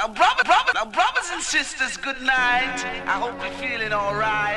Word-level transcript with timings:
Now, 0.00 0.08
brother, 0.08 0.44
brother, 0.44 0.72
now, 0.74 0.86
brothers 0.86 1.28
and 1.30 1.42
sisters, 1.42 1.98
good 1.98 2.22
night. 2.22 2.80
I 3.04 3.20
hope 3.20 3.36
you're 3.44 3.52
feeling 3.60 3.92
alright. 3.92 4.56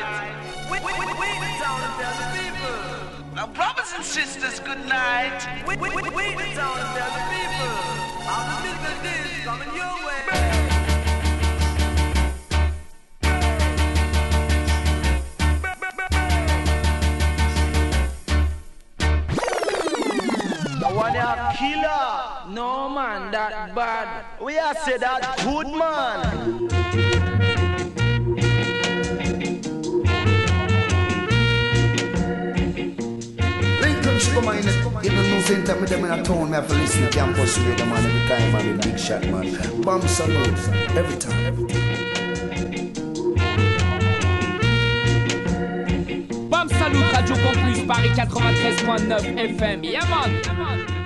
We, 0.72 0.80
we, 0.80 0.94
we, 0.94 1.04
we 1.04 1.28
the 1.36 1.84
and 1.84 1.94
tell 2.00 2.16
the 2.16 2.28
people. 2.32 3.36
Now, 3.36 3.48
brothers 3.48 3.92
and 3.94 4.06
sisters, 4.06 4.62
good 4.62 4.80
night. 4.88 5.44
We, 5.68 5.76
we, 5.76 5.90
we, 5.90 6.02
we 6.02 6.46
the 6.48 6.56
tell 6.56 7.12
the 7.12 7.24
people. 7.28 7.76
All 8.24 8.48
the 8.56 8.72
business 8.72 9.36
is 9.36 9.44
coming 9.44 9.68
your 9.76 9.92
way. 10.08 10.24
one 20.96 21.16
a 21.18 21.54
killer. 21.58 22.33
No 22.50 22.90
man, 22.90 23.32
that 23.32 23.74
bad. 23.74 24.26
We 24.42 24.58
are 24.60 24.76
say 24.76 24.98
that 24.98 25.38
good 25.44 25.68
man. 25.68 26.70
come 34.34 34.48
on, 34.48 34.58
even 34.58 35.30
no 35.30 35.42
same 35.42 35.64
time 35.64 35.82
with 35.82 35.90
them 35.90 36.06
in 36.06 36.12
a 36.12 36.24
town, 36.24 36.50
me 36.50 36.56
have 36.56 36.68
to 36.68 36.74
listen 36.74 37.04
to 37.04 37.10
campus 37.10 37.58
radio, 37.60 37.86
man, 37.86 38.06
every 38.06 38.28
time, 38.28 38.52
man, 38.52 38.78
big 38.80 39.00
shot, 39.00 39.22
man. 39.28 39.82
Bomb 39.82 40.02
salute, 40.08 40.48
every 40.96 41.18
time. 41.18 41.46
Every 41.46 41.68
time. 41.68 41.94
Bam 46.50 46.70
Salut, 46.70 47.14
Radio 47.14 47.36
Campus, 47.36 47.80
Paris 47.86 48.18
93.9 48.18 49.58
FM. 49.58 49.84
Yeah, 49.84 50.08
man. 50.10 50.30
Bienvenue 50.48 51.03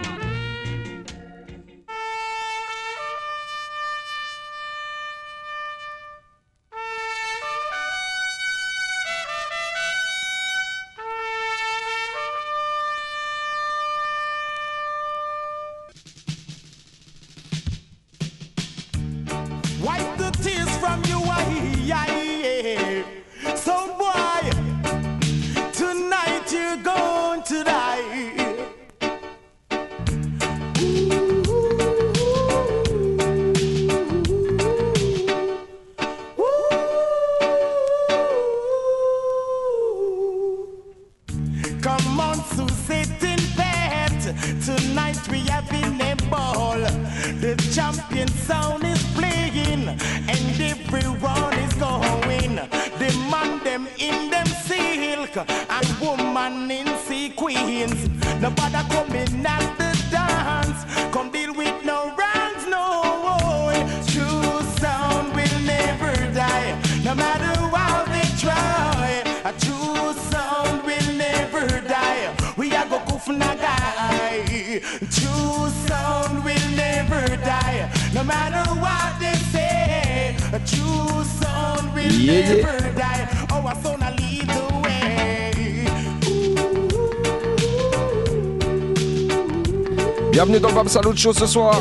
Show 91.18 91.34
ce 91.34 91.48
soir. 91.48 91.74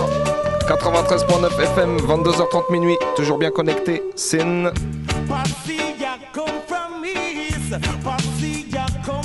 93.9 0.66 1.60
FM, 1.60 1.98
22h30 1.98 2.72
minuit, 2.72 2.96
toujours 3.16 3.36
bien 3.36 3.50
connecté. 3.50 4.02
Sin. 4.14 4.72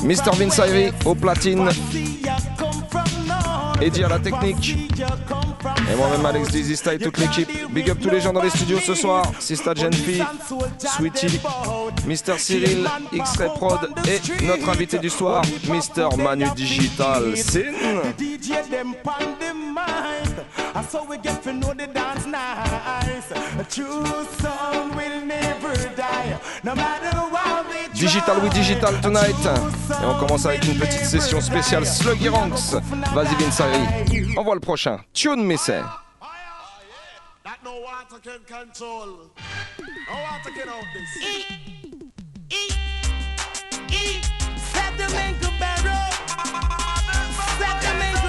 Mr. 0.03 0.31
Vince 0.37 0.57
Irie 0.57 0.91
au 1.05 1.15
platine. 1.15 1.69
Eddie 3.81 4.03
à 4.03 4.09
la 4.09 4.19
technique. 4.19 4.75
Et 5.89 5.95
moi-même 5.95 6.25
Alex 6.25 6.49
Dizista 6.49 6.93
et 6.93 6.99
toute 6.99 7.17
l'équipe. 7.17 7.49
Big 7.71 7.89
up 7.89 7.99
tous 8.01 8.09
les 8.09 8.19
gens 8.19 8.33
dans 8.33 8.41
les 8.41 8.49
studios 8.49 8.79
ce 8.79 8.93
soir. 8.93 9.31
Sista 9.39 9.73
Genfi, 9.73 10.21
Sweetie, 10.77 11.39
Mr. 12.05 12.37
Cyril, 12.37 12.85
X-Ray 13.13 13.49
Prod 13.55 13.89
et 14.07 14.45
notre 14.45 14.69
invité 14.69 14.99
du 14.99 15.09
soir, 15.09 15.41
Mr. 15.67 16.17
Manu 16.17 16.45
Digital. 16.55 17.37
Sin. 17.37 17.61
Digital 27.93 28.37
We 28.41 28.49
Digital 28.49 29.01
Tonight. 29.01 29.35
Et 29.45 30.05
on 30.05 30.19
commence 30.19 30.45
avec 30.45 30.65
une 30.65 30.77
petite 30.77 31.05
session 31.05 31.39
spéciale 31.39 31.85
Sluggy 31.85 32.27
Ranks. 32.29 32.73
Vas-y 33.13 33.35
Vinsari, 33.41 34.35
envoie 34.37 34.55
le 34.55 34.61
prochain. 34.61 34.99
Tune 35.13 35.43
no 37.63 37.79
water 37.81 38.17
can 38.21 38.39
control. 38.45 39.31
No 40.09 40.13
water 40.13 40.51
can 40.51 40.67
hold 40.67 40.85
this. 40.93 41.17
E, 41.21 41.45
E, 42.49 42.69
E, 43.91 44.21
set 44.57 44.97
the 44.97 45.07
man, 45.13 45.35
Cabarro. 45.35 45.99
Set 47.57 47.81
the 47.81 47.87
Sediment 47.87 48.20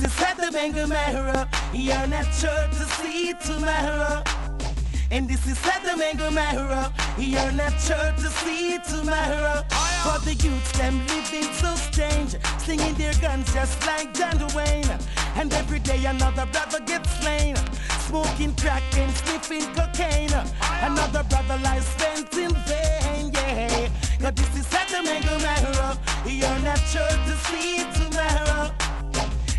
is 0.00 0.22
at 0.22 0.36
the 0.36 0.50
Mangamara. 0.56 1.48
You're 1.72 2.06
not 2.06 2.32
sure 2.32 2.66
to 2.78 2.84
see 2.96 3.34
tomorrow. 3.44 4.22
And 5.10 5.28
this 5.28 5.46
is 5.46 5.58
at 5.66 5.82
the 5.82 6.00
Mangamara. 6.02 6.92
You're 7.18 7.52
not 7.52 7.72
sure 7.80 8.12
to 8.16 8.28
see 8.40 8.78
tomorrow. 8.88 9.64
For 10.02 10.18
the 10.24 10.34
youths, 10.34 10.72
them 10.78 10.98
living 11.08 11.52
so 11.54 11.74
strange. 11.74 12.36
Slinging 12.58 12.94
their 12.94 13.14
guns 13.14 13.52
just 13.52 13.84
like 13.86 14.14
John 14.14 14.38
Wayne. 14.54 14.98
And 15.34 15.52
every 15.52 15.80
day 15.80 16.04
another 16.06 16.46
brother 16.46 16.80
gets 16.80 17.10
slain. 17.20 17.56
Smoking 18.08 18.54
crack 18.56 18.82
and 18.96 19.12
sniffing 19.16 19.66
cocaine. 19.74 20.32
Another 20.80 21.22
brother 21.24 21.58
lies 21.64 21.86
spent 21.86 22.32
in 22.34 22.52
vain, 22.64 23.30
yeah. 23.34 23.88
Cause 24.20 24.34
this 24.34 24.56
is 24.56 24.74
at 24.74 24.88
the. 24.88 25.06
You're 26.28 26.58
not 26.60 26.78
sure 26.78 27.06
to 27.06 27.36
see 27.46 27.84
tomorrow. 27.94 28.95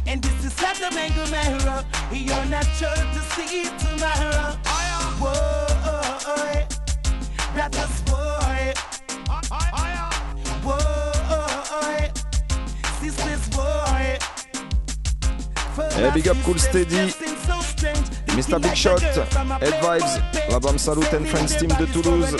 And 0.07 0.22
this 0.23 0.45
is 0.45 0.63
at 0.63 0.75
the 0.75 0.90
mango 0.95 1.25
mirror. 1.29 1.84
You're 2.12 2.45
not 2.45 2.66
sure 2.79 2.95
to 2.95 3.22
see 3.35 3.66
tomorrow. 3.78 4.56
Whoa, 5.19 6.65
brothers, 7.54 8.01
boy. 8.04 8.74
Whoa, 10.63 12.07
sisters, 13.01 13.50
boy. 13.50 14.18
Hey, 15.95 16.12
big 16.13 16.27
up 16.30 16.38
Cool 16.45 16.57
Steady, 16.57 17.12
Mr. 18.38 18.62
Big 18.62 18.75
Shot, 18.75 19.01
Head 19.01 19.74
Vibes, 19.81 20.21
la 20.50 20.59
Bam 20.59 20.77
Salut 20.77 21.12
and 21.13 21.27
Friends 21.27 21.56
Team 21.57 21.69
de 21.77 21.86
Toulouse, 21.86 22.38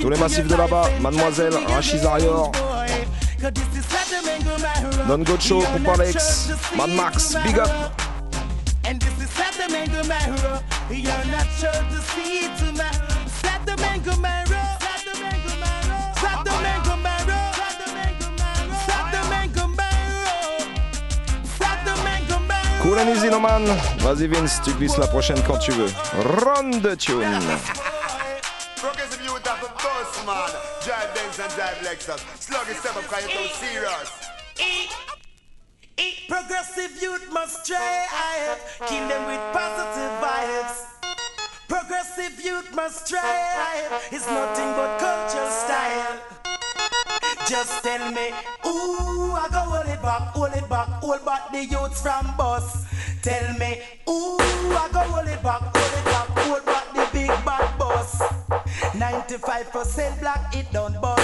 tous 0.00 0.08
les 0.10 0.18
massifs 0.18 0.46
de 0.46 0.54
là-bas, 0.54 0.90
Mademoiselle, 1.00 1.54
Rachid 1.66 2.04
Arior, 2.04 2.52
Non 3.44 5.22
Go 5.22 5.38
Show, 5.38 5.60
Coupe 5.60 5.88
Alex, 5.88 6.48
Mad 6.74 6.88
Max, 6.88 7.34
Big 7.44 7.58
Up. 7.58 7.68
And 8.86 8.98
this 8.98 9.18
is 9.20 9.38
at 9.38 9.52
the 9.52 9.70
Mango 9.70 10.02
Marrow. 10.08 10.62
You're 10.88 11.12
not 11.28 11.46
sure 11.60 11.70
to 11.70 12.00
see 12.08 12.46
it 12.46 12.56
tonight. 12.56 12.96
Set 13.28 13.60
the 13.66 13.76
Mango 13.76 14.16
Marrow. 14.16 14.48
Set 14.80 15.04
the 15.04 15.20
Mango 15.20 15.56
Marrow. 15.60 16.14
Set 16.16 16.40
the 16.42 16.56
Mango 16.62 16.96
Marrow. 16.96 17.52
Set 17.52 17.76
the 17.84 17.92
Mango 17.92 18.28
Marrow. 18.32 18.80
Set 18.88 19.12
the 19.12 19.22
Mango 19.28 19.66
Marrow. 19.76 20.64
Set 21.44 21.84
the 21.84 21.94
Mango 22.02 22.38
Marrow. 22.48 22.82
Cool 22.82 22.98
and 22.98 23.10
easy, 23.10 23.28
no 23.28 23.40
man. 23.40 23.66
Vas-y, 23.98 24.26
Vince, 24.26 24.62
tu 24.64 24.72
glisses 24.72 24.96
la 24.96 25.06
prochaine 25.06 25.42
quand 25.46 25.58
tu 25.58 25.72
veux. 25.72 25.92
Run 26.46 26.80
the 26.80 26.96
tune. 26.96 27.28
Progressive 28.76 29.20
youth 29.22 29.44
man. 30.24 31.23
Drive 31.34 31.50
and 31.50 31.56
drive 31.56 31.78
Lexus. 31.78 32.20
Slug 32.40 32.68
it 32.68 32.76
step 32.76 32.94
up, 32.94 33.02
cause 33.04 33.22
you're 33.22 33.42
too 33.42 33.48
serious. 33.54 34.10
Progressive 36.28 37.02
youth 37.02 37.32
must 37.32 37.66
try, 37.66 37.76
oh, 37.80 38.06
I 38.12 38.36
have 38.46 38.88
kill 38.88 39.08
them 39.08 39.26
with 39.26 39.42
positive 39.52 40.14
vibes. 40.22 40.86
Progressive 41.66 42.44
youth 42.44 42.72
must 42.76 43.08
try, 43.08 43.82
it's 44.12 44.28
nothing 44.28 44.70
but 44.76 44.98
cultural 44.98 45.50
style. 45.50 46.20
Just 47.48 47.82
tell 47.82 48.12
me, 48.12 48.28
ooh, 48.64 49.32
I 49.32 49.48
go 49.50 49.58
hold 49.58 49.86
it 49.88 50.00
back, 50.02 50.22
hold 50.34 50.54
it 50.54 50.68
back, 50.68 50.88
hold 51.02 51.24
back 51.24 51.50
the 51.50 51.64
youths 51.64 52.00
from 52.00 52.32
bus. 52.36 52.86
Tell 53.22 53.52
me, 53.58 53.82
ooh, 54.08 54.38
I 54.38 54.88
go 54.92 55.00
hold 55.00 55.26
it 55.26 55.42
back, 55.42 55.62
hold 55.62 55.98
it 55.98 56.04
back, 56.04 56.28
hold 56.38 56.64
back 56.64 56.94
the 56.94 57.08
big 57.12 57.28
bad 57.44 57.76
boss. 57.76 58.22
95% 58.94 60.20
black, 60.20 60.54
it 60.54 60.70
don't 60.72 61.00
bust. 61.00 61.23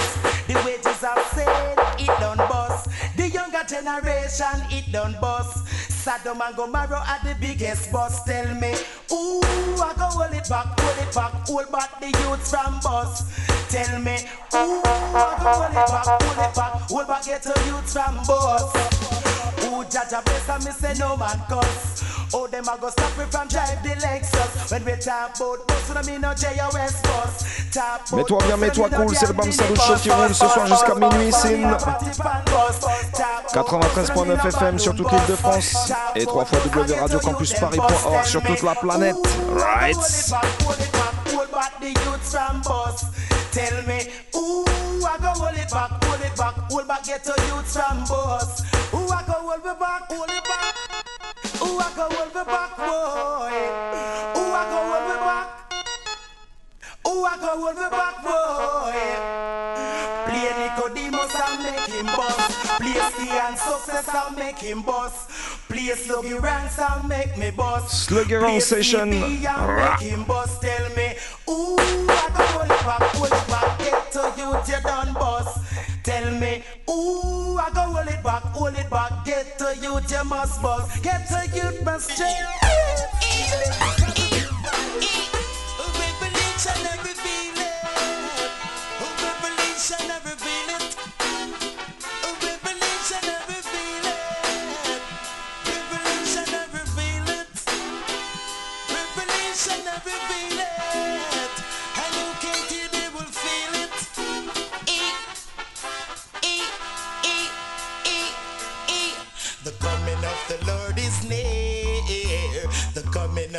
The 0.51 0.57
wages 0.67 1.05
are 1.05 1.23
said, 1.33 1.79
it 1.97 2.07
done 2.19 2.39
bust. 2.39 2.91
The 3.17 3.29
younger 3.29 3.63
generation, 3.69 4.59
it 4.71 4.91
done 4.91 5.17
bust. 5.21 5.65
Saddam 5.65 6.41
and 6.45 6.57
Gomorrah 6.57 7.05
are 7.07 7.21
the 7.23 7.37
biggest 7.41 7.93
boss. 7.93 8.25
Tell 8.25 8.53
me, 8.57 8.75
ooh, 9.13 9.41
I 9.79 9.93
go 9.97 10.07
hold 10.11 10.35
it 10.35 10.49
back, 10.49 10.81
hold 10.81 10.99
it 10.99 11.15
back, 11.15 11.47
hold 11.47 11.71
back 11.71 12.01
the 12.01 12.09
youths 12.09 12.51
from 12.51 12.81
bus. 12.83 13.31
Tell 13.69 14.01
me, 14.01 14.17
ooh, 14.53 14.83
I 14.83 15.39
go 15.41 15.51
hold 15.53 15.71
it 15.71 15.87
back, 15.87 16.07
hold 16.21 16.49
it 16.49 16.57
back, 16.57 16.73
hold 16.91 17.07
back 17.07 17.25
get 17.27 17.43
the 17.45 17.63
youths 17.69 17.93
from 17.93 18.17
bus. 18.27 19.20
Ooh, 19.71 19.85
Jaja 19.85 20.21
bless 20.25 20.49
and 20.49 20.65
me 20.65 20.73
say 20.73 20.95
no 20.99 21.17
man 21.17 21.41
cuss. 21.49 22.03
Oh, 22.35 22.47
them 22.47 22.65
a 22.69 22.77
go 22.81 22.91
stop 22.91 23.17
me 23.19 23.25
from 23.31 23.49
drive 23.49 23.83
the 23.83 23.91
Lexus. 23.91 24.71
When 24.71 24.85
we 24.85 24.93
talk 24.99 25.37
about 25.37 25.67
bus, 25.69 25.89
when 25.89 25.99
I 25.99 26.03
mean 26.03 26.21
no 26.21 26.35
JOS 26.35 27.03
bus. 27.03 27.71
Talk 27.73 28.01
about 28.09 28.17
Mets-toi 28.19 28.39
bien, 28.47 28.57
mets-toi 28.57 28.89
cool, 28.91 29.17
c'est 29.17 29.27
le 29.27 29.33
Bam 29.33 29.53
Salut 29.53 29.77
Show 29.77 29.95
qui 30.03 30.11
roule 30.11 30.35
ce 30.35 30.49
soir 30.49 30.67
jusqu'à 30.67 30.95
minuit, 30.95 31.33
bus, 31.33 31.77
93.9 33.53 34.47
FM 34.49 34.79
sur 34.79 34.95
toute 34.95 35.11
l'île 35.11 35.27
de 35.29 35.37
France 35.37 35.93
et 36.17 36.27
3 36.27 36.45
fois 36.45 36.59
www.radiocampusparis.org 36.67 38.25
sur 38.25 38.43
toute 38.43 38.63
la 38.63 38.75
planète. 38.75 39.17
Right. 39.55 39.97
Tell 43.53 43.83
me, 43.85 43.99
I 45.11 45.19
go 45.19 45.27
hold 45.43 45.59
it 45.59 45.69
back, 45.73 45.91
hold 46.05 46.21
it 46.21 46.37
back, 46.37 46.55
hold 46.71 46.87
back, 46.87 47.03
get 47.05 47.25
to 47.25 47.35
youths 47.49 47.75
from 47.75 47.99
boss. 48.07 48.63
Ooh, 48.95 49.11
I 49.11 49.25
go 49.27 49.43
hold 49.43 49.65
me 49.65 49.73
back, 49.81 50.07
hold 50.07 50.31
it 50.31 50.45
back. 50.45 50.75
Ooh, 51.67 51.79
I 51.83 51.91
go 51.97 52.07
hold 52.15 52.31
me 52.31 52.45
back, 52.47 52.77
boy. 52.79 53.51
Ooh, 54.39 54.55
I 54.55 54.63
go 54.71 54.79
hold 54.87 55.05
me 55.11 55.17
back. 55.27 55.47
Ooh, 57.09 57.25
I 57.25 57.37
go 57.43 57.51
hold 57.59 57.75
me 57.75 57.91
back, 57.91 58.23
boy. 58.23 58.95
Play 60.31 60.51
Nicodemus 60.63 61.35
and 61.35 61.63
make 61.65 61.91
him 61.91 62.07
bust. 62.07 62.60
Place 62.81 63.13
the 63.17 63.29
and 63.45 63.59
success 63.59 64.09
and 64.09 64.37
make 64.37 64.59
him 64.59 64.81
boss. 64.81 65.27
Place 65.69 66.09
Sluggy 66.09 66.41
Ranks 66.41 66.79
and 66.79 67.07
make 67.07 67.37
me 67.37 67.51
boss. 67.51 68.09
Sluggy 68.09 68.41
Ranks 68.41 68.65
session. 68.65 69.11
Make 69.11 70.01
him 70.01 70.25
boss. 70.25 70.59
Tell 70.61 70.89
me, 70.97 71.15
ooh, 71.47 71.77
I 72.09 72.31
don't 72.35 72.55
want 72.57 72.71
to 72.71 73.19
push 73.19 73.31
back. 73.49 73.79
Get 73.81 74.13
to 74.13 74.33
you, 74.39 74.49
you 74.67 74.83
done 74.83 75.13
boss. 75.13 75.61
Tell 76.03 76.31
me, 76.41 76.65
ooh, 76.89 77.59
I 77.59 77.69
go 77.75 77.83
hold 77.83 78.09
it 78.09 78.23
back, 78.25 78.45
hold 78.45 78.75
it 78.75 78.89
back. 78.89 79.27
Get 79.27 79.59
to 79.59 79.77
you, 79.83 80.01
you 80.01 80.25
must 80.25 80.63
boss. 80.63 80.99
Get 81.01 81.29
to 81.29 81.51
you, 81.55 81.85
must 81.85 82.17
change. 82.17 82.61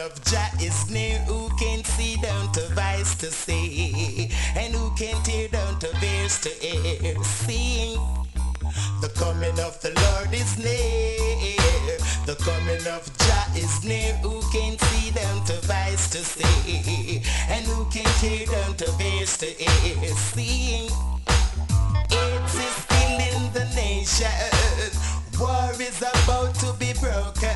Of 0.01 0.23
Jah 0.25 0.49
is 0.59 0.89
near. 0.89 1.19
Who 1.19 1.49
can 1.57 1.83
see 1.83 2.17
down 2.17 2.51
to 2.53 2.61
vice 2.73 3.15
to 3.15 3.27
see? 3.27 4.31
And 4.55 4.73
who 4.73 4.89
can 4.95 5.21
tear 5.23 5.47
down 5.47 5.79
to 5.79 5.89
bears 6.01 6.41
to 6.41 6.49
air? 6.63 7.15
Sing. 7.23 7.99
The 9.01 9.09
coming 9.15 9.59
of 9.59 9.79
the 9.81 9.91
Lord 10.01 10.33
is 10.33 10.57
near. 10.57 11.97
The 12.25 12.35
coming 12.41 12.85
of 12.87 13.05
Jah 13.19 13.47
is 13.55 13.83
near. 13.83 14.13
Who 14.25 14.41
can 14.51 14.77
see 14.79 15.11
down 15.11 15.45
to 15.45 15.53
vice 15.67 16.09
to 16.11 16.19
see? 16.19 17.21
And 17.49 17.65
who 17.65 17.85
can 17.91 18.09
tear 18.19 18.45
down 18.47 18.75
to 18.77 18.91
bears 18.97 19.37
to 19.37 19.47
air? 19.47 20.15
Sing. 20.15 20.89
AIDS 22.09 22.55
is 22.55 22.77
killing 22.89 23.51
the 23.53 23.65
nation. 23.75 24.91
War 25.39 25.71
is 25.79 26.01
about 26.01 26.53
to 26.55 26.73
be 26.79 26.93
broken. 26.99 27.55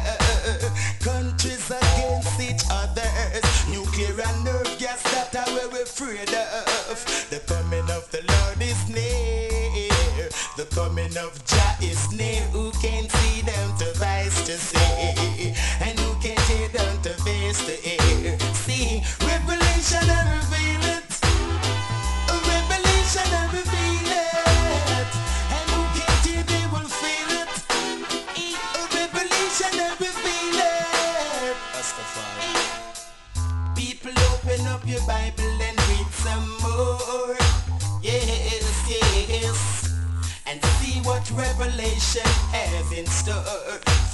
Against 1.65 2.39
each 2.39 2.61
others. 2.69 3.43
Nuclear 3.67 4.21
and 4.21 4.45
nerve 4.45 4.77
gas 4.77 5.01
that 5.13 5.35
are 5.35 5.51
where 5.53 5.67
we're 5.69 5.81
afraid 5.81 6.29
of. 6.29 6.97
The 7.31 7.39
coming 7.47 7.89
of 7.89 8.09
the 8.11 8.21
Lord 8.21 8.61
is 8.61 8.87
near. 8.87 10.29
The 10.57 10.65
coming 10.75 11.17
of 11.17 11.33
Jah 11.45 11.75
is 11.81 12.11
near. 12.11 12.41
Who 12.53 12.71
can 12.73 13.09
see 13.09 13.41
them 13.41 13.77
to 13.79 13.91
vice 13.97 14.45
to 14.45 14.57
see? 14.59 15.55
And 15.81 15.97
who 15.99 16.13
can 16.21 16.37
tear 16.45 16.67
them 16.69 17.01
to 17.01 17.09
face 17.23 17.65
to 17.65 17.73
air? 17.83 18.37
See, 18.53 19.01
revelation 19.25 20.07
and 20.07 20.29
reveal 20.37 20.54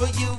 for 0.02 0.08
you 0.20 0.31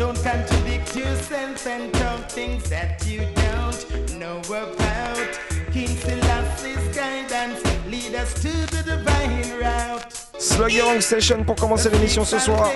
Don't 0.00 0.16
contradict 0.24 0.96
and 0.96 2.32
things 2.32 2.70
that 2.70 3.06
you 3.06 3.20
don't 3.34 4.18
know 4.18 4.40
about. 4.48 5.38
King 5.74 5.94
Station 11.00 11.44
pour 11.44 11.56
commencer 11.56 11.90
l'émission 11.90 12.24
ce 12.24 12.38
soir, 12.38 12.70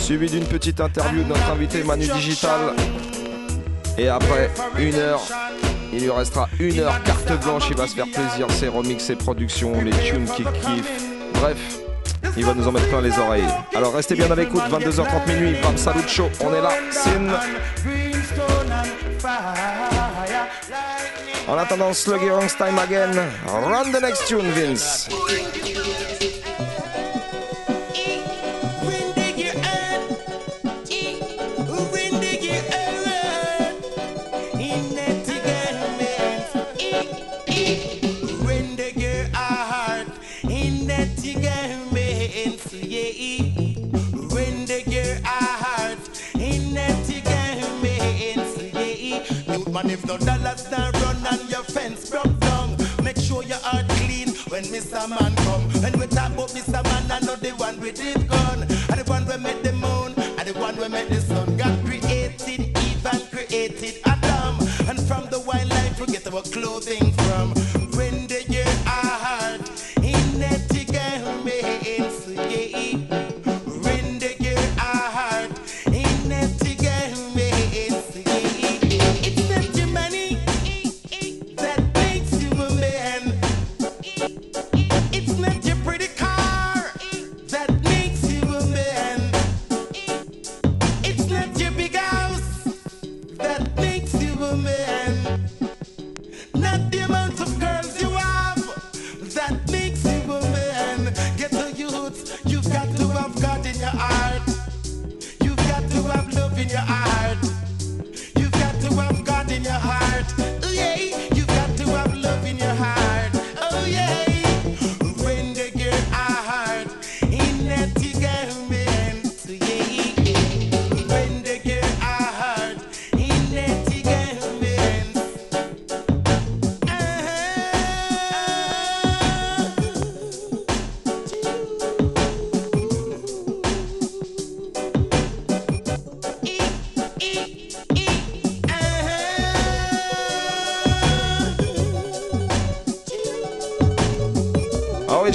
suivi 0.00 0.30
d'une 0.30 0.46
petite 0.46 0.80
interview 0.80 1.24
de 1.24 1.28
notre 1.28 1.50
invité 1.50 1.82
Manu 1.82 2.06
Digital. 2.06 2.72
Et 3.98 4.08
après 4.08 4.50
une 4.78 4.94
heure, 4.94 5.20
il 5.92 6.04
lui 6.04 6.10
restera 6.10 6.48
une 6.58 6.80
heure 6.80 7.02
carte 7.02 7.38
blanche, 7.42 7.64
il 7.70 7.76
va 7.76 7.86
se 7.86 7.94
faire 7.94 8.06
plaisir, 8.06 8.50
ses 8.50 8.68
remix, 8.68 9.04
ses 9.04 9.16
productions, 9.16 9.74
les 9.82 9.90
tunes 9.90 10.24
qui 10.24 10.42
kiffent. 10.42 11.04
Bref, 11.34 11.58
il 12.36 12.44
va 12.44 12.54
nous 12.54 12.68
en 12.68 12.72
mettre 12.72 12.88
plein 12.88 13.00
les 13.00 13.18
oreilles. 13.18 13.48
Alors 13.74 13.94
restez 13.94 14.14
bien 14.14 14.30
à 14.30 14.34
l'écoute, 14.34 14.62
22h30 14.70 15.26
minuit, 15.26 15.56
Bam 15.62 15.76
Salut 15.76 16.06
Show, 16.06 16.28
on 16.40 16.54
est 16.54 16.60
là, 16.60 16.70
Sin. 16.90 17.28
En 21.48 21.56
attendant, 21.58 21.92
Sluggy 21.92 22.28
Wrong 22.28 22.48
Time 22.48 22.78
Again, 22.78 23.12
run 23.46 23.92
the 23.92 24.00
next 24.02 24.26
tune, 24.26 24.50
Vince. 24.50 25.08
no 50.06 50.16
dollars 50.18 50.70
not 50.70 50.92
run 51.02 51.16
and 51.30 51.50
your 51.50 51.62
fence 51.64 52.10
broke 52.10 52.38
down. 52.40 52.76
Make 53.02 53.18
sure 53.18 53.42
your 53.42 53.58
heart 53.58 53.88
clean 53.88 54.28
when 54.48 54.62
Mr. 54.64 55.08
Man 55.08 55.34
come. 55.36 55.62
When 55.82 55.98
we 55.98 56.06
talk 56.06 56.32
about 56.32 56.50
Mr. 56.50 56.82
Man, 56.84 57.10
I 57.10 57.20
know 57.26 57.36
the 57.36 57.50
one 57.56 57.80
we 57.80 57.90
it. 57.90 58.25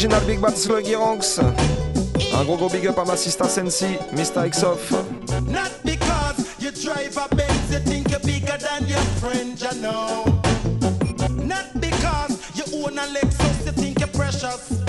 original 0.01 0.25
Big 0.25 0.41
Bad 0.41 0.57
Slug 0.57 0.85
Ronx. 0.95 1.39
Un 1.39 2.43
gros 2.45 2.57
gros 2.57 2.69
big 2.69 2.87
up 2.87 2.97
à 2.97 3.05
ma 3.05 3.15
sista 3.15 3.47
Sensi, 3.47 3.99
Mr. 4.13 4.51
Xoff. 4.51 4.91
Not 5.45 5.71
because 5.83 6.43
you 6.59 6.71
drive 6.71 7.15
a 7.17 7.27
Benz, 7.35 7.71
you 7.71 7.79
think 7.79 8.09
you're 8.09 8.19
bigger 8.21 8.57
than 8.57 8.87
your 8.87 9.03
friend, 9.19 9.61
you 9.61 9.81
know. 9.81 10.23
Not 11.45 11.79
because 11.79 12.35
you 12.55 12.63
own 12.83 12.97
a 12.97 13.05
Lexus, 13.13 13.65
you 13.65 13.73
think 13.73 13.99
you're 13.99 14.07
precious. 14.07 14.80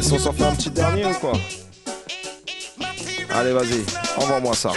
Kings, 0.00 0.12
on 0.12 0.18
s'en 0.18 0.32
fait 0.32 0.44
un 0.44 0.54
petit 0.54 0.70
dernier 0.70 1.06
ou 1.06 1.14
quoi 1.14 1.32
Allez, 3.34 3.52
vas-y, 3.52 3.84
envoie-moi 4.16 4.54
ça. 4.54 4.72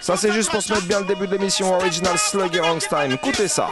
Ça, 0.00 0.16
c'est 0.16 0.32
juste 0.32 0.50
pour 0.50 0.62
se 0.62 0.72
mettre 0.72 0.86
bien 0.86 1.00
le 1.00 1.06
début 1.06 1.26
de 1.26 1.32
l'émission 1.32 1.74
Original 1.74 2.18
Slugger 2.18 2.62
Time. 2.88 3.12
Écoutez 3.12 3.48
ça. 3.48 3.68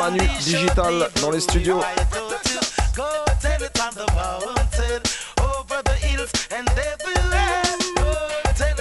Manu 0.00 0.26
Digital 0.40 1.10
dans 1.20 1.30
les 1.30 1.40
studios. 1.40 1.82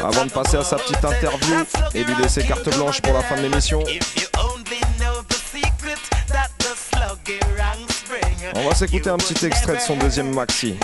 Avant 0.01 0.25
de 0.25 0.31
passer 0.31 0.55
à 0.55 0.63
sa 0.63 0.77
petite 0.77 1.03
interview 1.03 1.65
et 1.93 2.05
lui 2.05 2.15
laisser 2.21 2.41
carte 2.43 2.73
blanche 2.73 3.01
pour 3.01 3.13
la 3.13 3.21
fin 3.21 3.35
de 3.35 3.41
l'émission. 3.41 3.83
On 8.55 8.69
va 8.69 8.75
s'écouter 8.75 9.09
un 9.09 9.17
petit 9.17 9.45
extrait 9.45 9.75
de 9.75 9.81
son 9.81 9.97
deuxième 9.97 10.33
maxi. 10.33 10.77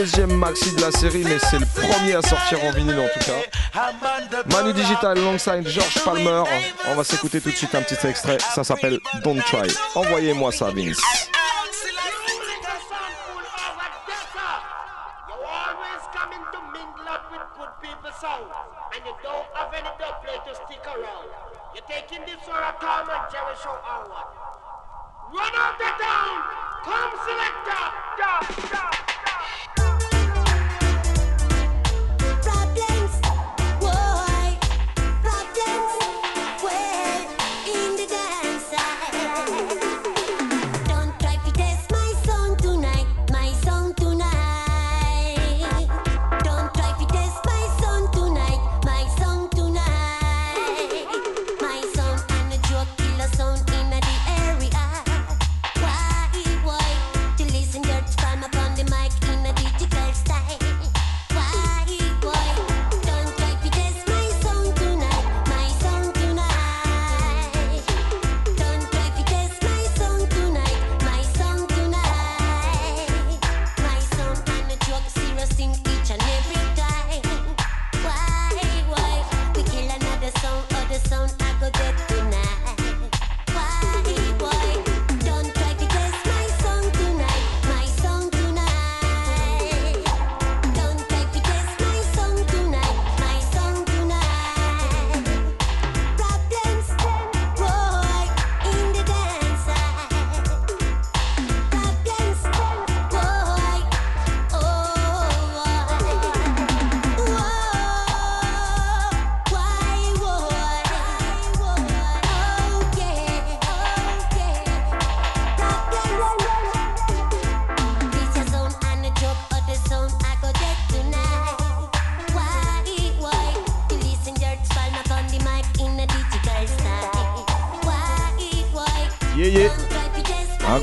deuxième 0.00 0.32
maxi 0.32 0.74
de 0.74 0.80
la 0.80 0.90
série, 0.90 1.24
mais 1.24 1.38
c'est 1.38 1.58
le 1.58 1.66
premier 1.66 2.14
à 2.14 2.22
sortir 2.22 2.64
en 2.64 2.70
vinyle 2.70 2.98
en 2.98 3.08
tout 3.08 3.20
cas. 3.20 4.42
Manu 4.50 4.72
Digital 4.72 5.18
alongside 5.18 5.68
George 5.68 6.02
Palmer. 6.02 6.42
On 6.88 6.94
va 6.94 7.04
s'écouter 7.04 7.38
tout 7.38 7.50
de 7.50 7.54
suite 7.54 7.74
un 7.74 7.82
petit 7.82 8.06
extrait, 8.06 8.38
ça 8.54 8.64
s'appelle 8.64 8.98
Don't 9.22 9.42
Try. 9.42 9.70
Envoyez-moi 9.94 10.52
ça, 10.52 10.70
Vince. 10.70 11.29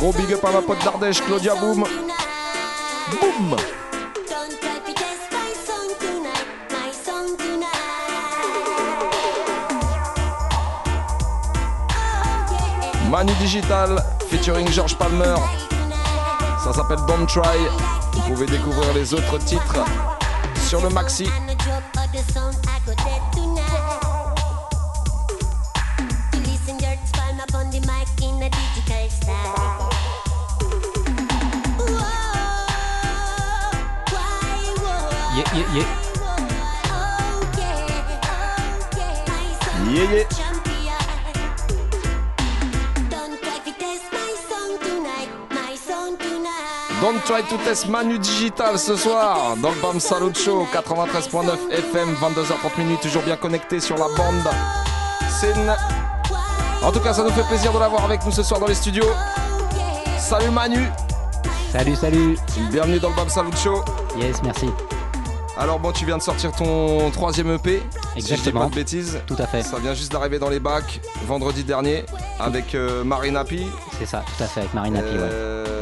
Gros 0.08 0.18
big 0.22 0.34
up 0.34 0.46
à 0.46 0.52
ma 0.54 0.62
pote 0.62 0.82
d'Ardèche, 0.86 1.22
Claudia 1.22 1.54
Boom. 1.56 1.84
Boom 3.20 3.56
Manu 13.10 13.34
Digital 13.34 14.02
featuring 14.30 14.72
George 14.72 14.98
Palmer. 14.98 15.36
Ça 16.64 16.72
s'appelle 16.72 17.00
Don't 17.06 17.28
Try. 17.28 17.44
Vous 18.14 18.22
pouvez 18.30 18.46
découvrir 18.46 18.94
les 18.94 19.14
autres 19.14 19.38
titres 19.40 19.84
sur 20.70 20.82
le 20.82 20.90
maxi 20.90 21.30
to 47.44 47.58
test 47.64 47.88
Manu 47.88 48.18
Digital 48.20 48.78
ce 48.80 48.96
soir 48.96 49.56
dans 49.62 49.70
le 49.70 49.82
Bam 49.82 50.00
Salut 50.00 50.34
Show 50.34 50.68
93.9 50.74 51.72
FM 51.72 52.14
22h30 52.16 52.78
minutes 52.80 53.02
toujours 53.02 53.22
bien 53.24 53.36
connecté 53.38 53.80
sur 53.80 53.96
la 53.98 54.06
bande. 54.18 54.50
C'est 55.40 55.52
une- 55.52 55.76
En 56.84 56.92
tout 56.92 57.00
cas, 57.00 57.14
ça 57.14 57.24
nous 57.24 57.32
fait 57.32 57.44
plaisir 57.48 57.72
de 57.74 57.80
l'avoir 57.80 58.06
avec 58.06 58.24
nous 58.26 58.32
ce 58.32 58.44
soir 58.44 58.60
dans 58.60 58.68
les 58.68 58.76
studios. 58.76 59.06
Salut 60.20 60.50
Manu. 60.52 60.88
Salut, 61.72 61.96
salut. 61.96 62.38
Bienvenue 62.72 63.00
dans 63.00 63.10
le 63.10 63.16
Bam 63.16 63.30
Salut 63.30 63.50
Show. 63.62 63.84
Yes, 64.18 64.42
merci. 64.44 64.70
Alors 65.58 65.80
bon, 65.80 65.92
tu 65.92 66.06
viens 66.06 66.18
de 66.18 66.22
sortir 66.24 66.52
ton 66.52 67.10
troisième 67.12 67.52
EP. 67.56 67.82
Si 68.16 68.22
je 68.22 68.26
dis 68.26 68.32
Exactement. 68.34 68.62
pas 68.66 68.70
de 68.70 68.76
bêtises. 68.76 69.20
Tout 69.26 69.36
à 69.40 69.48
fait. 69.48 69.64
Ça 69.64 69.78
vient 69.80 69.94
juste 69.96 70.12
d'arriver 70.12 70.38
dans 70.40 70.50
les 70.50 70.60
bacs 70.60 71.02
vendredi 71.26 71.64
dernier 71.64 72.06
avec 72.40 72.76
euh, 72.76 73.04
Marina 73.04 73.44
P. 73.44 73.66
C'est 74.00 74.06
ça, 74.06 74.24
tout 74.38 74.44
à 74.44 74.48
fait, 74.48 74.62
avec 74.62 74.74
Marina 74.76 75.02
Pi, 75.02 75.16
ouais. 75.16 75.22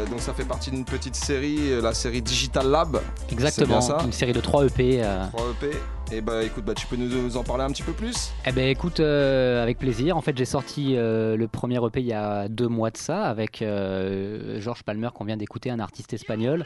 Euh, 0.05 0.09
Donc 0.09 0.19
ça 0.19 0.33
fait 0.33 0.45
partie 0.45 0.71
d'une 0.71 0.85
petite 0.85 1.15
série, 1.15 1.71
euh, 1.71 1.81
la 1.81 1.93
série 1.93 2.21
Digital 2.21 2.69
Lab. 2.69 2.99
Exactement, 3.31 3.81
ça 3.81 3.97
une 4.03 4.11
série 4.11 4.33
de 4.33 4.39
3 4.41 4.65
EP. 4.65 5.03
euh. 5.03 5.25
3 5.33 5.45
EP. 5.61 5.77
Et 6.11 6.21
bah 6.21 6.43
écoute, 6.43 6.63
bah, 6.65 6.75
tu 6.75 6.85
peux 6.85 6.95
nous, 6.95 7.07
nous 7.07 7.35
en 7.37 7.43
parler 7.43 7.63
un 7.63 7.69
petit 7.71 7.81
peu 7.81 7.91
plus? 7.91 8.31
Eh 8.45 8.51
ben 8.51 8.67
écoute, 8.67 8.99
euh, 8.99 9.63
avec 9.63 9.79
plaisir. 9.79 10.15
En 10.15 10.21
fait, 10.21 10.37
j'ai 10.37 10.45
sorti 10.45 10.95
euh, 10.95 11.35
le 11.35 11.47
premier 11.47 11.83
EP 11.83 11.99
il 11.99 12.05
y 12.05 12.13
a 12.13 12.47
deux 12.47 12.67
mois 12.67 12.91
de 12.91 12.97
ça 12.97 13.23
avec 13.23 13.61
euh, 13.61 14.61
Georges 14.61 14.83
Palmer 14.83 15.09
qu'on 15.13 15.25
vient 15.25 15.37
d'écouter, 15.37 15.71
un 15.71 15.79
artiste 15.79 16.13
espagnol 16.13 16.65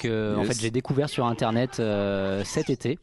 que 0.00 0.36
en 0.36 0.44
fait 0.44 0.58
j'ai 0.60 0.70
découvert 0.70 1.08
sur 1.08 1.26
internet 1.26 1.82
cet 2.44 2.70
été. 2.70 2.98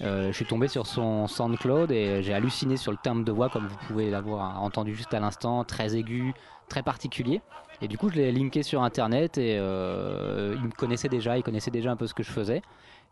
Je 0.00 0.30
suis 0.32 0.44
tombé 0.46 0.68
sur 0.68 0.86
son 0.86 1.26
SoundCloud 1.26 1.90
et 1.90 2.22
j'ai 2.22 2.32
halluciné 2.32 2.76
sur 2.76 2.92
le 2.92 2.98
timbre 3.02 3.24
de 3.24 3.32
voix 3.32 3.48
comme 3.48 3.66
vous 3.66 3.76
pouvez 3.88 4.10
l'avoir 4.10 4.62
entendu 4.62 4.94
juste 4.94 5.12
à 5.12 5.20
l'instant, 5.20 5.64
très 5.64 5.96
aigu, 5.96 6.32
très 6.68 6.82
particulier. 6.82 7.40
Et 7.80 7.88
du 7.88 7.96
coup, 7.96 8.08
je 8.08 8.16
l'ai 8.16 8.32
linké 8.32 8.62
sur 8.62 8.82
internet 8.82 9.38
et 9.38 9.56
euh, 9.58 10.54
il 10.56 10.64
me 10.64 10.72
connaissait 10.72 11.08
déjà, 11.08 11.36
il 11.36 11.42
connaissait 11.42 11.70
déjà 11.70 11.90
un 11.90 11.96
peu 11.96 12.06
ce 12.06 12.14
que 12.14 12.22
je 12.22 12.30
faisais. 12.30 12.62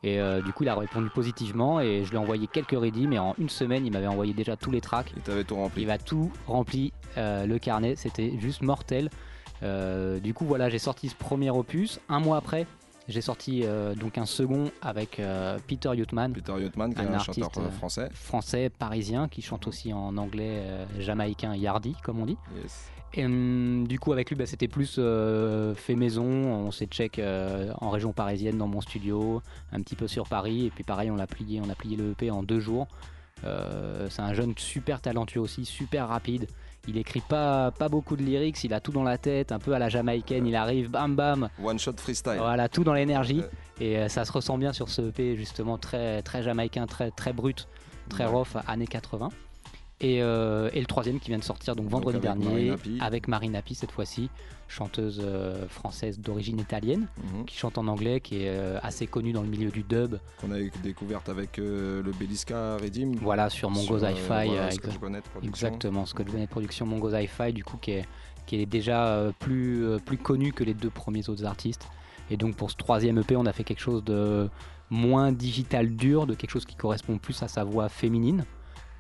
Et 0.02 0.20
euh, 0.20 0.42
du 0.42 0.52
coup, 0.52 0.64
il 0.64 0.68
a 0.68 0.74
répondu 0.74 1.08
positivement 1.08 1.80
et 1.80 2.04
je 2.04 2.10
lui 2.10 2.16
ai 2.16 2.18
envoyé 2.18 2.46
quelques 2.46 2.78
ready, 2.78 3.06
mais 3.06 3.18
en 3.18 3.34
une 3.38 3.48
semaine, 3.48 3.86
il 3.86 3.92
m'avait 3.92 4.06
envoyé 4.06 4.34
déjà 4.34 4.56
tous 4.56 4.70
les 4.70 4.80
tracks. 4.80 5.12
Il 5.16 5.22
t'avait 5.22 5.44
tout 5.44 5.56
rempli. 5.56 5.82
Il 5.82 5.88
m'a 5.88 5.98
tout 5.98 6.30
rempli 6.46 6.92
euh, 7.16 7.46
le 7.46 7.58
carnet, 7.58 7.96
c'était 7.96 8.38
juste 8.38 8.62
mortel. 8.62 9.10
Du 9.62 10.34
coup, 10.34 10.44
voilà, 10.44 10.68
j'ai 10.68 10.78
sorti 10.78 11.08
ce 11.08 11.14
premier 11.14 11.50
opus. 11.50 11.98
Un 12.08 12.20
mois 12.20 12.36
après, 12.36 12.66
j'ai 13.08 13.20
sorti 13.20 13.62
euh, 13.62 13.94
donc 13.94 14.18
un 14.18 14.26
second 14.26 14.70
avec 14.82 15.20
euh, 15.20 15.58
Peter 15.66 15.90
Yutman. 15.94 16.32
Peter 16.32 16.54
Yutman, 16.58 16.92
qui 16.92 17.02
est 17.02 17.06
un 17.06 17.18
chanteur, 17.18 17.50
euh, 17.58 17.70
français. 17.70 18.08
français 18.12 18.68
parisien 18.68 19.28
qui 19.28 19.42
chante 19.42 19.66
aussi 19.68 19.92
en 19.92 20.16
anglais 20.16 20.62
jamaïcain 20.98 21.54
yardi, 21.54 21.94
comme 22.02 22.20
on 22.20 22.26
dit. 22.26 22.36
Yes. 22.60 22.90
Et 23.16 23.24
hum, 23.24 23.88
du 23.88 23.98
coup, 23.98 24.12
avec 24.12 24.28
lui, 24.28 24.36
bah, 24.36 24.46
c'était 24.46 24.68
plus 24.68 24.96
euh, 24.98 25.74
fait 25.74 25.94
maison. 25.94 26.24
On 26.24 26.70
s'est 26.70 26.86
check 26.86 27.18
euh, 27.18 27.72
en 27.80 27.90
région 27.90 28.12
parisienne 28.12 28.58
dans 28.58 28.68
mon 28.68 28.80
studio, 28.80 29.42
un 29.72 29.80
petit 29.80 29.96
peu 29.96 30.06
sur 30.06 30.28
Paris. 30.28 30.66
Et 30.66 30.70
puis 30.70 30.84
pareil, 30.84 31.10
on 31.10 31.16
l'a 31.16 31.26
plié, 31.26 31.60
on 31.64 31.70
a 31.70 31.74
plié 31.74 31.96
le 31.96 32.10
EP 32.10 32.30
en 32.30 32.42
deux 32.42 32.60
jours. 32.60 32.86
Euh, 33.44 34.06
c'est 34.10 34.22
un 34.22 34.34
jeune 34.34 34.54
super 34.56 35.00
talentueux 35.00 35.40
aussi, 35.40 35.64
super 35.64 36.08
rapide. 36.08 36.46
Il 36.88 36.98
écrit 36.98 37.22
pas, 37.26 37.72
pas 37.72 37.88
beaucoup 37.88 38.16
de 38.16 38.22
lyrics, 38.22 38.62
il 38.62 38.72
a 38.72 38.80
tout 38.80 38.92
dans 38.92 39.02
la 39.02 39.18
tête, 39.18 39.50
un 39.50 39.58
peu 39.58 39.72
à 39.72 39.78
la 39.78 39.88
jamaïcaine. 39.88 40.46
Il 40.46 40.54
arrive, 40.54 40.90
bam 40.90 41.16
bam. 41.16 41.48
One 41.62 41.78
shot 41.78 41.94
freestyle. 41.96 42.36
Voilà, 42.38 42.68
tout 42.68 42.84
dans 42.84 42.94
l'énergie. 42.94 43.42
Et 43.80 44.08
ça 44.08 44.24
se 44.24 44.32
ressent 44.32 44.56
bien 44.56 44.72
sur 44.72 44.88
ce 44.88 45.02
EP, 45.02 45.36
justement, 45.36 45.78
très, 45.78 46.22
très 46.22 46.42
jamaïcain, 46.42 46.86
très, 46.86 47.10
très 47.10 47.32
brut, 47.32 47.66
très 48.08 48.24
rough, 48.24 48.56
années 48.68 48.86
80. 48.86 49.30
Et, 50.02 50.20
euh, 50.22 50.68
et 50.74 50.80
le 50.80 50.86
troisième 50.86 51.18
qui 51.20 51.28
vient 51.30 51.38
de 51.38 51.44
sortir 51.44 51.74
donc 51.74 51.88
vendredi 51.88 52.18
avec 52.18 52.38
dernier 52.38 52.74
avec 53.00 53.28
Marina 53.28 53.62
Pi 53.62 53.74
cette 53.74 53.90
fois-ci, 53.92 54.28
chanteuse 54.68 55.22
euh, 55.24 55.66
française 55.68 56.18
d'origine 56.20 56.58
italienne, 56.60 57.06
Mhm. 57.34 57.46
qui 57.46 57.56
chante 57.56 57.78
en 57.78 57.86
anglais, 57.86 58.20
qui 58.20 58.42
est 58.42 58.48
euh, 58.50 58.78
assez 58.82 59.06
connue 59.06 59.32
dans 59.32 59.40
le 59.42 59.48
milieu 59.48 59.70
du 59.70 59.82
dub. 59.84 60.16
Qu'on 60.38 60.52
a 60.52 60.58
découverte 60.82 61.30
avec 61.30 61.56
le 61.56 62.02
Beliska 62.20 62.76
Redim. 62.76 63.12
Voilà, 63.22 63.48
sur 63.48 63.70
Mongo's 63.70 64.02
euh, 64.02 64.10
Hi-Fi. 64.10 64.22
voilà, 64.28 64.50
euh, 64.66 64.70
Scotch 64.70 64.94
exa- 64.94 64.98
Bonnet 64.98 65.20
Production. 65.22 65.48
Exactement, 65.48 66.04
Scotch 66.04 66.26
Bonnet 66.26 66.46
Production, 66.46 66.84
Mongo's 66.86 67.14
Hi-Fi, 67.14 67.52
du 67.54 67.64
coup, 67.64 67.78
qui 67.78 67.92
est, 67.92 68.04
qui 68.44 68.56
est 68.60 68.66
déjà 68.66 69.32
plus, 69.38 69.86
plus 70.04 70.18
connu 70.18 70.52
que 70.52 70.62
les 70.62 70.74
deux 70.74 70.90
premiers 70.90 71.26
autres 71.30 71.46
artistes. 71.46 71.86
Et 72.30 72.36
donc, 72.36 72.54
pour 72.56 72.70
ce 72.70 72.76
troisième 72.76 73.16
EP, 73.18 73.34
on 73.36 73.46
a 73.46 73.52
fait 73.54 73.64
quelque 73.64 73.80
chose 73.80 74.04
de 74.04 74.50
moins 74.90 75.32
digital 75.32 75.88
dur, 75.96 76.26
de 76.26 76.34
quelque 76.34 76.50
chose 76.50 76.66
qui 76.66 76.76
correspond 76.76 77.16
plus 77.18 77.42
à 77.42 77.48
sa 77.48 77.64
voix 77.64 77.88
féminine, 77.88 78.44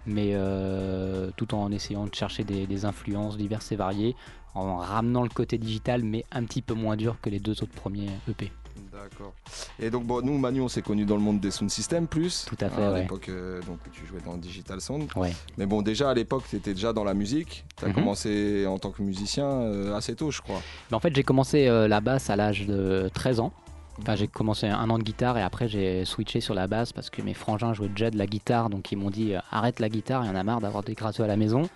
mais 0.06 0.30
euh, 0.34 1.30
tout 1.36 1.54
en 1.54 1.70
essayant 1.72 2.06
de 2.06 2.14
chercher 2.14 2.44
des, 2.44 2.66
des 2.66 2.84
influences 2.84 3.36
diverses 3.36 3.72
et 3.72 3.76
variées, 3.76 4.14
en 4.54 4.76
ramenant 4.78 5.22
le 5.22 5.28
côté 5.28 5.58
digital, 5.58 6.02
mais 6.02 6.24
un 6.32 6.44
petit 6.44 6.62
peu 6.62 6.74
moins 6.74 6.96
dur 6.96 7.16
que 7.20 7.28
les 7.30 7.40
deux 7.40 7.52
autres 7.62 7.74
premiers 7.74 8.08
EP. 8.28 8.50
D'accord. 8.92 9.32
Et 9.78 9.90
donc, 9.90 10.04
bon, 10.04 10.22
nous, 10.24 10.36
Manu, 10.38 10.60
on 10.62 10.68
s'est 10.68 10.80
connus 10.82 11.04
dans 11.04 11.16
le 11.16 11.22
monde 11.22 11.38
des 11.40 11.50
sound 11.50 11.70
systems 11.70 12.06
plus. 12.06 12.46
Tout 12.46 12.56
à 12.60 12.68
fait, 12.70 12.82
à 12.82 12.92
ouais. 12.92 13.02
l'époque, 13.02 13.28
euh, 13.28 13.60
donc, 13.62 13.78
tu 13.92 14.06
jouais 14.06 14.20
dans 14.24 14.32
le 14.32 14.38
Digital 14.38 14.80
Sound. 14.80 15.08
Ouais. 15.16 15.32
Mais 15.58 15.66
bon, 15.66 15.82
déjà, 15.82 16.10
à 16.10 16.14
l'époque, 16.14 16.44
tu 16.48 16.56
étais 16.56 16.72
déjà 16.72 16.92
dans 16.94 17.04
la 17.04 17.12
musique. 17.14 17.64
Tu 17.76 17.84
as 17.84 17.88
Mhm. 17.88 17.94
commencé 17.94 18.66
en 18.66 18.78
tant 18.78 18.90
que 18.90 19.02
musicien 19.02 19.46
euh, 19.46 19.94
assez 19.94 20.14
tôt, 20.14 20.30
je 20.30 20.40
crois. 20.40 20.60
Mais 20.90 20.96
en 20.96 21.00
fait, 21.00 21.14
j'ai 21.14 21.22
commencé 21.24 21.66
euh, 21.68 21.88
la 21.88 22.00
basse 22.00 22.30
à 22.30 22.36
l'âge 22.36 22.66
de 22.66 23.10
13 23.12 23.40
ans. 23.40 23.52
Enfin, 23.98 24.14
j'ai 24.14 24.28
commencé 24.28 24.66
un 24.66 24.90
an 24.90 24.98
de 24.98 25.02
guitare 25.02 25.38
et 25.38 25.42
après 25.42 25.68
j'ai 25.68 26.04
switché 26.04 26.40
sur 26.40 26.54
la 26.54 26.66
basse 26.66 26.92
parce 26.92 27.10
que 27.10 27.22
mes 27.22 27.34
frangins 27.34 27.72
jouaient 27.72 27.88
déjà 27.88 28.10
de 28.10 28.18
la 28.18 28.26
guitare, 28.26 28.68
donc 28.68 28.92
ils 28.92 28.96
m'ont 28.96 29.10
dit 29.10 29.34
euh, 29.34 29.40
arrête 29.50 29.80
la 29.80 29.88
guitare, 29.88 30.24
il 30.24 30.28
y 30.28 30.30
en 30.30 30.36
a 30.36 30.42
marre 30.44 30.60
d'avoir 30.60 30.82
des 30.82 30.94
gratteux 30.94 31.22
à 31.22 31.26
la 31.26 31.36
maison, 31.36 31.68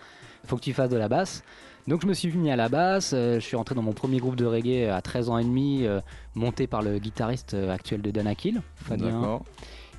faut 0.45 0.57
que 0.57 0.63
tu 0.63 0.73
fasses 0.73 0.91
de 0.91 0.97
la 0.97 1.09
basse. 1.09 1.43
Donc 1.89 2.03
je 2.03 2.07
me 2.07 2.13
suis 2.13 2.31
mis 2.33 2.51
à 2.51 2.57
la 2.57 2.69
basse, 2.69 3.13
euh, 3.15 3.37
je 3.37 3.41
suis 3.41 3.57
rentré 3.57 3.75
dans 3.75 3.83
mon 3.83 3.93
premier 3.93 4.19
groupe 4.19 4.37
de 4.37 4.45
reggae 4.45 4.91
à 4.91 5.01
13 5.01 5.31
ans 5.31 5.39
et 5.39 5.45
demi, 5.45 5.87
euh, 5.87 6.01
monté 6.35 6.67
par 6.67 6.83
le 6.83 6.99
guitariste 6.99 7.55
euh, 7.55 7.73
actuel 7.73 8.03
de 8.03 8.11
Danakil, 8.11 8.61
Fabien. 8.77 9.41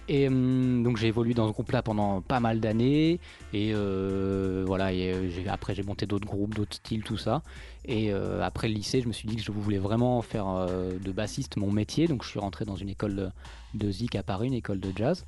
Et 0.08 0.28
hum, 0.28 0.84
donc 0.84 0.98
j'ai 0.98 1.08
évolué 1.08 1.34
dans 1.34 1.48
ce 1.48 1.54
groupe-là 1.54 1.82
pendant 1.82 2.22
pas 2.22 2.40
mal 2.40 2.60
d'années. 2.60 3.20
Et 3.54 3.72
euh, 3.74 4.64
voilà, 4.68 4.92
et, 4.92 5.14
euh, 5.14 5.30
après 5.50 5.74
j'ai 5.74 5.84
monté 5.84 6.06
d'autres 6.06 6.26
groupes, 6.26 6.54
d'autres 6.54 6.76
styles, 6.76 7.04
tout 7.04 7.18
ça. 7.18 7.42
Et 7.86 8.13
euh, 8.13 8.41
après 8.44 8.67
le 8.67 8.76
lycée, 8.76 9.02
je 9.02 9.08
me 9.08 9.13
suis 9.13 9.28
dit 9.28 9.36
que 9.36 9.41
je 9.41 9.52
voulais 9.52 9.80
vraiment 9.80 10.22
faire 10.22 10.48
euh, 10.48 10.98
de 11.00 11.12
bassiste 11.12 11.58
mon 11.58 11.72
métier. 11.72 12.08
Donc 12.08 12.24
je 12.24 12.30
suis 12.30 12.39
rentré 12.39 12.63
dans 12.65 12.76
une 12.76 12.89
école 12.89 13.15
de, 13.15 13.30
de 13.74 13.91
zik 13.91 14.15
à 14.15 14.24
Paris, 14.24 14.48
une 14.48 14.54
école 14.54 14.80
de 14.80 14.91
jazz. 14.96 15.26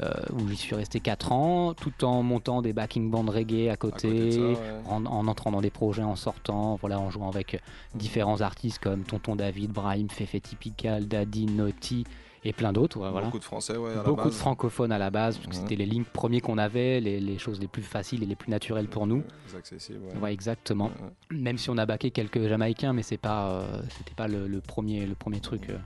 euh, 0.00 0.12
où 0.32 0.48
j'y 0.48 0.56
suis 0.56 0.76
resté 0.76 1.00
4 1.00 1.32
ans, 1.32 1.74
tout 1.74 2.04
en 2.04 2.22
montant 2.22 2.62
des 2.62 2.72
backing 2.72 3.10
bands 3.10 3.24
reggae 3.26 3.68
à 3.68 3.76
côté, 3.76 4.08
côté 4.08 4.26
de 4.26 4.30
ça, 4.30 4.40
ouais. 4.40 4.56
en, 4.88 5.04
en 5.06 5.26
entrant 5.26 5.50
dans 5.50 5.60
des 5.60 5.70
projets, 5.70 6.04
en 6.04 6.14
sortant, 6.14 6.76
voilà, 6.76 7.00
en 7.00 7.10
jouant 7.10 7.28
avec 7.28 7.60
différents 7.96 8.40
artistes 8.40 8.78
comme 8.78 9.02
Tonton 9.02 9.34
David, 9.34 9.72
Brahim, 9.72 10.08
Fefe 10.08 10.40
Typical, 10.40 11.08
Daddy, 11.08 11.46
Naughty 11.46 12.04
et 12.48 12.52
plein 12.52 12.72
d'autres. 12.72 12.98
ouais, 12.98 13.10
voilà. 13.10 13.26
Beaucoup 13.26 13.38
de 13.38 13.44
français, 13.44 13.76
ouais, 13.76 13.92
à 13.92 13.96
la 13.96 14.02
Beaucoup 14.02 14.28
de 14.28 14.34
francophones 14.34 14.90
à 14.92 14.98
la 14.98 15.10
base, 15.10 15.36
parce 15.36 15.48
que 15.48 15.54
Ouais. 15.54 15.60
c'était 15.60 15.76
les 15.76 15.86
lignes 15.86 16.04
premiers 16.04 16.40
qu'on 16.40 16.58
avait, 16.58 17.00
les, 17.00 17.20
les 17.20 17.38
choses 17.38 17.60
les 17.60 17.68
plus 17.68 17.82
faciles 17.82 18.22
et 18.22 18.26
les 18.26 18.36
plus 18.36 18.50
naturelles 18.50 18.88
pour 18.88 19.06
nous. 19.06 19.22
C'est 19.46 19.56
accessible, 19.58 20.00
ouais. 20.06 20.18
Ouais, 20.20 20.32
exactement. 20.32 20.90
Même 21.30 21.58
si 21.58 21.68
on 21.70 21.76
a 21.78 21.84
baqué 21.86 22.10
quelques 22.10 22.46
Jamaïcains, 22.48 22.92
mais 22.92 23.02
c'est 23.02 23.18
pas, 23.18 23.48
euh, 23.50 23.82
c'était 23.96 24.14
pas 24.14 24.28
le, 24.28 24.48
le 24.48 24.60
premier, 24.60 25.04
le 25.06 25.14
premier 25.14 25.40
truc. 25.40 25.68
euh, 25.70 25.76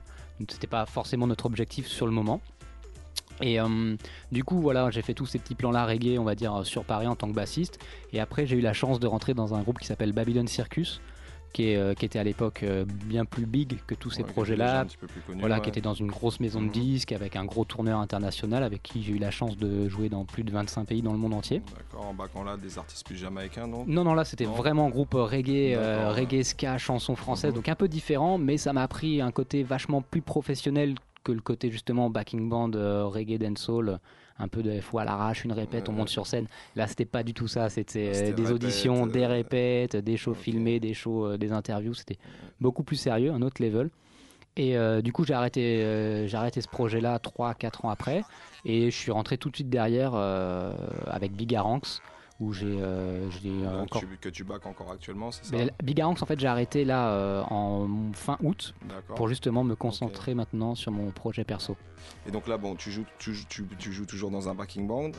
c'était 0.49 0.67
pas 0.67 0.85
forcément 0.85 1.27
notre 1.27 1.45
objectif 1.45 1.87
sur 1.87 2.05
le 2.05 2.11
moment. 2.11 2.41
Et 3.41 3.59
euh, 3.59 3.95
du 4.31 4.43
coup, 4.43 4.59
voilà, 4.61 4.89
j'ai 4.91 5.01
fait 5.01 5.13
tous 5.13 5.25
ces 5.25 5.39
petits 5.39 5.55
plans-là 5.55 5.85
reggae, 5.85 6.17
on 6.19 6.23
va 6.23 6.35
dire, 6.35 6.65
sur 6.65 6.83
Paris 6.85 7.07
en 7.07 7.15
tant 7.15 7.27
que 7.27 7.33
bassiste. 7.33 7.79
Et 8.13 8.19
après, 8.19 8.45
j'ai 8.45 8.55
eu 8.57 8.61
la 8.61 8.73
chance 8.73 8.99
de 8.99 9.07
rentrer 9.07 9.33
dans 9.33 9.53
un 9.53 9.61
groupe 9.63 9.79
qui 9.79 9.87
s'appelle 9.87 10.11
Babylon 10.13 10.47
Circus, 10.47 11.01
qui, 11.53 11.69
est, 11.69 11.77
euh, 11.77 11.93
qui 11.93 12.05
était 12.05 12.19
à 12.19 12.23
l'époque 12.23 12.61
euh, 12.63 12.83
bien 13.05 13.25
plus 13.25 13.45
big 13.45 13.77
que 13.87 13.95
tous 13.95 14.09
ces 14.09 14.23
Ouais, 14.23 14.27
projets-là. 14.29 14.85
voilà, 15.39 15.55
ouais. 15.55 15.61
qui 15.61 15.69
était 15.69 15.81
dans 15.81 15.93
une 15.93 16.07
grosse 16.07 16.39
maison 16.39 16.61
de 16.61 16.69
disques, 16.69 17.11
avec 17.11 17.35
un 17.35 17.45
gros 17.45 17.63
tourneur 17.63 17.99
international, 17.99 18.63
avec 18.63 18.81
qui 18.81 19.03
j'ai 19.03 19.13
eu 19.13 19.19
la 19.19 19.31
chance 19.31 19.55
de 19.57 19.87
jouer 19.87 20.09
dans 20.09 20.25
plus 20.25 20.43
de 20.43 20.51
25 20.51 20.85
pays 20.87 21.01
dans 21.01 21.13
le 21.13 21.19
monde 21.19 21.33
entier. 21.35 21.61
D'accord, 21.77 22.07
en 22.07 22.13
baquant 22.13 22.43
là 22.43 22.57
des 22.57 22.77
artistes 22.77 23.05
plus 23.05 23.15
jamaïcains, 23.15 23.67
non? 23.67 23.85
Non, 23.87 24.03
non, 24.03 24.15
là 24.15 24.25
c'était 24.25 24.45
vraiment 24.45 24.89
groupe 24.89 25.13
reggae, 25.13 25.75
euh, 25.75 26.11
ouais. 26.13 26.21
reggae, 26.21 26.43
ska, 26.43 26.77
chanson 26.77 27.15
française, 27.15 27.51
Mhm. 27.51 27.55
donc 27.57 27.69
un 27.69 27.75
peu 27.75 27.87
différent, 27.87 28.37
mais 28.37 28.57
ça 28.57 28.73
m'a 28.73 28.81
appris 28.83 29.21
un 29.21 29.31
côté 29.31 29.63
vachement 29.63 30.01
plus 30.01 30.21
professionnel 30.21 30.95
que 31.23 31.31
le 31.31 31.39
côté 31.41 31.69
justement 31.71 32.09
backing 32.09 32.49
band, 32.49 32.71
euh, 32.73 33.05
reggae, 33.05 33.37
dancehall, 33.37 33.99
un 34.39 34.47
peu 34.47 34.63
de 34.63 34.79
fois 34.81 35.03
à 35.03 35.05
l'arrache, 35.05 35.45
une 35.45 35.51
répète, 35.51 35.89
on 35.89 35.93
monte 35.93 36.09
sur 36.09 36.27
scène. 36.27 36.47
Là 36.75 36.87
c'était 36.87 37.05
pas 37.05 37.23
du 37.23 37.33
tout 37.33 37.47
ça, 37.47 37.69
c'était 37.69 38.11
euh, 38.13 38.33
des 38.33 38.51
auditions, 38.51 39.07
des 39.07 39.23
euh, 39.23 39.27
répètes, 39.27 39.95
des 39.95 40.17
shows 40.17 40.33
filmés, 40.33 40.79
des 40.79 40.93
shows, 40.93 41.25
euh, 41.27 41.37
des 41.37 41.51
interviews, 41.51 41.93
c'était 41.93 42.17
beaucoup 42.59 42.83
plus 42.83 42.95
sérieux, 42.95 43.31
un 43.31 43.41
autre 43.41 43.61
level. 43.61 43.89
Et 44.55 44.77
euh, 44.77 45.01
du 45.01 45.11
coup, 45.11 45.25
j'ai 45.25 45.33
arrêté, 45.33 45.81
euh, 45.83 46.27
j'ai 46.27 46.37
arrêté 46.37 46.61
ce 46.61 46.67
projet-là 46.67 47.17
3-4 47.17 47.85
ans 47.85 47.89
après. 47.89 48.23
Et 48.65 48.91
je 48.91 48.95
suis 48.95 49.11
rentré 49.11 49.37
tout 49.37 49.49
de 49.49 49.55
suite 49.55 49.69
derrière 49.69 50.11
euh, 50.13 50.73
avec 51.07 51.33
Bigaranx, 51.33 52.01
où 52.39 52.51
j'ai 52.51 52.65
euh, 52.81 53.29
euh, 53.45 53.71
Donc, 53.77 53.83
encore. 53.83 54.01
tu- 54.01 54.17
que 54.17 54.29
tu 54.29 54.43
bacs 54.43 54.65
encore 54.65 54.91
actuellement, 54.91 55.31
c'est 55.31 55.45
ça 55.45 55.55
Mais 55.55 55.69
Bigaranx, 55.83 56.21
en 56.21 56.25
fait, 56.25 56.39
j'ai 56.39 56.47
arrêté 56.47 56.83
là 56.83 57.09
euh, 57.09 57.43
en 57.49 57.87
fin 58.13 58.37
août 58.43 58.73
pour 59.15 59.27
justement 59.27 59.63
me 59.63 59.75
concentrer 59.75 60.33
maintenant 60.33 60.75
sur 60.75 60.91
mon 60.91 61.11
projet 61.11 61.43
perso. 61.43 61.77
Et 62.27 62.31
donc 62.31 62.47
là, 62.47 62.57
bon, 62.57 62.75
tu 62.75 62.91
joues, 62.91 63.05
tu, 63.19 63.33
joues- 63.33 63.45
tu- 63.49 63.67
tu 63.77 63.91
joues 63.93 64.05
toujours 64.05 64.31
dans 64.31 64.49
un 64.49 64.55
backing 64.55 64.87
band. 64.87 65.11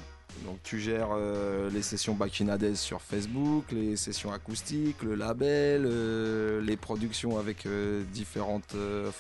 Donc 0.45 0.59
tu 0.63 0.79
gères 0.81 1.09
euh, 1.17 1.71
les 1.71 1.83
sessions 1.83 2.15
Bakinades 2.15 2.75
sur 2.75 3.01
Facebook, 3.01 3.65
les 3.73 3.97
sessions 3.97 4.33
acoustiques, 4.33 5.03
le 5.03 5.15
label, 5.15 5.85
euh, 5.87 6.61
les 6.61 6.77
productions 6.77 7.39
avec 7.39 7.67
euh, 7.67 8.03
différentes 8.13 8.75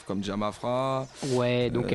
comme 0.06 0.22
Jamafra. 0.22 1.06
Ouais, 1.30 1.70
donc 1.70 1.94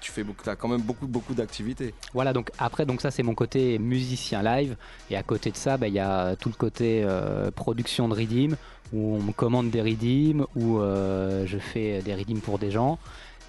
tu 0.00 0.10
fais 0.10 0.24
beaucoup, 0.24 0.48
as 0.48 0.56
quand 0.56 0.68
même 0.68 0.80
beaucoup 0.80 1.06
beaucoup 1.06 1.34
d'activités. 1.34 1.94
Voilà, 2.12 2.32
donc 2.32 2.50
après, 2.58 2.86
donc 2.86 3.00
ça 3.00 3.10
c'est 3.10 3.22
mon 3.22 3.34
côté 3.34 3.78
musicien 3.78 4.42
live, 4.42 4.76
et 5.10 5.16
à 5.16 5.22
côté 5.22 5.50
de 5.50 5.56
ça, 5.56 5.76
bah, 5.76 5.88
il 5.88 5.94
y 5.94 6.00
a 6.00 6.34
tout 6.36 6.48
le 6.48 6.54
côté 6.54 7.06
production 7.54 8.08
de 8.08 8.14
redeem, 8.14 8.56
où 8.92 9.16
on 9.16 9.22
me 9.22 9.32
commande 9.32 9.70
des 9.70 9.82
redeem, 9.82 10.46
où 10.56 10.80
je 10.80 11.58
fais 11.58 12.02
des 12.02 12.14
redeem 12.14 12.40
pour 12.40 12.58
des 12.58 12.70
gens. 12.70 12.98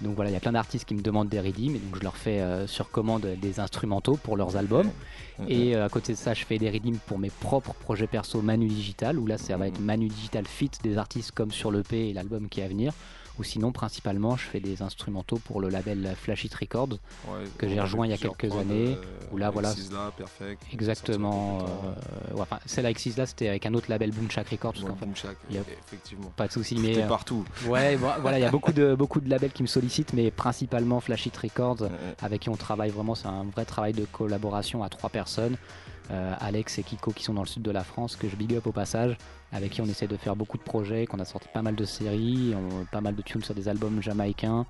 Donc 0.00 0.14
voilà, 0.14 0.30
il 0.30 0.32
y 0.32 0.36
a 0.36 0.40
plein 0.40 0.52
d'artistes 0.52 0.84
qui 0.84 0.94
me 0.94 1.02
demandent 1.02 1.28
des 1.28 1.40
redeem, 1.40 1.74
et 1.74 1.78
donc 1.78 1.96
je 1.96 2.02
leur 2.02 2.16
fais 2.16 2.40
euh, 2.40 2.66
sur 2.66 2.90
commande 2.90 3.26
des 3.40 3.60
instrumentaux 3.60 4.16
pour 4.16 4.36
leurs 4.36 4.56
albums. 4.56 4.90
Et 5.48 5.74
euh, 5.74 5.84
à 5.84 5.88
côté 5.88 6.12
de 6.12 6.18
ça, 6.18 6.34
je 6.34 6.44
fais 6.44 6.58
des 6.58 6.70
redeem 6.70 6.98
pour 7.06 7.18
mes 7.18 7.30
propres 7.30 7.74
projets 7.74 8.06
perso 8.06 8.40
Manu 8.40 8.68
Digital, 8.68 9.18
où 9.18 9.26
là 9.26 9.38
ça 9.38 9.56
va 9.56 9.68
être 9.68 9.80
Manu 9.80 10.08
Digital 10.08 10.46
Fit 10.46 10.70
des 10.82 10.98
artistes 10.98 11.32
comme 11.32 11.50
sur 11.50 11.70
l'EP 11.70 12.10
et 12.10 12.12
l'album 12.12 12.48
qui 12.48 12.60
est 12.60 12.64
à 12.64 12.68
venir. 12.68 12.92
Ou 13.38 13.44
sinon, 13.44 13.70
principalement, 13.70 14.36
je 14.36 14.42
fais 14.44 14.58
des 14.58 14.82
instrumentaux 14.82 15.36
pour 15.38 15.60
le 15.60 15.68
label 15.68 16.14
Flash 16.20 16.44
It 16.44 16.54
Records, 16.54 16.98
Ouais, 17.28 17.44
que 17.56 17.68
j'ai 17.68 17.80
rejoint 17.80 18.06
il 18.06 18.10
y 18.10 18.12
a 18.12 18.16
quelques 18.16 18.52
années. 18.56 18.96
euh, 18.96 19.04
où 19.32 19.36
là, 19.36 19.50
voilà. 19.50 19.72
Sisla, 19.72 20.10
Perfect, 20.16 20.62
Exactement. 20.72 21.58
euh, 21.62 22.34
ouais, 22.34 22.40
enfin, 22.40 22.58
celle 22.66 22.84
avec 22.86 22.98
Sisla, 22.98 23.26
c'était 23.26 23.48
avec 23.48 23.64
un 23.66 23.74
autre 23.74 23.88
label 23.90 24.10
Boomshak 24.10 24.48
Records. 24.48 24.72
parce 24.72 24.82
Ouais, 24.84 24.90
qu'en 24.90 24.96
fait, 24.96 25.06
Boomshak, 25.06 25.36
il 25.50 25.56
y 25.56 25.58
a 25.58 25.62
effectivement. 25.86 26.32
Pas 26.36 26.48
de 26.48 26.52
souci, 26.52 26.74
Tout 26.74 26.80
mais 26.82 26.94
est 26.94 27.02
euh, 27.04 27.06
partout. 27.08 27.44
Ouais, 27.66 27.94
voilà, 27.96 28.38
il 28.38 28.42
y 28.42 28.44
a 28.44 28.50
beaucoup 28.50 28.72
de 28.72 28.94
beaucoup 28.98 29.20
de 29.20 29.30
labels 29.30 29.52
qui 29.52 29.62
me 29.62 29.68
sollicitent, 29.68 30.14
mais 30.14 30.30
principalement 30.32 30.98
Flash 31.00 31.26
It 31.26 31.36
Records, 31.36 31.88
avec 32.20 32.40
qui 32.42 32.48
on 32.48 32.56
travaille 32.56 32.90
vraiment. 32.90 33.14
C'est 33.14 33.28
un 33.28 33.44
vrai 33.44 33.64
travail 33.64 33.92
de 33.92 34.04
collaboration 34.04 34.82
à 34.82 34.88
trois 34.88 35.10
personnes. 35.10 35.56
Euh, 36.10 36.32
Alex 36.40 36.78
et 36.78 36.82
Kiko 36.82 37.10
qui 37.12 37.22
sont 37.22 37.34
dans 37.34 37.42
le 37.42 37.46
sud 37.48 37.62
de 37.62 37.70
la 37.70 37.84
France, 37.84 38.16
que 38.16 38.28
je 38.28 38.36
big 38.36 38.54
up 38.54 38.66
au 38.66 38.72
passage, 38.72 39.18
avec 39.52 39.72
qui 39.72 39.82
on 39.82 39.86
essaie 39.86 40.06
de 40.06 40.16
faire 40.16 40.36
beaucoup 40.36 40.56
de 40.56 40.62
projets, 40.62 41.06
qu'on 41.06 41.18
a 41.20 41.24
sorti 41.26 41.48
pas 41.52 41.60
mal 41.62 41.74
de 41.74 41.84
séries, 41.84 42.54
on- 42.56 42.84
pas 42.86 43.00
mal 43.02 43.14
de 43.14 43.20
tunes 43.22 43.42
sur 43.44 43.54
des 43.54 43.68
albums 43.68 44.00
jamaïcains 44.00 44.64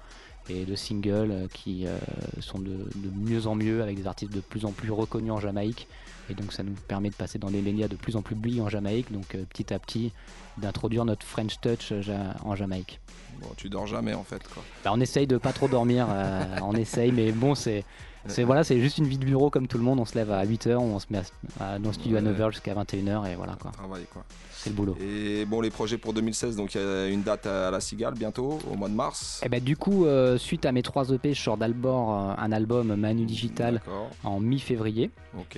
et 0.51 0.65
de 0.65 0.75
singles 0.75 1.31
euh, 1.31 1.47
qui 1.53 1.87
euh, 1.87 1.97
sont 2.41 2.59
de, 2.59 2.71
de 2.95 3.11
mieux 3.15 3.47
en 3.47 3.55
mieux 3.55 3.83
avec 3.83 3.97
des 3.97 4.07
artistes 4.09 4.33
de 4.33 4.41
plus 4.41 4.65
en 4.65 4.73
plus 4.73 4.91
reconnus 4.91 5.31
en 5.31 5.39
Jamaïque. 5.41 5.87
Et 6.31 6.35
donc 6.35 6.53
ça 6.53 6.63
nous 6.63 6.73
permet 6.89 7.09
de 7.11 7.15
passer 7.15 7.39
dans 7.39 7.51
des 7.51 7.63
lénias 7.63 7.89
de 7.89 7.97
plus 7.97 8.17
en 8.17 8.23
plus 8.23 8.35
big 8.35 8.61
en 8.61 8.69
Jamaïque, 8.69 9.13
donc 9.13 9.35
euh, 9.35 9.45
petit 9.49 9.73
à 9.73 9.79
petit 9.79 10.13
d'introduire 10.57 11.05
notre 11.05 11.25
French 11.25 11.61
Touch 11.61 11.93
ja- 12.01 12.35
en 12.45 12.57
Jamaïque. 12.57 13.01
Bon, 13.41 13.49
tu 13.57 13.69
dors 13.69 13.87
jamais 13.87 14.13
en 14.15 14.25
fait 14.25 14.43
quoi. 14.49 14.63
Bah, 14.85 14.91
on 14.93 15.01
essaye 15.01 15.27
de 15.29 15.39
pas 15.39 15.53
trop 15.53 15.69
dormir, 15.69 16.07
euh, 16.11 16.45
on 16.63 16.75
essaye, 16.75 17.13
mais 17.13 17.31
bon, 17.31 17.55
c'est. 17.55 17.85
C'est 18.29 18.45
voilà, 18.45 18.65
c'est 18.65 18.81
juste 18.81 18.99
une 18.99 19.07
vie 19.07 19.19
de 19.19 19.25
bureau 19.25 19.51
comme 19.51 19.67
tout 19.67 19.79
le 19.79 19.85
monde. 19.85 19.99
On 20.01 20.05
se 20.05 20.15
lève 20.15 20.31
à 20.31 20.45
8h, 20.45 20.77
on 20.77 20.99
se 20.99 21.07
met 21.11 21.19
à- 21.61 21.75
à- 21.75 21.79
dans 21.79 21.89
le 21.89 21.95
studio 21.95 22.17
à 22.17 22.21
Ouais. 22.21 22.27
9h 22.27 22.51
jusqu'à 22.53 22.75
21h 22.75 23.27
et 23.27 23.35
voilà 23.37 23.57
quoi. 23.61 23.71
Travail 23.73 24.05
quoi. 24.13 24.25
C'est 24.53 24.71
le 24.71 24.77
boulot. 24.77 24.97
Et 25.01 25.45
bon, 25.45 25.61
les 25.61 25.71
projets 25.71 25.99
pour 25.99 26.13
2016, 26.13 26.57
donc 26.57 26.75
il 26.75 26.81
y 26.81 26.85
a 26.85 27.07
une 27.07 27.23
date 27.23 27.47
à 27.47 27.71
la 27.71 27.81
Cigale 27.81 28.15
bientôt, 28.15 28.59
au 28.71 28.75
mois 28.77 28.89
de 28.89 28.95
mars. 28.95 29.41
Et 29.45 29.49
ben 29.49 29.63
du 29.63 29.77
coup, 29.77 30.05
euh, 30.05 30.37
suite 30.37 30.67
à 30.67 30.73
mes 30.73 30.83
3 30.83 31.11
EP, 31.11 31.33
je 31.33 31.41
sors 31.41 31.57
d'abord 31.57 32.13
euh, 32.13 32.35
un 32.37 32.51
album 32.53 32.95
Manu 32.97 33.25
Digital 33.25 33.81
en 34.25 34.41
mi-février, 34.41 35.11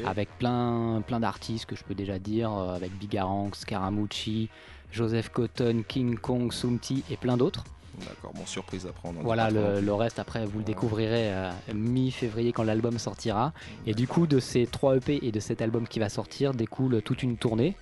avec 0.06 0.28
plein, 0.38 1.02
plein 1.06 1.20
d'artistes 1.20 1.64
que 1.64 1.76
je 1.76 1.82
peux 1.84 1.94
déjà 1.94 2.18
dire, 2.18 2.52
euh, 2.52 2.74
avec 2.76 2.92
Bigaranx, 2.98 3.60
Scaramucci, 3.60 4.48
Joseph 4.92 5.30
Cotton, 5.30 5.82
King 5.88 6.18
Kong, 6.18 6.52
Sumti 6.52 7.02
et 7.10 7.16
plein 7.16 7.36
d'autres. 7.38 7.64
D'accord, 8.08 8.32
bon, 8.34 8.46
surprise 8.46 8.86
à 8.86 8.92
prendre. 8.92 9.20
Voilà, 9.22 9.50
le, 9.50 9.80
le 9.80 9.94
reste 9.94 10.18
après 10.18 10.44
vous 10.46 10.58
le 10.58 10.64
découvrirez 10.64 11.32
euh, 11.32 11.50
mi-février 11.74 12.52
quand 12.52 12.62
l'album 12.62 12.98
sortira. 12.98 13.52
Et 13.86 13.94
du 13.94 14.06
coup, 14.08 14.26
de 14.26 14.40
ces 14.40 14.66
3 14.66 14.96
EP 14.96 15.24
et 15.26 15.32
de 15.32 15.40
cet 15.40 15.62
album 15.62 15.86
qui 15.86 15.98
va 15.98 16.08
sortir 16.08 16.54
découle 16.54 17.02
toute 17.02 17.22
une 17.22 17.36
tournée 17.36 17.76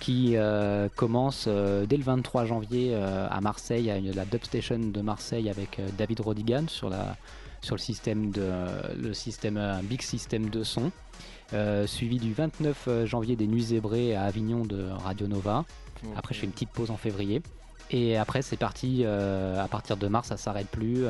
qui 0.00 0.32
euh, 0.36 0.88
commence 0.94 1.44
euh, 1.46 1.86
dès 1.86 1.96
le 1.96 2.02
23 2.02 2.44
janvier 2.46 2.94
à 2.94 3.40
Marseille, 3.40 3.90
à 3.90 3.96
une- 3.96 4.12
la 4.12 4.24
Dub 4.24 4.42
Station 4.44 4.78
de 4.78 5.00
Marseille 5.00 5.48
avec 5.48 5.80
David 5.96 6.20
Rodigan 6.20 6.64
sur, 6.68 6.90
la, 6.90 7.16
sur 7.62 7.74
le 7.76 7.80
système 7.80 8.30
de 8.30 8.50
le 9.00 9.14
système 9.14 9.56
un 9.56 9.82
big 9.82 10.02
système 10.02 10.50
de 10.50 10.62
son. 10.64 10.90
Suivi 11.86 12.18
du 12.18 12.32
29 12.32 12.88
janvier 13.04 13.36
des 13.36 13.46
Nuits 13.46 13.62
Zébrées 13.64 14.16
à 14.16 14.24
Avignon 14.24 14.64
de 14.64 14.88
Radio 15.04 15.28
Nova. 15.28 15.64
Après, 16.16 16.34
je 16.34 16.40
fais 16.40 16.46
une 16.46 16.52
petite 16.52 16.70
pause 16.70 16.90
en 16.90 16.96
février. 16.96 17.40
Et 17.90 18.16
après, 18.16 18.42
c'est 18.42 18.56
parti. 18.56 19.02
euh, 19.04 19.62
à 19.62 19.68
partir 19.68 19.96
de 19.96 20.08
mars, 20.08 20.28
ça 20.28 20.36
s'arrête 20.36 20.68
plus. 20.68 21.06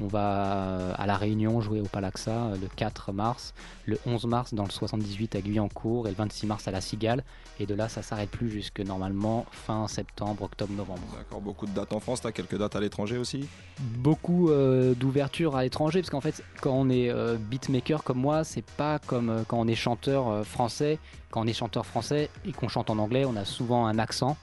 On 0.00 0.06
va 0.06 0.54
euh, 0.54 0.92
à 0.96 1.06
La 1.06 1.16
Réunion 1.16 1.60
jouer 1.60 1.80
au 1.80 1.86
Palaxa 1.86 2.30
euh, 2.30 2.56
le 2.60 2.68
4 2.68 3.10
mars, 3.12 3.52
le 3.84 3.98
11 4.06 4.26
mars 4.26 4.54
dans 4.54 4.62
le 4.62 4.70
78 4.70 5.34
à 5.34 5.40
Guyancourt 5.40 6.06
et 6.06 6.10
le 6.10 6.16
26 6.16 6.46
mars 6.46 6.68
à 6.68 6.70
La 6.70 6.80
Cigale. 6.80 7.24
Et 7.58 7.66
de 7.66 7.74
là, 7.74 7.88
ça 7.88 8.02
s'arrête 8.02 8.30
plus 8.30 8.48
jusque 8.48 8.78
normalement 8.78 9.44
fin 9.50 9.88
septembre, 9.88 10.44
octobre, 10.44 10.72
novembre. 10.72 11.02
D'accord, 11.16 11.40
beaucoup 11.40 11.66
de 11.66 11.72
dates 11.72 11.92
en 11.92 11.98
France, 11.98 12.20
t'as 12.20 12.30
quelques 12.30 12.56
dates 12.56 12.76
à 12.76 12.80
l'étranger 12.80 13.18
aussi? 13.18 13.48
Beaucoup 13.80 14.50
euh, 14.50 14.94
d'ouverture 14.94 15.56
à 15.56 15.64
l'étranger 15.64 16.00
parce 16.00 16.10
qu'en 16.10 16.20
fait, 16.20 16.44
quand 16.60 16.72
on 16.72 16.88
est 16.90 17.10
euh, 17.10 17.36
beatmaker 17.36 18.04
comme 18.04 18.18
moi, 18.18 18.44
c'est 18.44 18.64
pas 18.64 19.00
comme 19.00 19.44
quand 19.48 19.58
on 19.58 19.66
est 19.66 19.74
chanteur 19.74 20.46
français. 20.46 21.00
Quand 21.30 21.42
on 21.42 21.46
est 21.46 21.52
chanteur 21.52 21.84
français 21.84 22.30
et 22.46 22.52
qu'on 22.52 22.68
chante 22.68 22.88
en 22.88 22.98
anglais, 22.98 23.24
on 23.24 23.36
a 23.36 23.44
souvent 23.44 23.86
un 23.86 23.98
accent. 23.98 24.36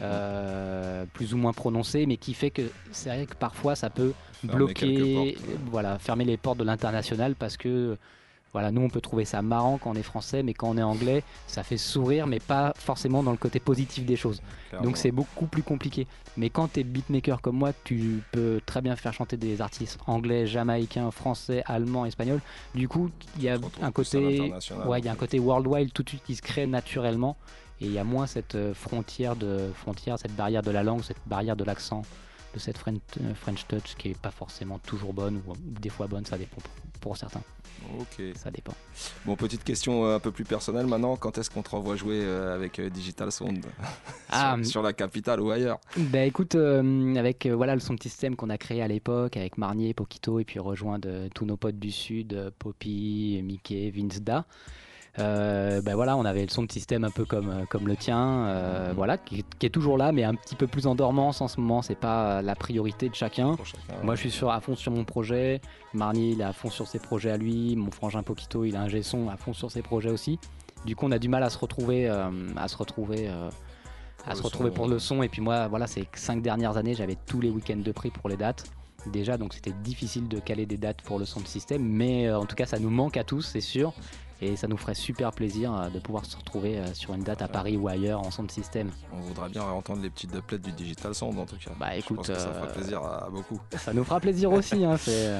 Euh, 0.00 1.04
plus 1.12 1.34
ou 1.34 1.36
moins 1.36 1.52
prononcé, 1.52 2.06
mais 2.06 2.16
qui 2.16 2.34
fait 2.34 2.50
que 2.50 2.62
c'est 2.90 3.08
vrai 3.08 3.26
que 3.26 3.34
parfois 3.34 3.74
ça 3.74 3.90
peut 3.90 4.12
Fermer 4.40 4.56
bloquer, 4.56 5.38
voilà, 5.70 5.98
fermer 5.98 6.24
les 6.24 6.36
portes 6.36 6.58
de 6.58 6.64
l'international 6.64 7.34
parce 7.34 7.56
que 7.56 7.96
voilà, 8.52 8.70
nous 8.70 8.82
on 8.82 8.90
peut 8.90 9.00
trouver 9.00 9.24
ça 9.24 9.40
marrant 9.40 9.78
quand 9.78 9.90
on 9.90 9.94
est 9.94 10.02
français, 10.02 10.42
mais 10.42 10.52
quand 10.52 10.68
on 10.68 10.76
est 10.76 10.82
anglais, 10.82 11.22
ça 11.46 11.62
fait 11.62 11.78
sourire, 11.78 12.26
mais 12.26 12.38
pas 12.38 12.74
forcément 12.76 13.22
dans 13.22 13.30
le 13.30 13.38
côté 13.38 13.60
positif 13.60 14.04
des 14.04 14.16
choses. 14.16 14.42
Clairement. 14.68 14.88
Donc 14.88 14.98
c'est 14.98 15.10
beaucoup 15.10 15.46
plus 15.46 15.62
compliqué. 15.62 16.06
Mais 16.36 16.50
quand 16.50 16.72
tu 16.72 16.80
es 16.80 16.84
beatmaker 16.84 17.40
comme 17.40 17.56
moi, 17.56 17.72
tu 17.84 18.22
peux 18.30 18.60
très 18.64 18.82
bien 18.82 18.94
faire 18.94 19.14
chanter 19.14 19.38
des 19.38 19.62
artistes 19.62 19.98
anglais, 20.06 20.46
jamaïcains, 20.46 21.10
français, 21.10 21.62
allemands, 21.66 22.04
espagnols. 22.04 22.40
Du 22.74 22.88
coup, 22.88 23.10
il 23.38 23.44
y 23.44 23.48
a 23.48 23.58
un 23.80 23.90
côté, 23.90 24.52
ouais, 24.86 24.98
il 24.98 25.04
y 25.06 25.08
a 25.08 25.12
un 25.12 25.16
côté 25.16 25.38
worldwide 25.38 25.92
tout 25.92 26.02
de 26.02 26.10
suite 26.10 26.22
qui 26.24 26.34
se 26.34 26.42
crée 26.42 26.66
naturellement, 26.66 27.36
et 27.82 27.86
il 27.86 27.92
y 27.92 27.98
a 27.98 28.04
moins 28.04 28.26
cette 28.26 28.54
euh, 28.54 28.74
frontière 28.74 29.34
de 29.34 29.70
frontière, 29.74 30.16
cette 30.18 30.36
barrière 30.36 30.62
de 30.62 30.70
la 30.70 30.84
langue, 30.84 31.02
cette 31.02 31.20
barrière 31.26 31.56
de 31.56 31.64
l'accent, 31.64 32.02
de 32.54 32.60
cette 32.60 32.78
French, 32.78 33.00
euh, 33.20 33.34
French 33.34 33.66
touch 33.66 33.96
qui 33.98 34.10
est 34.10 34.18
pas 34.18 34.30
forcément 34.30 34.78
toujours 34.78 35.12
bonne 35.12 35.42
ou, 35.46 35.52
des 35.58 35.88
fois 35.88 36.06
bonne, 36.06 36.24
ça 36.24 36.38
dépend 36.38 36.60
pour, 36.60 37.00
pour 37.00 37.16
certains. 37.16 37.42
Ok. 37.98 38.22
Ça 38.36 38.50
dépend. 38.50 38.74
Bon, 39.24 39.36
petite 39.36 39.64
question 39.64 40.04
euh, 40.04 40.16
un 40.16 40.20
peu 40.20 40.30
plus 40.30 40.44
personnelle 40.44 40.86
maintenant. 40.86 41.16
Quand 41.16 41.36
est-ce 41.38 41.50
qu'on 41.50 41.62
te 41.62 41.70
revoit 41.70 41.96
jouer 41.96 42.24
avec 42.24 42.80
Digital 42.80 43.32
Sound? 43.32 43.64
Ah, 44.34 44.56
sur, 44.62 44.66
sur 44.66 44.82
la 44.82 44.94
capitale 44.94 45.42
ou 45.42 45.50
ailleurs? 45.50 45.78
Bah 45.94 46.24
écoute, 46.24 46.54
euh, 46.54 47.14
avec 47.16 47.44
euh, 47.44 47.54
voilà 47.54 47.74
le 47.74 47.80
son 47.80 47.98
système 47.98 48.34
qu'on 48.34 48.48
a 48.48 48.56
créé 48.56 48.80
à 48.80 48.88
l'époque, 48.88 49.36
avec 49.36 49.58
Marnier, 49.58 49.92
Pokito, 49.92 50.40
et 50.40 50.44
puis 50.44 50.58
rejoint 50.58 50.98
de 50.98 51.28
tous 51.34 51.44
nos 51.44 51.58
potes 51.58 51.78
du 51.78 51.90
Sud, 51.90 52.50
Poppy, 52.58 53.42
Mickey, 53.44 53.90
Vince 53.90 54.22
Da. 54.22 54.46
Euh, 55.18 55.82
bah 55.82 55.94
voilà, 55.94 56.16
on 56.16 56.24
avait 56.24 56.42
le 56.42 56.48
son 56.48 56.62
de 56.62 56.72
système 56.72 57.04
un 57.04 57.10
peu 57.10 57.26
comme, 57.26 57.50
euh, 57.50 57.64
comme 57.68 57.86
le 57.86 57.96
tien, 57.96 58.46
euh, 58.46 58.92
voilà, 58.96 59.18
qui, 59.18 59.44
qui 59.58 59.66
est 59.66 59.70
toujours 59.70 59.98
là, 59.98 60.10
mais 60.10 60.24
un 60.24 60.34
petit 60.34 60.54
peu 60.54 60.66
plus 60.66 60.86
en 60.86 60.94
dormance 60.94 61.40
en 61.40 61.48
ce 61.48 61.60
moment. 61.60 61.82
C'est 61.82 61.94
pas 61.94 62.40
la 62.40 62.54
priorité 62.54 63.08
de 63.08 63.14
chacun. 63.14 63.56
Moi, 64.02 64.14
je 64.14 64.20
suis 64.20 64.30
sur, 64.30 64.50
à 64.50 64.60
fond 64.60 64.74
sur 64.74 64.92
mon 64.92 65.04
projet. 65.04 65.60
Marnier, 65.92 66.30
il 66.30 66.40
est 66.40 66.44
à 66.44 66.52
fond 66.52 66.70
sur 66.70 66.86
ses 66.86 66.98
projets 66.98 67.30
à 67.30 67.36
lui. 67.36 67.76
Mon 67.76 67.90
frangin 67.90 68.22
Pokito, 68.22 68.64
il 68.64 68.76
a 68.76 68.80
un 68.80 68.88
G-son 68.88 69.28
à 69.28 69.36
fond 69.36 69.52
sur 69.52 69.70
ses 69.70 69.82
projets 69.82 70.10
aussi. 70.10 70.38
Du 70.86 70.96
coup, 70.96 71.06
on 71.06 71.12
a 71.12 71.18
du 71.18 71.28
mal 71.28 71.42
à 71.42 71.50
se 71.50 71.58
retrouver, 71.58 72.08
à 72.08 72.68
se 72.68 72.76
retrouver, 72.76 73.28
à 73.28 73.50
Pour 74.24 74.36
se 74.36 74.42
le 74.42 74.46
retrouver 74.46 74.70
son, 74.70 74.74
pour 74.74 74.84
ouais. 74.86 74.92
le 74.92 74.98
son. 74.98 75.22
Et 75.22 75.28
puis 75.28 75.42
moi, 75.42 75.68
voilà, 75.68 75.86
ces 75.86 76.08
cinq 76.14 76.42
dernières 76.42 76.76
années, 76.76 76.94
j'avais 76.94 77.16
tous 77.26 77.40
les 77.40 77.50
week-ends 77.50 77.76
de 77.76 77.92
prix 77.92 78.10
pour 78.10 78.28
les 78.28 78.36
dates. 78.36 78.64
Déjà, 79.06 79.36
donc 79.36 79.52
c'était 79.52 79.74
difficile 79.82 80.28
de 80.28 80.38
caler 80.38 80.64
des 80.64 80.76
dates 80.76 81.02
pour 81.02 81.18
le 81.18 81.24
son 81.24 81.40
de 81.40 81.46
système, 81.46 81.82
mais 81.82 82.28
euh, 82.28 82.38
en 82.38 82.46
tout 82.46 82.54
cas, 82.54 82.66
ça 82.66 82.78
nous 82.78 82.90
manque 82.90 83.16
à 83.16 83.24
tous, 83.24 83.42
c'est 83.42 83.60
sûr. 83.60 83.92
Et 84.44 84.56
ça 84.56 84.66
nous 84.66 84.76
ferait 84.76 84.94
super 84.96 85.30
plaisir 85.30 85.72
euh, 85.72 85.88
de 85.88 86.00
pouvoir 86.00 86.24
se 86.26 86.36
retrouver 86.36 86.76
euh, 86.78 86.92
sur 86.94 87.14
une 87.14 87.22
date 87.22 87.42
à 87.42 87.46
Paris 87.48 87.76
ou 87.76 87.86
ailleurs 87.86 88.18
en 88.26 88.32
son 88.32 88.48
système. 88.48 88.90
On 89.12 89.20
voudrait 89.20 89.48
bien 89.48 89.62
entendre 89.62 90.02
les 90.02 90.10
petites 90.10 90.32
dubplates 90.32 90.62
du 90.62 90.72
Digital 90.72 91.14
Sound 91.14 91.38
en 91.38 91.46
tout 91.46 91.54
cas. 91.64 91.70
Bah 91.78 91.90
Je 91.94 92.00
écoute, 92.00 92.16
pense 92.16 92.26
que 92.26 92.34
ça 92.34 92.52
fera 92.52 92.66
euh, 92.66 92.72
plaisir 92.74 93.02
à, 93.04 93.28
beaucoup. 93.30 93.60
Ça 93.76 93.92
nous 93.92 94.02
fera 94.02 94.18
plaisir 94.18 94.50
aussi. 94.52 94.84
Hein, 94.84 94.96
c'est, 94.96 95.30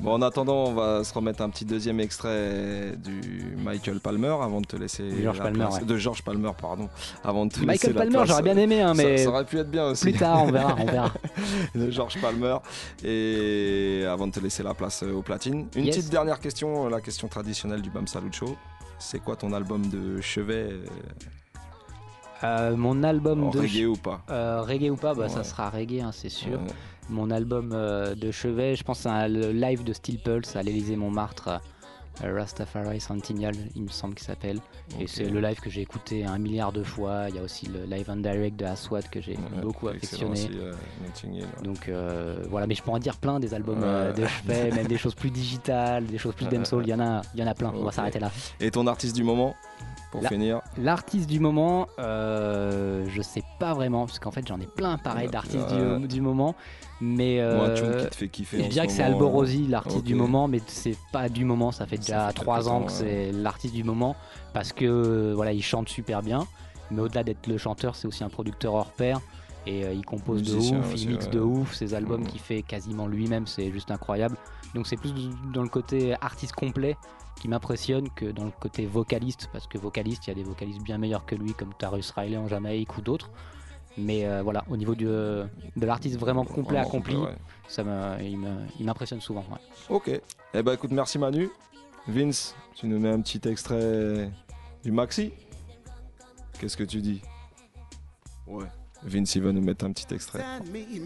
Bon, 0.00 0.12
en 0.14 0.22
attendant, 0.22 0.64
on 0.68 0.74
va 0.74 1.04
se 1.04 1.12
remettre 1.12 1.42
un 1.42 1.50
petit 1.50 1.66
deuxième 1.66 2.00
extrait 2.00 2.96
du 2.96 3.54
Michael 3.58 4.00
Palmer 4.00 4.34
avant 4.40 4.60
de 4.62 4.66
te 4.66 4.74
laisser. 4.76 5.02
De 5.10 5.22
George 5.22 5.38
Palmer, 5.38 5.58
place- 5.58 5.74
ouais. 5.80 5.84
De 5.84 5.96
George 5.98 6.22
Palmer, 6.22 6.50
pardon. 6.58 6.88
Avant 7.22 7.44
de 7.44 7.52
te 7.52 7.60
Michael 7.60 7.94
Palmer, 7.94 8.22
j'aurais 8.24 8.42
bien 8.42 8.56
aimé, 8.56 8.80
hein, 8.80 8.94
mais 8.96 9.18
Ça, 9.18 9.28
aurait 9.28 9.44
pu 9.44 9.58
être 9.58 9.70
bien 9.70 9.84
aussi. 9.88 10.04
plus 10.04 10.14
tard, 10.14 10.44
on 10.44 10.50
verra, 10.50 10.76
on 10.80 10.86
verra. 10.86 11.12
de 11.74 11.90
George 11.90 12.18
Palmer. 12.22 12.56
Et 13.04 14.04
avant 14.08 14.26
de 14.28 14.32
te 14.32 14.40
laisser 14.40 14.62
la 14.62 14.72
place 14.74 15.02
euh, 15.02 15.12
au 15.12 15.22
platine, 15.22 15.66
une 15.76 15.84
Yes. 15.84 15.96
petite 15.96 16.10
dernière 16.10 16.40
question, 16.40 16.88
la 16.88 17.00
question 17.02 17.28
traditionnelle 17.28 17.82
du 17.82 17.90
Bam 17.90 18.06
Salut 18.06 18.32
Show. 18.32 18.51
C'est 19.04 19.18
quoi 19.18 19.34
ton 19.36 19.52
album 19.52 19.88
de 19.88 20.20
chevet 20.20 20.68
euh, 20.70 20.84
Euh, 22.44 22.76
mon 22.76 23.02
album 23.02 23.44
en 23.44 23.50
de 23.50 23.58
reggae 23.58 23.84
ou 23.86 23.96
pas? 23.96 24.22
Euh, 24.30 24.62
reggae 24.62 24.90
ou 24.90 24.96
pas, 24.96 25.12
bah, 25.14 25.24
Ouais. 25.24 25.28
ça 25.28 25.44
sera 25.44 25.70
reggae, 25.70 26.00
hein, 26.00 26.10
c'est 26.12 26.28
sûr. 26.28 26.60
Ouais. 26.60 26.66
Mon 27.10 27.30
album 27.30 27.72
euh, 27.72 28.14
de 28.14 28.30
chevet, 28.30 28.74
je 28.76 28.84
pense 28.84 29.04
à 29.06 29.28
le 29.28 29.52
live 29.52 29.82
de 29.84 29.92
Steel 29.92 30.18
Pulse 30.18 30.54
à 30.56 30.62
l'Elysée 30.62 30.96
Montmartre, 30.96 31.60
Rastafari 32.22 33.00
Sentinel, 33.00 33.54
il 33.74 33.82
me 33.82 33.88
semble 33.88 34.14
qu'il 34.14 34.26
s'appelle. 34.26 34.58
Et 35.00 35.06
c'est 35.06 35.24
le 35.28 35.40
live 35.40 35.58
que 35.60 35.70
j'ai 35.70 35.80
écouté 35.80 36.24
un 36.24 36.38
milliard 36.38 36.72
de 36.72 36.82
fois. 36.82 37.26
Il 37.28 37.36
y 37.36 37.38
a 37.38 37.42
aussi 37.42 37.66
le 37.66 37.84
live 37.84 38.10
en 38.10 38.16
direct 38.16 38.56
de 38.56 38.64
Aswad 38.66 39.08
que 39.10 39.20
j'ai 39.20 39.32
Ouais, 39.36 39.60
beaucoup 39.62 39.88
affectionné. 39.88 40.32
aussi, 40.32 40.50
euh, 40.54 40.72
Notting 41.04 41.34
Hill, 41.34 41.44
ouais. 41.44 41.62
Donc 41.64 41.88
euh, 41.88 42.44
voilà, 42.50 42.66
mais 42.66 42.74
je 42.74 42.82
peux 42.82 42.90
en 42.90 42.98
dire 42.98 43.16
plein 43.16 43.40
des 43.40 43.54
albums 43.54 43.78
Ouais. 43.80 43.84
euh, 43.88 44.12
de 44.12 44.26
chevet, 44.26 44.70
même 44.70 44.86
des 44.86 44.98
choses 44.98 45.14
plus 45.14 45.30
digitales, 45.30 46.04
des 46.06 46.18
choses 46.18 46.34
plus 46.34 46.46
dancehall. 46.46 46.84
Il 46.86 46.90
y 46.90 46.94
en 46.94 47.00
a, 47.00 47.22
il 47.34 47.40
y 47.40 47.42
en 47.42 47.46
a 47.46 47.54
plein. 47.54 47.72
On 47.74 47.84
va 47.84 47.92
s'arrêter 47.92 48.18
là. 48.20 48.30
Et 48.60 48.70
ton 48.70 48.86
artiste 48.86 49.16
du 49.16 49.24
moment? 49.24 49.54
Pour 50.12 50.22
La- 50.22 50.28
finir 50.28 50.60
L'artiste 50.78 51.28
du 51.28 51.40
moment, 51.40 51.88
euh, 51.98 53.04
je 53.08 53.20
sais 53.22 53.42
pas 53.58 53.74
vraiment, 53.74 54.06
parce 54.06 54.20
qu'en 54.20 54.30
fait 54.30 54.46
j'en 54.46 54.60
ai 54.60 54.66
plein 54.66 54.96
pareil 54.98 55.26
Ouais, 55.26 55.32
d'artistes 55.32 55.70
ouais. 55.72 55.98
du, 55.98 56.06
du 56.06 56.20
moment. 56.20 56.54
Mais 57.00 57.38
Moi, 57.38 57.66
euh, 57.66 57.74
tune 57.74 57.96
qui 58.04 58.10
te 58.10 58.14
fait 58.14 58.28
kiffer 58.28 58.62
je 58.62 58.68
dirais 58.68 58.86
que 58.86 58.92
c'est 58.92 59.02
Alborosi, 59.02 59.64
euh, 59.66 59.70
l'artiste 59.72 60.04
du 60.04 60.14
moment, 60.14 60.46
mais 60.46 60.60
c'est 60.68 60.96
pas 61.12 61.28
du 61.28 61.44
moment, 61.44 61.72
ça 61.72 61.84
fait 61.86 61.96
déjà 61.98 62.28
fait 62.28 62.34
trois 62.34 62.58
quelques 62.58 62.68
ans 62.68 62.80
temps, 62.80 62.86
que 62.86 62.92
c'est 62.92 63.32
l'artiste 63.32 63.74
du 63.74 63.82
moment, 63.82 64.14
parce 64.52 64.72
que 64.72 65.32
voilà, 65.34 65.52
il 65.52 65.62
chante 65.62 65.88
super 65.88 66.22
bien. 66.22 66.46
Mais 66.92 67.00
au-delà 67.00 67.24
d'être 67.24 67.46
le 67.48 67.56
chanteur, 67.58 67.96
c'est 67.96 68.06
aussi 68.06 68.22
un 68.22 68.28
producteur 68.28 68.74
hors 68.74 68.92
pair. 68.92 69.18
Et 69.66 69.84
euh, 69.84 69.92
il 69.94 70.04
compose 70.04 70.42
de 70.42 70.54
ouf, 70.56 70.92
il 70.96 71.08
mixe 71.08 71.30
de 71.30 71.40
ouf, 71.40 71.72
ses 71.74 71.94
albums 71.94 72.20
Mhm. 72.22 72.26
qu'il 72.26 72.40
fait 72.40 72.62
quasiment 72.62 73.06
lui-même, 73.06 73.46
c'est 73.46 73.70
juste 73.72 73.90
incroyable. 73.90 74.36
Donc 74.74 74.86
c'est 74.86 74.96
plus 74.96 75.12
dans 75.54 75.62
le 75.62 75.68
côté 75.68 76.14
artiste 76.20 76.52
complet 76.52 76.96
qui 77.42 77.48
m'impressionne 77.48 78.08
que 78.10 78.26
dans 78.26 78.44
le 78.44 78.52
côté 78.52 78.86
vocaliste, 78.86 79.48
parce 79.52 79.66
que 79.66 79.76
vocaliste, 79.76 80.28
il 80.28 80.30
y 80.30 80.30
a 80.30 80.34
des 80.36 80.44
vocalistes 80.44 80.80
bien 80.80 80.96
meilleurs 80.96 81.26
que 81.26 81.34
lui, 81.34 81.54
comme 81.54 81.74
Tarus 81.74 82.08
Riley 82.12 82.36
en 82.36 82.46
Jamaïque 82.46 82.96
ou 82.96 83.00
d'autres. 83.00 83.30
Mais 83.98 84.24
euh, 84.26 84.42
voilà, 84.44 84.64
au 84.70 84.76
niveau 84.76 84.94
du, 84.94 85.08
euh, 85.08 85.44
de 85.76 85.84
l'artiste 85.84 86.20
vraiment 86.20 86.44
complet, 86.44 86.62
Vraiment 86.76 86.88
accompli, 86.88 87.14
complet, 87.16 87.32
ouais. 87.32 87.38
ça 87.66 87.82
me, 87.82 88.22
il 88.22 88.38
me- 88.38 88.64
il 88.78 88.86
m'impressionne 88.86 89.20
souvent. 89.20 89.44
ouais. 89.50 89.58
Ok. 89.88 90.20
Eh 90.54 90.62
ben 90.62 90.72
écoute, 90.74 90.92
merci 90.92 91.18
Manu. 91.18 91.50
Vince, 92.06 92.54
tu 92.76 92.86
nous 92.86 93.00
mets 93.00 93.10
un 93.10 93.20
petit 93.20 93.40
extrait 93.48 94.30
du 94.84 94.92
maxi 94.92 95.32
Qu'est-ce 96.60 96.76
que 96.76 96.84
tu 96.84 97.00
dis? 97.00 97.22
Ouais. 98.46 98.66
Vince, 99.04 99.34
il 99.34 99.42
va 99.42 99.52
nous 99.52 99.60
mettre 99.60 99.84
un 99.84 99.92
petit 99.92 100.14
extrait. 100.14 100.40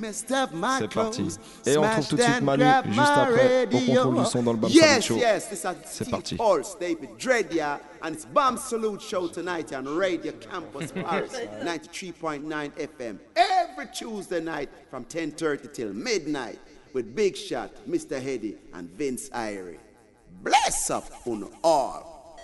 C'est 0.09 0.93
parti. 0.93 1.29
Et 1.65 1.77
on 1.79 1.89
trouve 1.89 2.09
tout 2.09 2.17
de 2.17 2.23
suite 2.23 2.43
Manu 2.43 2.65
juste 2.89 2.99
après 3.01 3.65
au 3.65 3.69
contrôle 3.71 4.15
du 4.25 4.25
son 4.31 4.43
dans 4.43 4.53
le 4.53 4.59
Bam 4.59 4.71
Yes, 4.71 5.05
Show. 5.05 5.17
yes, 5.17 5.49
this 5.49 5.65
is 5.65 5.69
C'est 5.87 6.11
parti. 6.11 6.37
Pulse, 6.37 6.77
David 6.79 7.11
Dredia, 7.19 7.79
and 8.03 8.13
it's 8.15 8.27
Bomb 8.27 8.59
Salute 8.59 9.01
Show 9.01 9.29
tonight 9.29 9.73
on 9.73 9.87
Radio 9.97 10.33
Campus 10.33 10.93
Paris, 10.95 11.33
93.9 11.65 12.71
FM, 12.73 13.19
every 13.35 13.87
Tuesday 13.95 14.41
night 14.41 14.69
from 14.91 15.05
10.30 15.05 15.73
till 15.73 15.93
midnight 15.95 16.59
with 16.93 17.15
Big 17.15 17.37
Shot, 17.37 17.71
Mr. 17.89 18.21
Heady, 18.21 18.57
and 18.75 18.91
Vince 18.91 19.31
Irie. 19.31 19.79
Bless 20.43 20.91
up 20.91 21.11
on 21.27 21.49
all. 21.65 22.37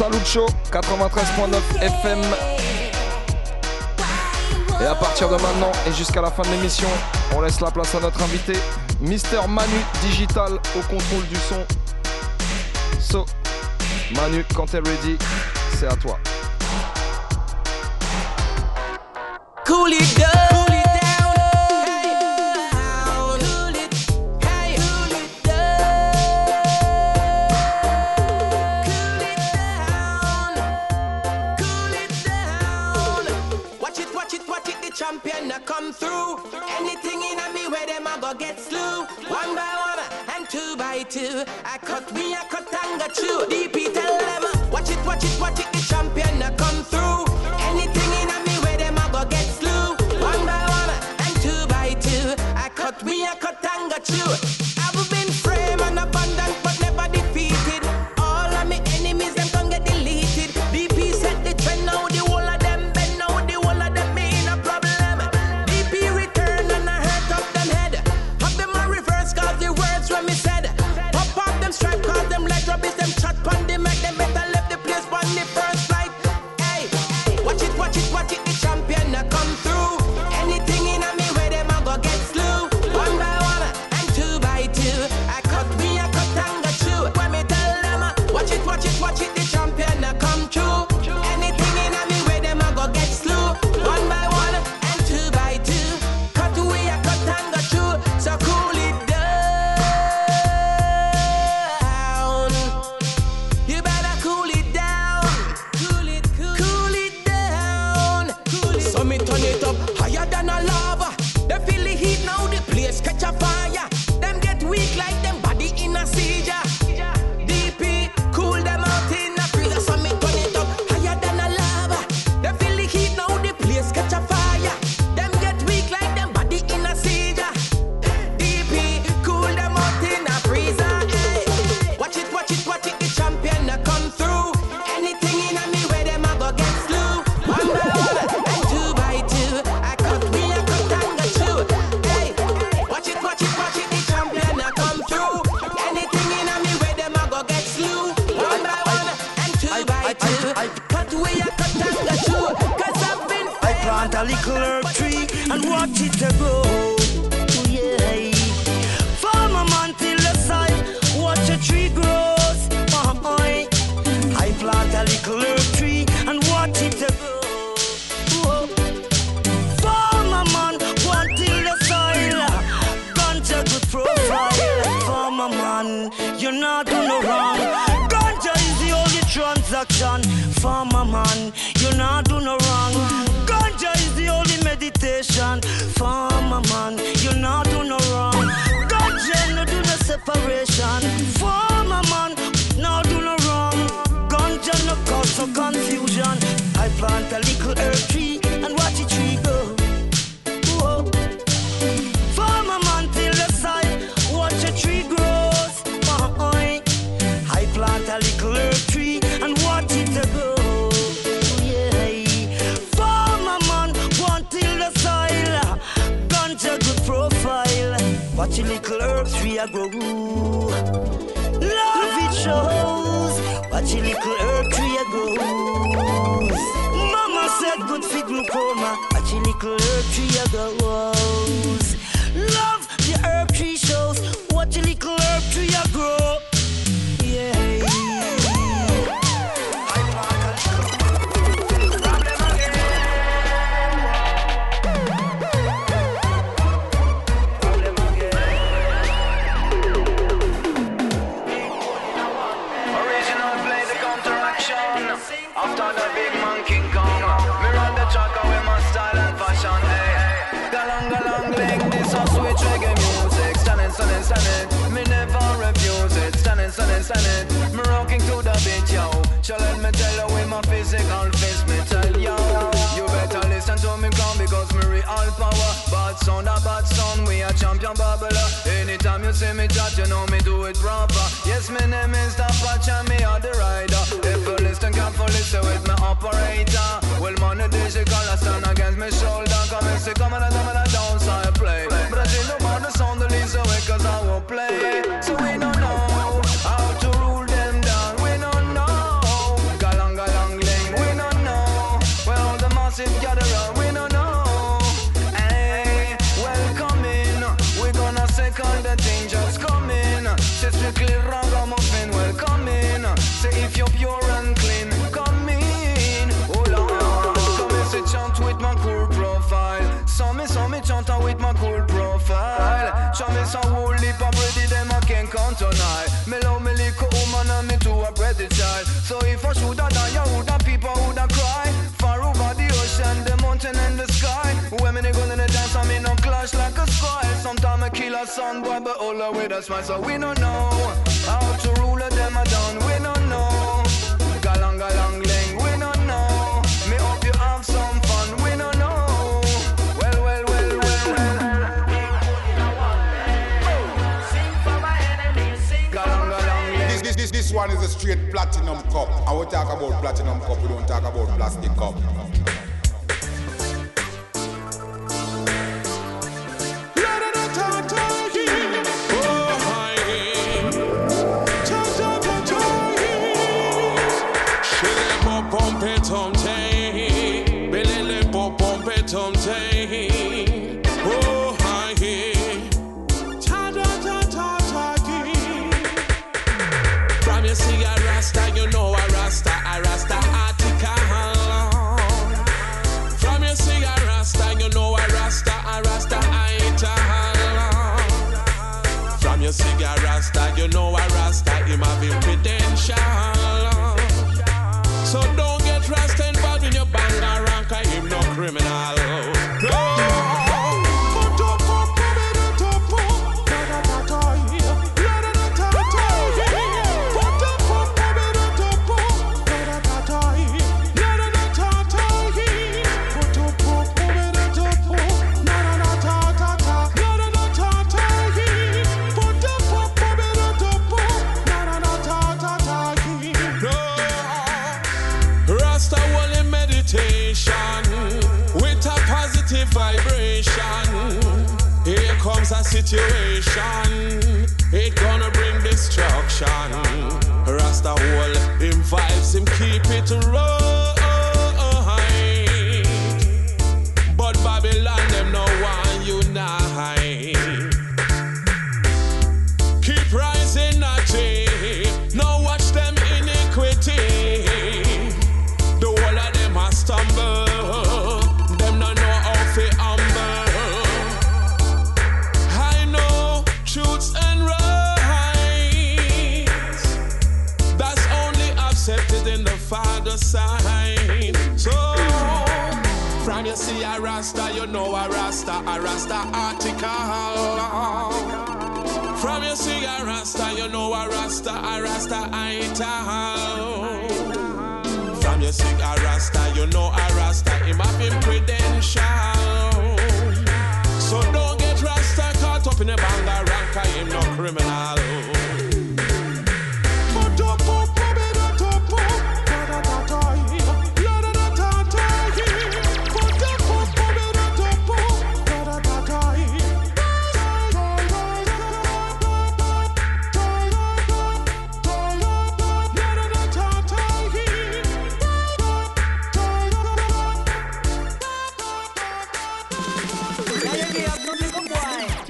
Salucho 0.00 0.46
93.9 0.72 1.60
FM. 1.82 2.22
Et 4.80 4.86
à 4.86 4.94
partir 4.94 5.28
de 5.28 5.34
maintenant 5.34 5.70
et 5.86 5.92
jusqu'à 5.92 6.22
la 6.22 6.30
fin 6.30 6.40
de 6.42 6.48
l'émission, 6.48 6.88
on 7.36 7.42
laisse 7.42 7.60
la 7.60 7.70
place 7.70 7.94
à 7.94 8.00
notre 8.00 8.22
invité, 8.22 8.54
Mister 9.02 9.40
Manu 9.46 9.76
Digital 10.00 10.54
au 10.54 10.80
contrôle 10.88 11.26
du 11.28 11.36
son. 11.36 11.66
So, 12.98 13.26
Manu, 14.14 14.42
quand 14.56 14.70
t'es 14.70 14.78
ready, 14.78 15.18
c'est 15.78 15.88
à 15.88 15.96
toi. 15.96 16.18
Coolie. 19.66 20.29
champion, 35.10 35.50
I 35.50 35.58
come 35.60 35.92
through. 35.92 36.38
Anything 36.78 37.20
in 37.20 37.54
me 37.54 37.66
where 37.68 37.86
them 37.86 38.06
I 38.06 38.18
go 38.20 38.32
get 38.32 38.60
slew. 38.60 39.04
One 39.28 39.54
by 39.56 39.72
one 39.88 40.36
and 40.36 40.48
two 40.48 40.76
by 40.76 41.02
two. 41.02 41.42
I 41.64 41.78
cut 41.78 42.12
me, 42.14 42.34
I 42.34 42.44
cut 42.48 42.72
and 42.72 43.02
two. 43.14 43.26
you. 43.26 43.68
DP 43.68 43.92
tell 43.92 44.18
them, 44.18 44.70
watch 44.70 44.90
it, 44.90 45.04
watch 45.04 45.24
it, 45.24 45.40
watch 45.40 45.58
it. 45.58 45.72
The 45.72 45.80
champion, 45.88 46.42
I 46.42 46.54
come 46.54 46.84
through. 46.84 47.24
Anything 47.70 47.99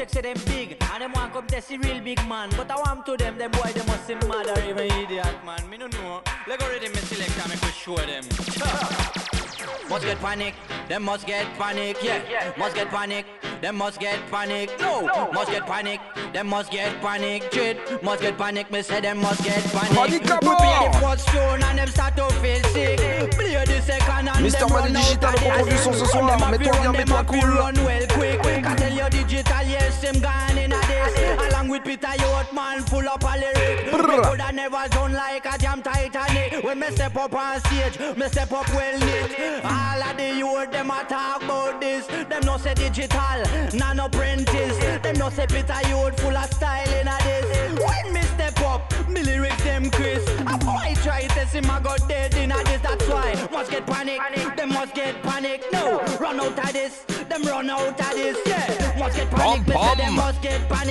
Check 0.01 0.09
say 0.09 0.23
them 0.23 0.39
big 0.47 0.79
and 0.81 1.03
them 1.03 1.13
want 1.13 1.35
come 1.35 1.47
test 1.47 1.69
real 1.69 2.01
big 2.01 2.27
man. 2.27 2.49
But 2.57 2.71
I 2.71 2.77
want 2.77 3.05
to 3.05 3.19
them, 3.19 3.37
them 3.37 3.51
boy 3.51 3.71
they 3.75 3.85
must 3.85 4.07
seem 4.07 4.19
mad 4.21 4.49
or 4.49 4.59
even 4.65 4.91
idiot 4.93 5.45
man. 5.45 5.69
Me 5.69 5.77
no 5.77 5.89
know. 5.89 6.23
Let 6.49 6.59
go 6.59 6.71
ready 6.71 6.89
me 6.89 6.95
select 6.95 7.39
and 7.39 7.51
me 7.51 7.57
go 7.61 7.67
show 7.67 7.97
them. 7.97 8.25
Must 9.91 10.05
get 10.05 10.19
panic, 10.21 10.55
them 10.89 11.03
must 11.03 11.27
get 11.27 11.45
panic, 11.59 11.99
yeah. 12.03 12.53
Must 12.57 12.75
get 12.77 12.89
panic, 12.89 13.27
them 13.61 13.77
must 13.77 14.01
get 14.01 14.19
panic, 14.31 14.71
no. 14.81 15.07
Must 15.33 15.51
get 15.51 15.67
panic, 15.67 16.01
them 16.33 16.49
must 16.49 16.71
get 16.71 17.01
panic, 17.01 17.53
shit. 17.53 18.03
Must 18.03 18.23
get 18.23 18.39
panic, 18.39 18.71
me 18.71 18.83
say 18.83 19.01
them 19.01 19.19
must 19.19 19.43
get 19.45 19.63
panic. 19.73 19.97
Panic 19.97 20.23
We 20.23 20.57
play 20.57 20.89
the 20.91 20.99
first 20.99 21.29
tune 21.29 21.63
and 21.63 21.79
them 21.79 21.89
start 21.89 22.17
to 22.17 22.29
feel 22.41 22.63
sick. 22.73 22.99
Play 23.33 23.65
the 23.65 23.81
second 23.83 24.29
and 24.29 24.43
Mister 24.43 24.61
them 24.61 24.69
Manu 24.71 24.95
run 24.95 24.97
out 24.97 25.03
Digital 25.03 25.35
of 25.35 25.35
au 25.35 25.49
contrôle 25.51 25.69
du 25.69 25.77
son 25.79 25.93
ce 25.93 26.05
soir. 26.07 26.51
Mets-toi 26.51 26.73
bien, 26.81 26.93
mets-toi 26.93 27.25
cool. 27.25 27.41
run 27.41 27.85
well 27.85 28.07
quick. 28.09 28.67
I 28.67 28.75
tell 28.77 28.93
you 28.93 29.09
digital, 29.11 29.67
yes, 29.67 30.03
him 30.03 30.21
gone 30.21 30.59
in 30.59 30.73
a 30.73 30.81
Along 31.01 31.69
with 31.69 31.85
Peter 31.85 32.15
Yacht, 32.17 32.53
man, 32.53 32.83
full 32.83 33.09
up 33.09 33.23
a 33.23 33.39
lyric. 33.39 33.87
Me 33.87 34.23
coulda 34.23 34.53
never 34.53 34.89
done 34.91 35.13
like 35.13 35.47
a 35.47 35.59
jam 35.59 35.83
Titanic. 35.83 36.63
When 36.63 36.79
me 36.79 36.91
step 36.91 37.17
up 37.17 37.35
on 37.35 37.61
stage, 37.61 37.99
me 38.17 38.27
step 38.29 38.53
up 38.53 38.69
well 38.71 38.99
knit. 38.99 39.65
All 39.65 40.03
of 40.03 40.17
the 40.17 40.35
youth, 40.37 40.71
them 40.71 40.91
a 40.91 41.05
talk 41.09 41.43
about 41.43 41.81
this. 41.81 42.07
Them 42.07 42.43
no 42.45 42.57
say 42.59 42.75
digital, 42.75 43.43
none 43.75 44.01
apprentice. 44.01 44.79
Them 45.03 45.17
no 45.17 45.31
say 45.31 45.47
Peter 45.47 45.81
Yacht, 45.89 46.21
full 46.21 46.37
of 46.37 46.53
style 46.53 46.93
in 46.95 47.09
a 47.09 47.17
this. 47.23 47.81
When 47.81 48.13
me 48.13 48.23
step 48.23 48.61
up, 48.61 48.93
me 49.09 49.23
lyrics 49.23 49.63
them 49.65 49.91
Chris. 49.91 50.27
A 50.41 50.59
boy 50.59 50.95
try 51.03 51.23
test 51.29 51.55
him, 51.55 51.71
I 51.71 51.81
got 51.81 52.07
dead 52.09 52.35
in 52.35 52.53
a 52.53 52.65
this. 52.65 52.81
That's 52.83 53.07
why 53.09 53.49
must 53.51 53.71
get 53.71 53.87
panic. 53.87 54.21
Them 54.57 54.69
must 54.71 54.95
get 54.95 55.23
panic. 55.23 55.65
No, 55.73 56.01
run 56.21 56.41
out 56.41 56.59
of 56.59 56.73
this. 56.73 57.05
Them 57.29 57.43
run 57.45 57.71
out 57.71 57.89
of 57.89 58.11
this. 58.13 58.37
Yeah, 58.47 58.99
must 58.99 59.17
get 59.17 59.31
panic. 59.31 59.67
Me 59.67 59.75
say 59.75 59.95
them 59.97 60.15
must 60.17 60.43
get 60.43 60.69
panic. 60.69 60.90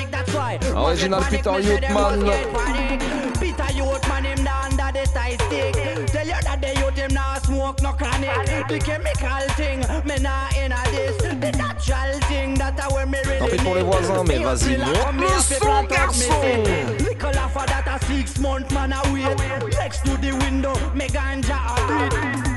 Original 0.75 1.21
panic. 1.21 1.43
Peter 1.43 1.51
panic. 1.51 2.99
Peter 3.39 3.63
Yachtman, 3.63 4.25
him 4.25 4.43
da 4.43 4.63
under 4.63 4.99
the 4.99 5.05
side 5.07 5.41
stick. 5.41 5.73
Tell 6.07 6.25
you 6.25 6.41
that 6.41 6.59
the 6.61 6.69
youth 6.79 6.95
him 6.95 7.13
nah 7.13 7.35
smoke 7.39 7.81
no 7.81 7.91
chronic. 7.93 8.67
The 8.67 8.79
chemical 8.79 9.47
thing, 9.55 9.79
me 10.05 10.17
nah 10.21 10.49
in 10.57 10.71
a 10.71 10.81
this. 10.91 11.17
The 11.17 11.51
natural 11.57 12.19
thing 12.27 12.55
that 12.55 12.79
I 12.79 12.93
wear 12.93 13.05
me 13.05 13.19
really 13.25 13.39
Tant 13.39 13.47
pis 13.47 13.61
pour 13.61 13.75
les 13.75 13.83
voisins, 13.83 14.23
mais 14.23 14.39
vas-y, 14.39 14.77
monte 14.77 15.19
le 15.19 15.41
son, 15.41 15.83
garçon. 15.83 17.49
for 17.49 17.65
that 17.65 17.87
a 17.87 18.05
six 18.05 18.39
month 18.39 18.71
man. 18.73 18.89
Next 18.89 20.05
to 20.05 20.17
the 20.17 20.31
window, 20.43 20.73
me 20.93 21.07
ganja 21.07 21.55
a 21.55 21.87
breathe. 21.87 22.39
Make 22.39 22.48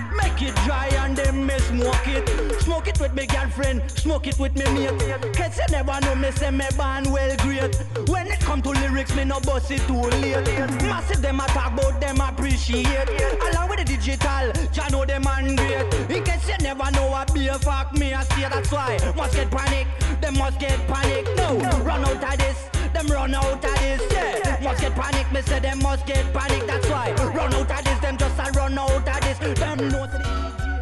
it 0.42 0.54
dry 0.64 0.86
and 1.04 1.16
then 1.16 1.46
me 1.46 1.58
smoke 1.58 2.06
it. 2.06 2.60
Smoke 2.62 2.88
it 2.88 2.92
it 2.92 3.00
with 3.00 3.14
me 3.14 3.26
girlfriend, 3.26 3.90
smoke 3.90 4.26
it 4.26 4.38
with 4.38 4.54
me 4.56 4.64
mate. 4.72 5.34
Cause 5.34 5.58
you 5.58 5.66
never 5.70 5.98
know 6.00 6.14
me 6.14 6.30
say 6.30 6.50
me 6.50 6.64
born 6.76 7.10
well 7.10 7.36
great. 7.38 7.74
When 8.08 8.26
it 8.26 8.40
come 8.40 8.62
to 8.62 8.70
lyrics, 8.70 9.14
me 9.14 9.24
no 9.24 9.40
bust 9.40 9.70
it 9.70 9.80
too 9.86 10.00
late. 10.00 10.46
Massive 10.82 11.22
them 11.22 11.40
a 11.40 11.46
talk 11.48 11.72
about 11.72 12.00
them 12.00 12.20
appreciate. 12.20 12.86
Along 12.86 13.68
with 13.68 13.78
the 13.78 13.84
digital, 13.84 14.52
ya 14.72 14.88
know 14.90 15.04
them 15.04 15.22
man 15.22 15.56
great. 15.56 15.94
In 16.10 16.24
case 16.24 16.48
you 16.48 16.58
never 16.60 16.90
know 16.92 17.14
a 17.14 17.24
beer 17.32 17.54
fuck 17.54 17.92
me, 17.94 18.14
I 18.14 18.24
say 18.24 18.48
that's 18.48 18.70
why. 18.70 18.98
Must 19.16 19.34
get 19.34 19.50
panic, 19.50 19.86
them 20.20 20.38
must 20.38 20.58
get 20.58 20.78
panic. 20.86 21.26
No, 21.36 21.58
run 21.82 22.04
out 22.04 22.22
of 22.22 22.38
this. 22.38 22.71
Them 23.02 23.10
run 23.16 23.34
out 23.34 23.52
of 23.52 23.62
this, 23.80 24.00
yeah. 24.12 24.60
Must 24.62 24.80
get 24.80 24.94
panic, 24.94 25.32
me 25.32 25.42
say 25.42 25.58
them 25.58 25.80
must 25.80 26.06
get 26.06 26.32
panic. 26.32 26.68
That's 26.68 26.88
why. 26.88 27.10
Run 27.34 27.52
out 27.52 27.68
of 27.68 27.84
this, 27.84 27.98
them 27.98 28.16
just 28.16 28.38
a 28.38 28.52
run 28.52 28.78
out 28.78 29.08
of 29.08 29.20
this. 29.20 29.58
Them 29.58 29.88
know 29.88 30.06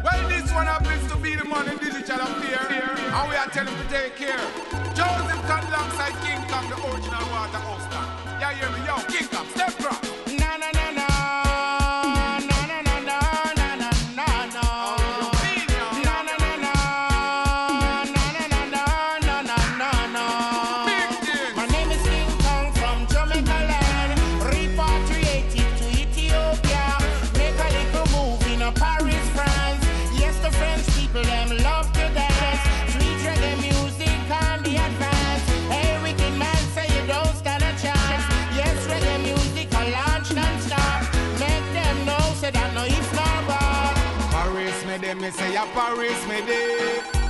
Well, 0.03 0.29
this 0.29 0.53
one 0.53 0.67
happens 0.67 1.11
to 1.11 1.17
be 1.17 1.33
the 1.33 1.41
in 1.41 1.77
digital 1.79 2.21
up 2.21 2.43
here, 2.43 2.59
and 2.61 3.29
we 3.29 3.35
are 3.35 3.47
telling 3.47 3.75
to 3.75 3.87
take 3.89 4.17
care. 4.17 4.37
Joseph 4.93 5.41
Khan 5.49 5.65
alongside 5.65 6.13
King 6.21 6.45
Kong, 6.45 6.69
the 6.69 6.75
original 6.93 7.25
Waterhouse 7.33 7.85
star. 7.89 8.05
Yeah, 8.39 8.53
hear 8.53 8.69
me, 8.69 8.85
yo, 8.85 9.01
King 9.09 9.27
Kong, 9.27 9.47
step 9.55 9.80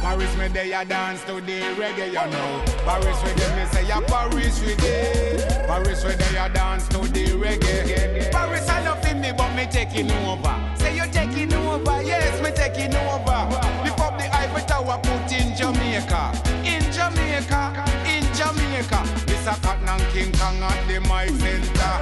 Paris 0.01 0.37
me 0.37 0.49
day, 0.49 0.73
a 0.73 0.83
dance 0.83 1.23
to 1.23 1.35
the 1.41 1.61
reggae, 1.79 2.07
you 2.07 2.31
know. 2.31 2.63
Paris 2.83 3.21
day, 3.21 3.55
me 3.55 3.65
say 3.71 3.89
a 3.89 4.01
Paris 4.01 4.59
day. 4.77 5.63
Paris 5.67 6.03
we 6.03 6.15
day, 6.15 6.37
a 6.37 6.49
dance 6.49 6.87
to 6.89 6.99
the 6.99 7.25
reggae. 7.37 8.31
Paris 8.31 8.67
I 8.67 8.83
love 8.83 9.03
me, 9.21 9.31
but 9.31 9.53
me 9.55 9.65
taking 9.71 10.11
over. 10.11 10.55
Say 10.75 10.95
you 10.95 11.05
taking 11.11 11.53
over, 11.53 12.01
yes, 12.01 12.41
me 12.41 12.51
taking 12.51 12.95
over. 12.95 13.39
Lift 13.83 13.99
up 13.99 14.17
the 14.17 14.27
Eiffel 14.35 14.65
Tower, 14.65 14.99
put 15.01 15.31
in 15.31 15.55
Jamaica, 15.55 16.33
in 16.65 16.83
Jamaica, 16.91 17.85
in 18.05 18.23
Jamaica. 18.33 19.21
A 19.41 19.55
Cotton 19.55 19.89
and 19.89 20.13
King 20.13 20.31
Kong 20.33 20.61
at 20.61 20.87
the 20.87 21.01
mic 21.01 21.29
center. 21.41 21.93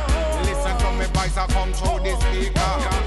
Listen 0.43 0.77
to 0.77 0.91
me 0.99 1.05
voice 1.13 1.37
a 1.37 1.47
come 1.47 1.71
through 1.71 2.03
the 2.03 2.19
speaker. 2.19 2.59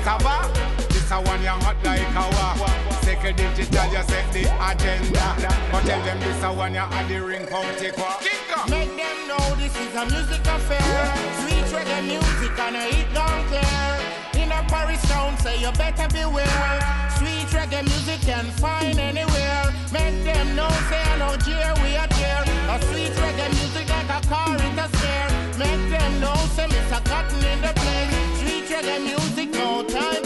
Saba, 0.03 0.51
this 0.89 1.11
a 1.11 1.20
one 1.20 1.43
you 1.43 1.49
hot 1.49 1.77
like 1.85 2.01
a 2.01 2.59
wa. 2.59 2.91
Second 3.13 3.37
digital, 3.37 3.93
you 3.93 4.03
set 4.09 4.33
the 4.33 4.41
agenda. 4.57 5.37
But 5.71 5.85
tell 5.85 6.03
them 6.03 6.19
this 6.21 6.43
a 6.43 6.51
one 6.51 6.73
you 6.73 6.81
at 6.81 7.09
the 7.09 7.21
ring 7.21 7.45
county 7.45 7.91
qua. 7.93 8.17
Make 8.71 8.89
them 8.97 9.29
know 9.29 9.55
this 9.61 9.77
is 9.77 9.95
a 9.95 10.07
music 10.09 10.41
affair. 10.49 10.81
Sweet 11.45 11.69
reggae 11.77 12.09
music 12.09 12.59
and 12.59 12.75
a 12.75 12.81
hit 12.89 13.13
don't 13.13 13.45
clear. 13.53 14.43
In 14.43 14.51
a 14.51 14.65
Paris 14.65 15.03
town, 15.13 15.37
say 15.45 15.61
you 15.61 15.71
better 15.73 16.09
beware. 16.09 16.81
Sweet 17.19 17.53
reggae 17.53 17.85
music 17.85 18.23
can 18.23 18.47
find 18.57 18.99
anywhere. 18.99 19.63
Make 19.93 20.25
them 20.25 20.57
know, 20.57 20.73
say 20.89 21.05
I 21.05 21.19
know 21.21 21.37
we 21.85 21.97
are 22.01 22.09
cheer. 22.17 22.41
A 22.73 22.81
sweet 22.89 23.13
reggae 23.21 23.49
music 23.61 23.91
like 23.93 24.09
a 24.09 24.27
car 24.27 24.57
in 24.57 24.75
the 24.75 24.89
stair. 24.97 25.29
Make 25.61 25.85
them 25.93 26.13
know, 26.19 26.35
say 26.57 26.65
Mr. 26.65 27.05
Cotton 27.05 27.45
in 27.45 27.61
the 27.61 27.75
place. 27.77 28.41
Sweet 28.41 28.65
reggae 28.73 29.05
music, 29.05 29.51
no 29.53 29.85
time 29.85 30.22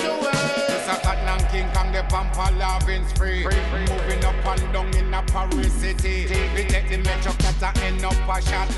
King 2.17 2.33
Kong, 2.33 2.33
the 2.33 2.37
pampa 2.37 2.59
loving 2.59 3.07
spree. 3.09 3.45
Moving 3.45 4.25
up 4.25 4.47
and 4.47 4.73
down 4.73 4.95
in 4.95 5.13
a 5.13 5.23
Paris 5.23 5.73
city. 5.73 6.27
We 6.55 6.65
take 6.65 6.89
the 6.89 6.99
metro 6.99 7.33
cat 7.33 7.77
and 7.77 7.79
end 7.79 8.05
up 8.05 8.15
a 8.15 8.41
shot. 8.41 8.69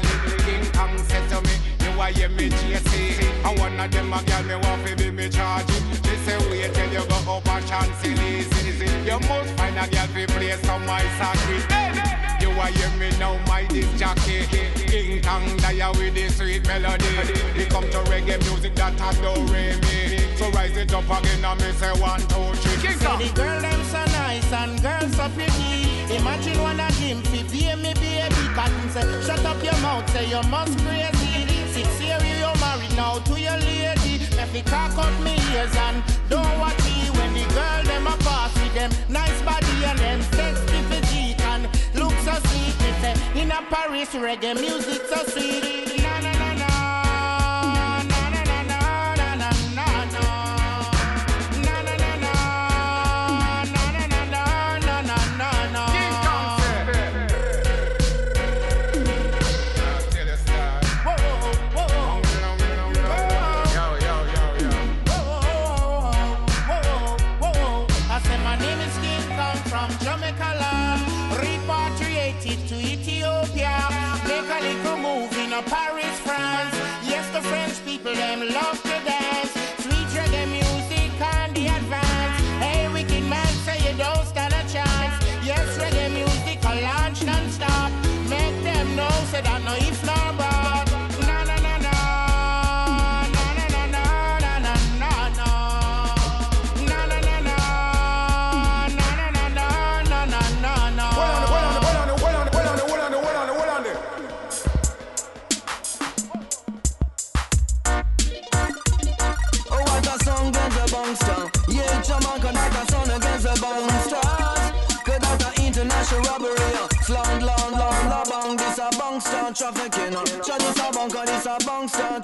King 0.45 0.65
Kong 0.73 0.99
said 0.99 1.29
to 1.31 1.43
me, 1.43 1.55
you 1.81 2.01
are 2.01 2.11
your 2.11 2.31
me 2.31 2.51
JC. 2.51 3.23
And 3.45 3.59
one 3.59 3.79
of 3.79 3.91
them 3.91 4.13
a 4.13 4.23
girl 4.25 4.43
me 4.43 4.55
want 4.55 4.87
to 4.87 4.97
be 4.97 5.11
me 5.11 5.29
charge. 5.29 5.67
She 5.69 6.17
say 6.25 6.39
wait 6.51 6.75
till 6.75 6.93
you 6.93 7.07
go 7.09 7.33
up 7.33 7.47
a 7.47 7.67
chance 7.67 8.05
easy. 8.05 8.87
You 9.05 9.21
must 9.21 9.55
find 9.55 9.79
a 9.79 9.89
girl 9.89 10.07
to 10.07 10.33
play 10.35 10.57
some 10.63 10.85
my 10.87 11.03
soccer. 11.19 12.41
You 12.41 12.51
are 12.51 12.67
hear 12.67 12.91
me 12.99 13.17
now, 13.19 13.39
my 13.47 13.65
disc 13.67 13.97
jockey. 13.97 14.78
King 14.99 15.23
Kong 15.23 15.47
die 15.59 15.91
with 15.93 16.15
the 16.15 16.29
sweet 16.29 16.67
melody. 16.67 17.07
We 17.57 17.65
come 17.67 17.89
to 17.95 17.99
reggae 18.11 18.35
music 18.51 18.75
that 18.75 18.99
adore 18.99 19.47
me. 19.55 19.71
So 20.35 20.51
rise 20.51 20.77
it 20.77 20.93
up 20.93 21.07
again 21.07 21.45
and 21.45 21.61
me 21.61 21.71
say 21.79 21.95
one, 22.03 22.19
two, 22.27 22.51
three. 22.59 22.83
King 22.83 22.99
Say 22.99 23.07
Kong. 23.07 23.19
the 23.23 23.31
girl 23.31 23.61
them 23.63 23.83
so 23.85 24.03
nice 24.19 24.53
and 24.53 24.75
girls 24.83 25.15
so 25.15 25.29
pretty. 25.39 25.87
Imagine 26.19 26.59
one 26.61 26.81
of 26.81 26.91
them 26.99 27.23
fi 27.31 27.43
pay 27.47 27.75
me 27.79 27.95
baby 27.95 28.45
cotton 28.59 28.91
say 28.91 29.07
shut 29.23 29.45
up 29.47 29.63
your 29.63 29.79
mouth 29.87 30.03
say 30.11 30.27
you 30.27 30.43
must 30.51 30.75
crazy. 30.83 31.47
Six 31.71 31.89
year 32.03 32.19
you 32.19 32.51
married 32.59 32.95
now 32.97 33.23
to 33.23 33.39
your 33.39 33.55
lady. 33.55 34.19
Me 34.35 34.45
fi 34.51 34.63
cock 34.67 34.99
up 34.99 35.15
me 35.23 35.39
ears 35.55 35.75
and 35.87 36.03
don't 36.29 36.59
watch 36.59 36.79
me 36.83 37.07
when 37.15 37.31
the 37.39 37.47
girl 37.55 37.83
them 37.87 38.07
a 38.09 38.17
pass 38.27 38.51
with 38.59 38.75
them 38.75 38.91
nice 39.09 39.41
body 39.43 39.79
and 39.87 39.99
them 40.01 40.21
Paris 43.79 44.13
reggae 44.15 44.55
music 44.61 45.07
so 45.07 45.23
sweet. 45.27 45.68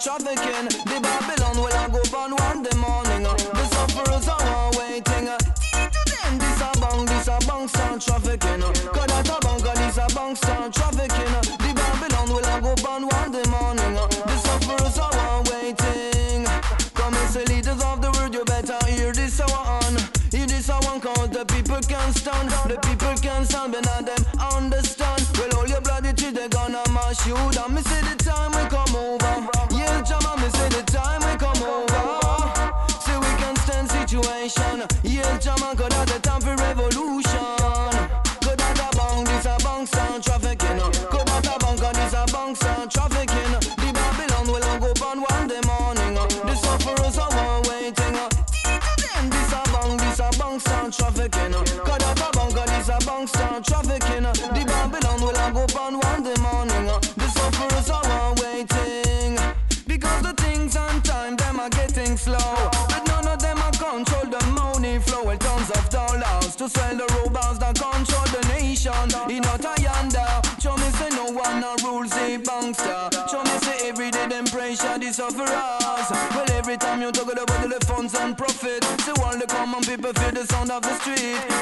Trafficking. 0.05 0.69
The 0.85 1.01
Babylon 1.01 1.44
Yeah. 81.25 81.54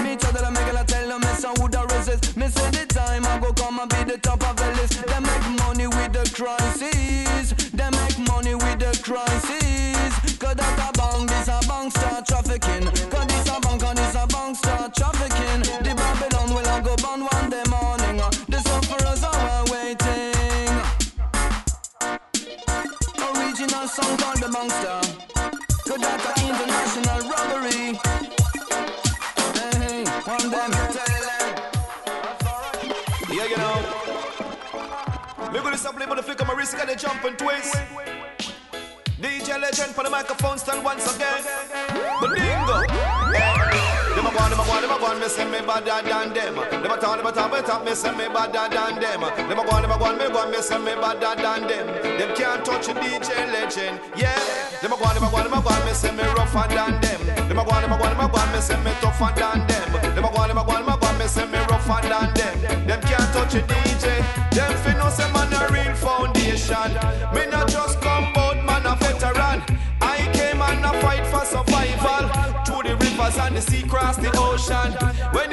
Me 47.92 47.96
say 47.96 48.10
me 48.12 48.26
better 48.28 48.68
than 48.72 48.94
them. 49.00 49.20
Them 49.20 49.58
a 49.58 49.64
go 49.64 49.76
on, 49.76 49.82
them 49.82 49.90
a 49.92 49.98
go 49.98 50.06
on, 50.06 50.16
me 50.16 50.26
go 50.28 50.38
on, 50.38 50.50
me 50.50 50.62
say 50.62 50.78
me 50.78 50.94
better 50.94 51.36
than 51.36 51.68
them. 51.68 51.86
Them 52.16 52.34
can't 52.34 52.64
touch 52.64 52.88
a 52.88 52.94
DJ 52.94 53.28
legend, 53.52 54.00
yeah. 54.16 54.32
Them 54.80 54.92
a 54.92 54.96
go 54.96 55.04
on, 55.04 55.14
them 55.14 55.24
a 55.24 55.30
go 55.30 55.36
on, 55.36 55.44
them 55.44 55.52
a 55.52 55.60
go 55.60 55.68
on, 55.68 55.84
me 55.84 55.92
say 55.92 56.10
me 56.10 56.22
rougher 56.22 56.66
than 56.72 57.00
them. 57.02 57.20
Them 57.48 57.58
a 57.58 57.64
go 57.64 57.70
on, 57.70 57.82
them 57.82 57.92
a 57.92 57.98
go 57.98 58.04
on, 58.04 58.16
them 58.16 58.24
a 58.24 58.28
go 58.32 58.38
on, 58.40 58.52
me 58.52 58.60
say 58.60 58.80
me 58.80 58.92
tougher 59.02 59.28
than 59.36 59.66
them. 59.68 59.92
Them 60.14 60.24
a 60.24 60.30
go 60.32 60.40
on, 60.40 60.48
them 60.48 60.56
a 60.56 60.64
go 60.64 60.72
on, 60.72 60.80
them 60.80 60.94
a 60.94 60.96
go 60.96 61.06
on, 61.06 61.18
me 61.18 61.26
say 61.26 61.44
me 61.44 61.58
rougher 61.68 62.00
than 62.08 62.32
them. 62.32 62.86
Them 62.88 63.00
can't 63.02 63.28
touch 63.36 63.54
a 63.56 63.60
DJ. 63.60 64.24
Them 64.56 64.72
fi 64.80 64.92
know 64.96 65.10
say 65.10 65.28
man 65.36 65.52
a 65.52 65.60
real 65.68 65.94
foundation. 66.00 66.96
Me 67.36 67.44
not 67.52 67.68
just 67.68 68.00
come 68.00 68.32
out, 68.40 68.56
man 68.64 68.86
a 68.88 68.96
veteran. 68.96 69.60
I 70.00 70.16
came 70.32 70.62
and 70.64 70.80
I 70.80 70.96
fight 71.02 71.26
for 71.28 71.44
survival. 71.44 72.24
Through 72.64 72.88
the 72.88 72.96
rivers 73.04 73.36
and 73.36 73.54
the 73.54 73.60
sea, 73.60 73.82
cross 73.82 74.16
the 74.16 74.32
ocean. 74.38 74.96
When 75.36 75.51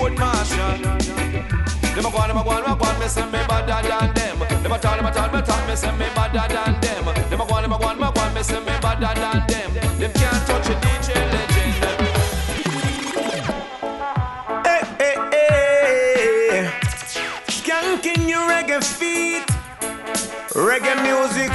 court 0.00 0.18
martial. 0.18 0.80
Them 1.94 2.06
a 2.06 2.10
go 2.10 2.18
on, 2.18 2.28
them 2.28 2.38
a 2.38 2.44
go 2.44 2.50
on, 2.50 2.62
them 2.62 2.72
a 2.72 2.76
go 2.76 2.86
on, 2.86 2.98
me 3.00 3.06
say 3.06 3.24
me 3.26 3.40
better 3.48 3.82
than 3.88 4.14
them. 4.14 4.38
Them 4.62 4.72
a 4.72 4.78
talk, 4.78 4.96
them 4.96 5.06
a 5.06 5.12
talk, 5.12 5.34
a 5.34 5.42
talk, 5.42 5.68
me 5.68 5.76
say 5.76 5.92
me 5.92 6.06
better 6.14 6.46
than 6.48 6.80
them. 6.80 7.04
Them 7.28 7.40
a 7.40 7.46
go 7.46 7.54
on, 7.54 7.62
them 7.62 7.72
a 7.72 7.78
go 7.78 7.86
on, 7.86 7.98
them 7.98 8.08
a 8.08 8.12
go 8.12 8.20
on, 8.20 8.34
me 8.34 8.42
say 8.42 8.60
me 8.60 8.74
better 8.80 9.12
than 9.20 9.46
them. 9.46 9.70
Them 10.00 10.12
can't 10.12 10.46
touch 10.46 10.68
a 10.68 10.74
DJ 10.80 11.08
legend. 11.32 11.74
Hey, 14.66 14.82
hey, 15.00 15.16
hey. 15.34 16.70
Skanking 17.48 18.28
your 18.28 18.44
reggae 18.48 18.82
feet. 18.82 19.44
Reggae 20.56 20.96
music, 21.02 21.50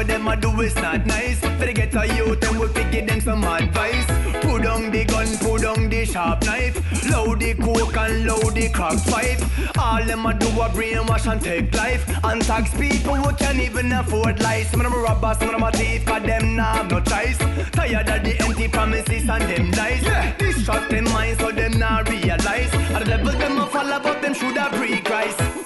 what 0.00 0.06
them 0.06 0.28
a 0.28 0.36
do 0.36 0.60
is 0.62 0.74
not 0.76 1.04
nice. 1.04 1.40
For 1.40 1.66
the 1.66 1.74
get 1.74 1.94
a 1.94 2.06
youth, 2.16 2.42
and 2.48 2.58
we 2.58 2.66
fi 2.68 2.84
give 2.90 3.06
them 3.06 3.20
some 3.20 3.44
advice. 3.44 4.06
Put 4.40 4.62
down 4.62 4.90
the 4.90 5.04
gun, 5.04 5.28
put 5.38 5.60
down 5.60 5.90
the 5.90 6.06
sharp 6.06 6.42
knife. 6.44 6.76
Load 7.10 7.40
the 7.40 7.52
coke 7.54 7.96
and 7.98 8.24
load 8.24 8.54
the 8.54 8.70
crack 8.70 8.98
pipe. 9.12 9.40
All 9.78 10.02
them 10.02 10.24
a 10.24 10.32
do 10.32 10.48
a 10.48 10.68
brainwash 10.70 11.30
and 11.30 11.40
take 11.42 11.74
life. 11.74 12.02
And 12.24 12.40
tax 12.42 12.72
people 12.78 13.16
who 13.16 13.30
can't 13.36 13.60
even 13.60 13.92
afford 13.92 14.40
life. 14.40 14.70
Some 14.70 14.80
of 14.80 14.84
them 14.84 14.94
a 14.94 15.02
robbers, 15.02 15.38
some 15.38 15.48
of 15.48 15.54
them 15.54 15.64
a 15.64 15.72
thief, 15.72 16.06
cause 16.06 16.22
them 16.22 16.56
nah 16.56 16.76
have 16.76 16.90
no 16.90 17.00
choice. 17.00 17.38
Tired 17.72 18.08
of 18.08 18.24
the 18.24 18.34
empty 18.40 18.68
promises 18.68 19.28
and 19.28 19.44
them 19.50 19.70
lies. 19.72 20.02
Yeah. 20.02 20.34
Distract 20.38 20.90
them 20.90 21.04
minds 21.12 21.40
so 21.40 21.50
them 21.50 21.78
nah 21.78 21.98
realize. 22.08 22.72
And 22.72 23.04
the 23.04 23.16
devil 23.16 23.32
them 23.32 23.58
a 23.58 23.66
follow, 23.66 24.00
but 24.02 24.22
them 24.22 24.32
should 24.32 24.56
have 24.56 24.72
pre-Christ. 24.72 25.59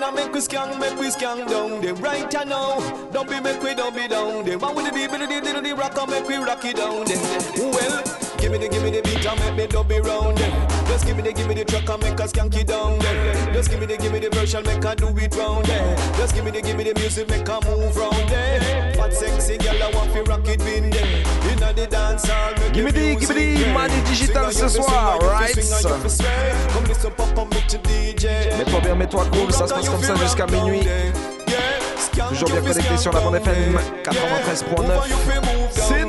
Wanna 0.00 0.16
make 0.16 0.32
we 0.32 0.40
scan, 0.40 0.78
make 0.78 0.98
we 0.98 1.10
scan 1.10 1.46
down 1.46 1.80
there. 1.80 1.94
Right 1.94 2.32
now, 2.46 2.78
don't 3.10 3.28
be 3.28 3.40
make 3.40 3.62
we 3.62 3.74
don't 3.74 3.94
be 3.94 4.08
down 4.08 4.44
there. 4.44 4.58
One 4.58 4.74
with 4.74 4.86
the 4.86 4.92
beat, 4.92 5.10
the 5.10 5.18
the 5.18 5.60
the 5.60 5.74
rock, 5.74 5.96
make 6.08 6.26
we 6.26 6.36
rock 6.36 6.64
it 6.64 6.76
down 6.76 7.04
there. 7.04 7.70
Well, 7.70 8.02
give 8.38 8.52
me 8.52 8.58
the 8.58 8.68
give 8.68 8.82
me 8.82 8.90
the 8.90 9.02
beat 9.02 9.26
and 9.26 9.40
make 9.40 9.56
me 9.56 9.66
dub 9.66 9.90
it 9.90 10.04
round 10.04 10.38
there. 10.38 10.73
Just 10.94 11.06
give 11.06 11.16
me 11.16 11.22
the 11.24 11.32
give 11.32 11.48
me 11.48 11.54
the 11.54 11.64
track 11.64 11.88
and 11.88 12.02
make 12.04 12.20
us 12.20 12.30
skank 12.30 12.54
it 12.54 12.68
down 12.68 13.00
there. 13.00 13.52
Just 13.52 13.68
give 13.68 13.80
me 13.80 13.86
the 13.86 13.96
give 13.96 14.12
me 14.12 14.20
the 14.20 14.30
version, 14.30 14.62
make 14.62 14.84
her 14.84 14.94
do 14.94 15.08
it 15.18 15.34
round 15.34 15.66
there. 15.66 15.96
Just 16.14 16.36
give 16.36 16.44
me 16.44 16.52
the 16.52 16.62
give 16.62 16.76
me 16.76 16.84
the 16.84 16.94
music, 16.94 17.28
make 17.28 17.48
her 17.48 17.58
move 17.66 17.96
round 17.96 18.28
there. 18.28 18.94
Fat 18.94 19.12
sexy 19.12 19.58
girl, 19.58 19.74
I 19.74 19.90
want 19.90 20.12
to 20.12 20.22
rock 20.22 20.46
it 20.46 20.62
in 20.62 20.90
there. 20.90 21.24
Inna 21.50 21.72
the 21.72 21.88
dance 21.88 22.28
hall, 22.28 22.52
make 22.60 22.74
Give 22.74 22.84
me 22.84 22.92
the 22.92 23.16
give 23.18 23.28
me 23.34 23.56
the. 23.56 23.72
Mani 23.74 24.00
Digital 24.06 24.52
ce 24.52 24.68
soir, 24.68 25.18
right? 25.18 25.56
papa, 27.16 27.42
DJ. 27.74 28.26
Mets-toi 28.56 28.80
bien, 28.80 28.94
mets-toi 28.94 29.24
cool, 29.32 29.52
ça 29.52 29.66
se 29.66 29.74
passe 29.74 29.88
comme 29.88 30.00
ça 30.00 30.14
jusqu'à 30.14 30.46
minuit. 30.46 30.86
Toujours 32.28 32.50
bien 32.50 32.60
connecté 32.60 32.96
sur 32.98 33.12
la 33.12 33.18
bande 33.18 33.34
FM 33.34 33.78
93.9. 34.04 35.72
Sin. 35.72 36.03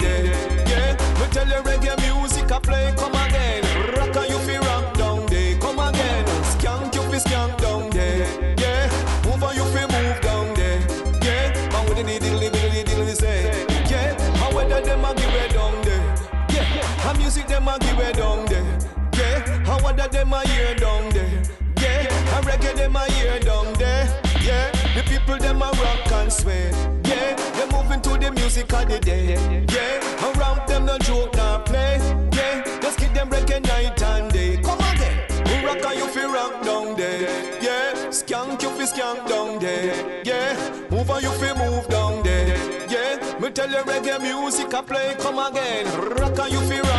Music 28.35 28.71
of 28.73 28.87
the 28.87 28.99
day. 28.99 29.33
Yeah, 29.73 30.27
around 30.27 30.67
them 30.67 30.85
no 30.85 30.97
joke 30.99 31.35
nor 31.35 31.59
play. 31.59 31.97
Yeah, 32.33 32.63
just 32.81 32.97
keep 32.99 33.13
them 33.13 33.29
breaking 33.29 33.63
night 33.63 34.01
and 34.01 34.31
day. 34.31 34.57
Come 34.57 34.79
again, 34.79 35.17
we 35.45 35.65
rock 35.65 35.83
and 35.85 35.99
you 35.99 36.07
feel 36.07 36.31
rock 36.31 36.63
down 36.63 36.95
there. 36.95 37.21
Yeah, 37.61 37.93
skank 38.09 38.61
you 38.61 38.69
feel 38.69 38.87
skank 38.87 39.27
down 39.27 39.59
there. 39.59 40.21
Yeah, 40.23 40.53
move 40.89 41.09
and 41.09 41.23
you 41.23 41.31
feel 41.31 41.55
move 41.55 41.87
down 41.87 42.23
there. 42.23 42.57
Yeah, 42.89 43.39
me 43.39 43.49
tell 43.51 43.69
you 43.69 43.83
reggae 43.89 44.21
music 44.21 44.73
I 44.73 44.81
play. 44.81 45.15
Come 45.19 45.39
again, 45.39 45.85
rock 46.17 46.39
and 46.39 46.51
you 46.51 46.61
feel 46.61 46.83
rock 46.83 46.94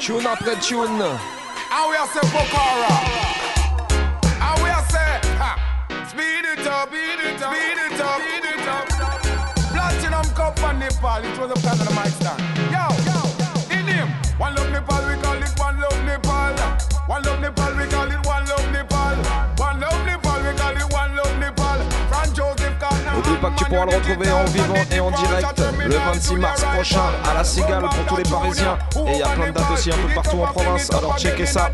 Tune 0.00 0.26
après 0.26 0.56
tune. 0.60 0.96
We 0.96 1.96
are 1.96 2.08
say 2.08 2.20
Bokara. 2.32 2.88
Are 4.40 4.56
say, 4.88 5.20
ha, 5.36 5.52
speed 6.08 6.46
it 6.46 6.66
up, 6.66 6.88
speed 6.88 7.20
it 7.20 7.42
up, 7.42 7.52
speed 7.52 7.78
it 7.78 8.00
up, 8.00 8.20
speed 8.20 8.46
it 8.48 8.66
up. 8.66 8.88
Platinum 9.70 10.28
cup 10.34 10.58
and 10.64 10.78
Nepal, 10.80 11.22
it 11.22 11.38
was 11.38 11.50
a 11.50 11.54
plan 11.60 11.78
on 11.80 11.84
the 11.84 11.92
mic 11.92 12.12
stand. 12.16 12.40
Yo, 12.72 12.88
yo, 13.04 13.18
in 13.76 13.86
him, 13.86 14.08
one 14.38 14.54
love 14.54 14.70
Nepal, 14.72 15.06
we 15.06 15.20
call 15.20 15.36
it 15.36 15.52
one 15.58 15.78
love 15.78 16.04
Nepal. 16.04 16.56
One 17.06 17.22
love 17.22 17.40
Nepal, 17.40 17.74
we 17.76 17.86
call 17.86 18.10
it 18.10 18.26
one 18.26 18.29
Tu 23.56 23.64
pourras 23.64 23.86
le 23.86 23.96
retrouver 23.96 24.30
en 24.30 24.44
vivant 24.44 24.74
et 24.90 25.00
en 25.00 25.10
direct 25.10 25.62
le 25.84 25.94
26 25.94 26.36
mars 26.36 26.64
prochain 26.74 27.02
à 27.30 27.34
la 27.34 27.44
Cigale 27.44 27.82
pour 27.82 28.06
tous 28.06 28.16
les 28.16 28.22
Parisiens. 28.22 28.78
Et 29.06 29.12
il 29.12 29.18
y 29.18 29.22
a 29.22 29.28
plein 29.28 29.46
de 29.48 29.52
dates 29.52 29.70
aussi 29.72 29.90
un 29.90 29.96
peu 29.96 30.14
partout 30.14 30.38
en 30.40 30.46
province, 30.46 30.90
alors 30.92 31.18
checkez 31.18 31.46
ça. 31.46 31.70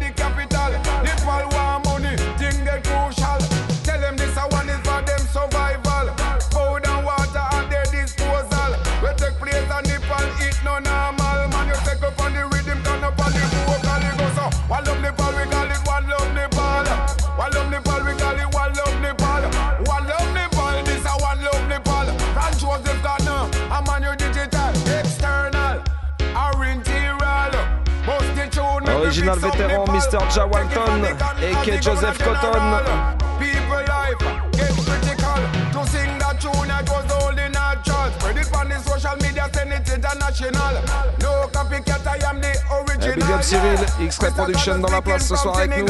It 39.72 39.88
international. 39.94 40.74
No 41.20 41.48
copycat, 41.52 42.06
I 42.06 42.28
am 42.28 42.40
the 42.40 42.48
Eh, 42.48 42.74
original. 42.76 43.14
Big 43.16 43.30
up 43.30 43.42
Cyril, 43.42 43.78
X-Ray 44.00 44.30
Production 44.30 44.78
dans 44.78 44.90
la 44.90 45.02
place 45.02 45.26
ce 45.26 45.36
soir 45.36 45.58
avec 45.58 45.76
nous. 45.76 45.86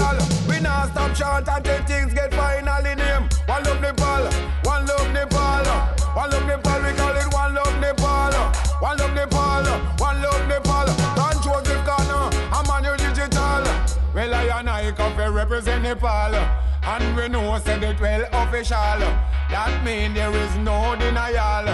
One 8.82 8.96
love 8.98 9.14
Nepal, 9.14 9.64
one 10.00 10.20
love 10.20 10.46
Nepal, 10.48 10.65
Well, 14.16 14.32
I 14.32 14.44
and 14.60 14.70
I 14.70 14.92
come 14.92 15.14
to 15.18 15.30
represent 15.30 15.82
Nepal, 15.82 16.34
and 16.84 17.16
we 17.16 17.28
know 17.28 17.58
said 17.62 17.82
it 17.82 18.00
well 18.00 18.24
official. 18.32 18.98
That 19.52 19.84
mean 19.84 20.14
there 20.14 20.32
is 20.32 20.56
no 20.56 20.96
denial. 20.96 21.66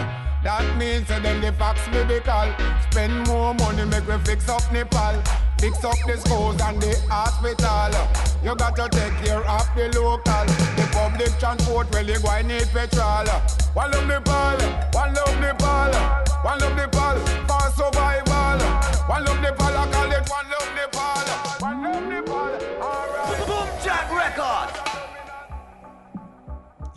That 0.42 0.66
means 0.76 1.06
that 1.06 1.22
them 1.22 1.40
the 1.40 1.52
facts 1.52 1.86
biblical. 1.86 2.50
Spend 2.90 3.28
more 3.28 3.54
money, 3.54 3.84
make 3.84 4.08
we 4.08 4.18
fix 4.26 4.48
up 4.48 4.60
Nepal. 4.72 5.22
Fix 5.60 5.84
up 5.84 5.94
the 6.04 6.18
schools 6.18 6.60
and 6.60 6.82
the 6.82 6.98
hospital. 7.08 7.94
You 8.42 8.56
got 8.56 8.74
to 8.74 8.88
take 8.90 9.14
care 9.22 9.46
of 9.46 9.66
the 9.76 9.86
local. 9.94 10.44
The 10.74 10.88
public 10.90 11.30
transport, 11.38 11.92
well, 11.92 12.04
you 12.04 12.18
going 12.18 12.48
need 12.48 12.66
petrol. 12.74 13.28
One 13.72 13.92
love 13.92 14.08
Nepal, 14.08 14.58
one 14.98 15.14
love 15.14 15.38
Nepal, 15.38 15.94
one 16.42 16.58
love 16.58 16.74
Nepal 16.74 17.16
for 17.46 17.70
survival. 17.78 18.58
One 19.06 19.24
love 19.26 19.40
Nepal, 19.40 19.78
I 19.78 19.86
call 19.94 20.10
it 20.10 20.26
one 20.28 20.50
love 20.50 20.61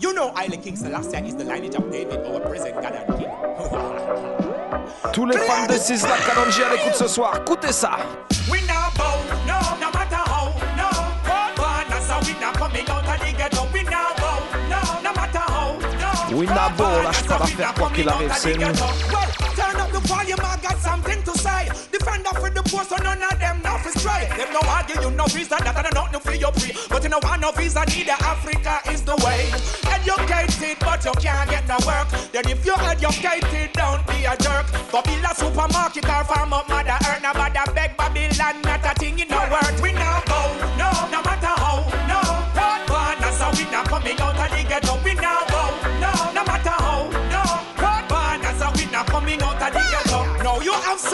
You 0.06 0.14
know 0.14 0.32
Isla 0.38 0.58
King 0.58 0.76
Selassie 0.76 1.18
is 1.28 1.36
the 1.36 1.44
lineage 1.44 1.74
of 1.74 1.92
David, 1.92 2.20
our 2.28 2.40
present 2.40 2.76
God 2.76 2.94
and 2.94 3.18
King. 3.18 3.28
Tous 5.14 5.26
les 5.26 5.36
fans 5.36 5.66
de 5.66 6.28
Kalonji 6.28 6.62
à 6.62 6.74
l'écoute 6.74 6.94
ce 6.94 7.08
soir, 7.08 7.38
écoutez 7.42 7.72
ça. 7.72 7.98
We 8.52 8.62
now 8.68 8.92
bow, 8.96 9.18
no, 9.48 9.58
no 9.82 9.92
matter 9.92 10.22
how, 10.30 10.54
no. 10.78 10.90
Winner 12.22 12.54
coming 12.54 12.88
out 12.88 13.04
of 13.04 13.20
the 13.20 13.34
ghetto. 13.36 13.68
We 13.74 13.82
now 13.82 14.14
bow, 14.18 14.44
no, 14.70 14.80
no 15.02 15.12
matter 15.16 15.40
how, 15.40 15.74
no. 16.30 16.38
Winabo, 16.38 16.84
lâche 17.04 17.24
pas 17.24 17.40
l'affaire 17.40 17.74
quoi 17.74 17.90
qu'il 17.90 18.08
arrive, 18.08 18.32
c'est 18.38 18.54
nous. 18.54 18.62
Well, 18.62 18.76
turn 19.56 19.82
up 19.82 19.92
the 19.92 20.08
volume, 20.08 20.38
I 20.40 20.58
got 20.62 20.78
something 20.84 21.24
to 21.24 21.36
say. 21.36 21.95
Defend 22.06 22.28
off 22.28 22.42
with 22.44 22.54
the 22.54 22.62
poor, 22.62 22.84
so 22.84 22.98
none 22.98 23.18
of 23.18 23.40
them 23.40 23.58
now 23.64 23.80
for 23.80 23.90
stray. 23.98 24.30
Them 24.38 24.54
no 24.54 24.62
argue, 24.70 25.02
you 25.02 25.10
no 25.10 25.26
visa, 25.26 25.58
that 25.58 25.74
I 25.76 25.90
don't 25.90 26.12
know 26.14 26.20
for 26.20 26.36
your 26.36 26.52
free. 26.52 26.72
But 26.88 27.02
you 27.02 27.10
know, 27.10 27.18
one 27.24 27.42
no 27.42 27.52
visa, 27.52 27.82
neither 27.88 28.14
Africa 28.22 28.78
is 28.94 29.02
the 29.02 29.16
way. 29.26 29.50
Educated, 29.90 30.78
but 30.86 31.04
you 31.04 31.14
can't 31.18 31.50
get 31.50 31.66
no 31.68 31.82
work. 31.82 32.06
Then 32.30 32.46
if 32.46 32.64
you're 32.64 32.78
educated, 32.78 33.74
don't 33.74 34.06
be 34.06 34.22
a 34.26 34.38
jerk. 34.38 34.70
Go 34.94 35.02
build 35.02 35.26
a 35.26 35.34
supermarket 35.34 36.06
or 36.06 36.24
farm 36.30 36.54
up 36.54 36.70
mother 36.70 36.94
earth. 37.10 37.24
Now 37.24 37.34
bother 37.34 37.74
beg 37.74 37.98
Babylon, 37.98 38.62
not 38.62 38.86
a 38.86 38.94
thing 39.02 39.18
in 39.18 39.28
no 39.28 39.42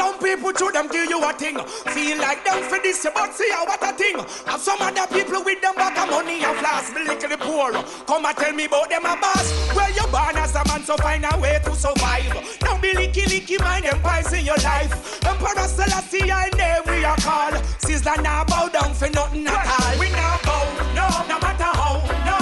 Some 0.02 0.18
people 0.18 0.52
to 0.52 0.72
them 0.72 0.88
give 0.88 1.12
you 1.12 1.22
a 1.24 1.32
thing. 1.32 1.60
Feel 1.94 2.18
like 2.18 2.44
them 2.44 2.64
for 2.64 2.80
this, 2.80 3.06
but 3.14 3.36
see 3.36 3.48
how 3.52 3.68
what 3.68 3.84
a 3.84 3.94
thing. 3.94 4.18
Have 4.48 4.60
some 4.60 4.82
other 4.82 5.06
people 5.06 5.44
with 5.44 5.62
them 5.62 5.76
bag 5.76 5.96
of 5.96 6.10
money 6.10 6.44
and 6.44 6.58
flask, 6.58 6.96
me 6.96 7.04
little 7.06 7.38
poor. 7.38 7.72
Come 8.08 8.26
and 8.26 8.36
tell 8.36 8.52
me 8.52 8.66
about 8.66 8.90
them 8.90 9.06
a 9.06 9.16
boss. 9.16 9.46
Well, 9.76 9.94
you 9.94 10.02
born 10.08 10.36
as 10.38 10.56
a 10.56 10.66
man, 10.66 10.82
so 10.82 10.98
find 10.98 11.24
a 11.24 11.38
way 11.40 11.62
to 11.64 11.76
survive. 11.76 12.34
Don't 12.62 12.82
be 12.82 12.94
licky 12.94 13.26
licky 13.30 13.62
mind 13.62 13.86
empires 13.86 14.34
in 14.34 14.44
your 14.44 14.58
life. 14.66 15.24
Emperor 15.24 15.68
Selassie, 15.68 16.32
I 16.32 16.50
name 16.58 16.82
we 16.88 17.06
are 17.06 17.18
called. 17.18 17.62
Sizzler 17.78 18.24
now 18.24 18.44
bow 18.46 18.70
down 18.70 18.96
for 18.96 19.10
nothing 19.12 19.46
at 19.46 19.68
all. 19.70 20.00
We 20.00 20.10
now 20.10 20.40
bow, 20.44 20.66
no, 20.98 21.08
no 21.30 21.40
matter 21.46 21.72
how, 21.78 22.02
no. 22.26 22.40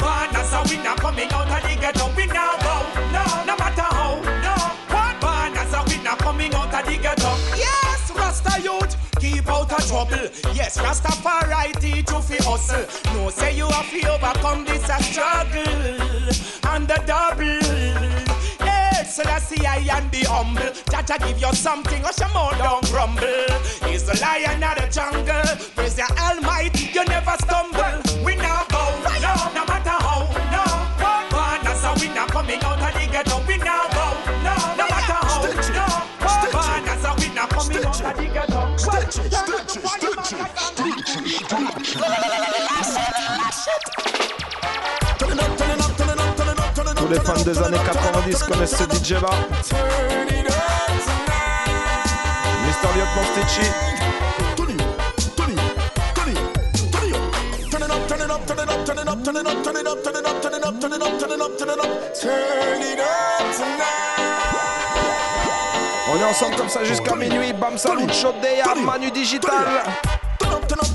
Born 0.00 0.34
as 0.34 0.50
a 0.50 0.62
winner 0.64 0.96
coming 0.96 1.30
Yes, 10.54 10.78
Rastafari 10.78 11.78
teach 11.80 12.10
you 12.10 12.20
fi 12.22 12.36
hustle. 12.42 12.86
No 13.14 13.30
say 13.30 13.56
you 13.56 13.66
have 13.66 13.90
to 13.90 14.14
overcome 14.14 14.64
this 14.64 14.88
a 14.88 15.02
struggle 15.02 16.72
and 16.72 16.88
the 16.88 17.02
double. 17.06 18.16
So 19.16 19.22
that's 19.22 19.48
the 19.48 19.66
I 19.66 19.78
and 19.96 20.10
the 20.10 20.26
humble. 20.28 20.60
Jaja 20.92 21.18
give 21.26 21.40
you 21.40 21.52
something, 21.54 22.04
or 22.04 22.12
some 22.12 22.30
more 22.34 22.50
don't 22.58 22.84
grumble. 22.90 23.24
He's 23.88 24.04
the 24.04 24.18
lion 24.20 24.62
of 24.62 24.76
the 24.76 24.88
jungle. 24.92 25.56
Praise 25.74 25.94
the 25.94 26.02
Almighty, 26.20 26.90
you 26.92 27.02
never 27.06 27.34
stumble. 27.40 28.05
Tous 47.06 47.12
les 47.12 47.20
fans 47.20 47.34
des 47.34 47.56
années 47.58 47.78
90 47.84 48.42
connaissent 48.42 48.76
ce 48.76 48.82
DJ 48.82 49.12
là. 49.12 49.30
Mr. 52.66 52.88
Lieutenant 52.96 53.26
Stitchy. 53.30 53.70
On 66.08 66.18
est 66.18 66.24
ensemble 66.24 66.56
comme 66.56 66.68
ça 66.68 66.82
jusqu'à 66.82 67.14
minuit, 67.14 67.52
bam 67.52 67.78
salut, 67.78 68.12
shot 68.12 68.34
day, 68.42 68.62
Manu 68.84 69.12
Digital. 69.12 69.50
Turn 70.40 70.52
up, 70.54 70.66
turn. 70.66 70.86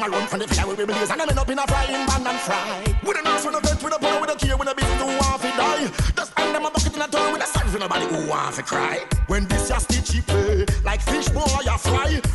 Some 0.00 0.14
a 0.14 0.16
run 0.16 0.26
from 0.28 0.38
the 0.38 0.48
fire 0.48 0.66
with 0.66 0.78
rebels 0.78 1.10
and 1.10 1.20
them 1.20 1.28
end 1.28 1.38
up 1.38 1.50
in 1.50 1.58
a 1.58 1.66
frying 1.66 2.06
pan 2.06 2.26
and 2.26 2.38
fry. 2.40 2.96
With 3.02 3.18
a 3.18 3.22
nurse, 3.22 3.44
with 3.44 3.54
a 3.54 3.60
vet, 3.60 3.82
with 3.82 3.94
a 3.94 3.98
plumber, 3.98 4.20
with 4.22 4.30
a 4.30 4.36
key, 4.36 4.54
with 4.54 4.70
a 4.70 4.74
business 4.74 5.02
who 5.02 5.06
want 5.06 5.42
to 5.42 5.48
die. 5.48 5.90
Just 6.16 6.38
hand 6.38 6.54
them 6.54 6.64
a 6.64 6.70
bucket 6.70 6.96
in 6.96 7.02
a 7.02 7.08
toy 7.08 7.32
with 7.32 7.42
a 7.42 7.46
sign 7.46 7.68
for 7.68 7.78
nobody 7.78 8.06
who 8.06 8.26
wants 8.26 8.56
to 8.56 8.62
cry. 8.62 9.04
When 9.26 9.46
this 9.48 9.68
your 9.68 9.78
stitchy 9.78 10.26
play, 10.26 10.64
like 10.84 11.02
fish 11.02 11.28
boy, 11.28 11.44
you 11.64 11.76
fry. 11.76 12.29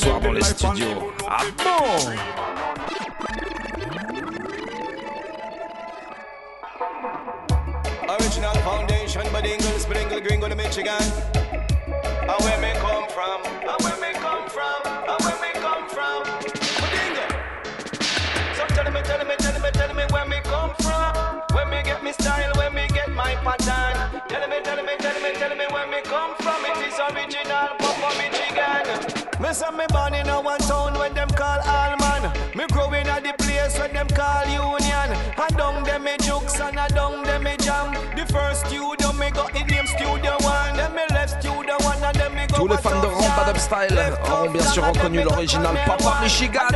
soir 0.00 0.20
dans 0.20 0.32
les 0.32 0.42
studios. 0.42 1.12
Ah 1.28 1.42
bon 1.58 2.10
Original 8.08 8.56
foundation, 8.64 9.22
Badingle, 9.32 9.78
Springle, 9.78 10.20
Gringo 10.20 10.48
to 10.48 10.56
Michigan. 10.56 11.02
And 12.22 12.44
where 12.44 12.60
me 12.60 12.72
come 12.80 13.08
from, 13.10 13.40
and 13.44 13.78
where 13.84 13.98
me 14.00 14.18
come 14.18 14.48
from, 14.48 14.80
and 14.86 15.20
where 15.24 15.38
me 15.44 15.50
come 15.64 15.88
from. 15.88 16.24
Badingle. 16.80 17.30
So 18.56 18.64
tell 18.74 18.90
me, 18.90 19.00
tell 19.02 19.24
me, 19.24 19.34
tell 19.38 19.60
me, 19.60 19.70
tell 19.70 19.94
me 19.94 20.04
where 20.10 20.26
me 20.26 20.40
come 20.44 20.74
from. 20.80 21.42
Where 21.52 21.66
me 21.66 21.82
get 21.82 22.02
me 22.02 22.12
style, 22.12 22.52
where 22.56 22.70
me 22.70 22.88
get 22.88 23.10
my 23.10 23.34
pattern. 23.36 24.22
Tell 24.28 24.48
me, 24.48 24.60
tell 24.62 24.82
me. 24.82 24.99
Me 29.50 29.54
say 29.54 29.76
me 29.76 29.84
born 29.88 30.14
in 30.14 30.28
a 30.28 30.40
one 30.40 30.60
town 30.60 30.96
when 30.96 31.12
them 31.12 31.28
call 31.30 31.58
Alman. 31.66 32.30
Me 32.54 32.64
growing 32.70 33.08
at 33.08 33.24
the 33.24 33.34
place 33.42 33.76
when 33.80 33.92
them 33.92 34.06
call 34.06 34.46
Union. 34.46 35.10
And 35.36 35.56
down 35.56 35.82
them 35.82 36.04
me 36.04 36.12
jukes 36.22 36.60
and 36.60 36.76
down 36.94 37.24
them 37.24 37.42
me 37.42 37.56
jam. 37.58 37.92
The 38.14 38.24
first 38.32 38.66
studio 38.66 39.12
me 39.14 39.28
got 39.32 39.52
name 39.52 39.86
Studio 39.88 40.36
One. 40.46 40.76
Then 40.76 40.94
me 40.94 41.02
left 41.10 41.42
Studio 41.42 41.74
One 41.82 41.98
and 41.98 42.14
then 42.14 42.32
me 42.32 42.46
go 42.46 42.58
Tous 42.58 42.68
les 42.68 42.76
fans 42.76 43.00
de 43.00 43.08
to 43.08 43.12
Rampa 43.12 43.44
Dubstyle 43.52 44.18
auront 44.22 44.50
bien 44.52 44.62
sûr 44.62 44.84
reconnu 44.84 45.24
l'original 45.24 45.74
Papa 45.84 46.20
Michigan. 46.22 46.68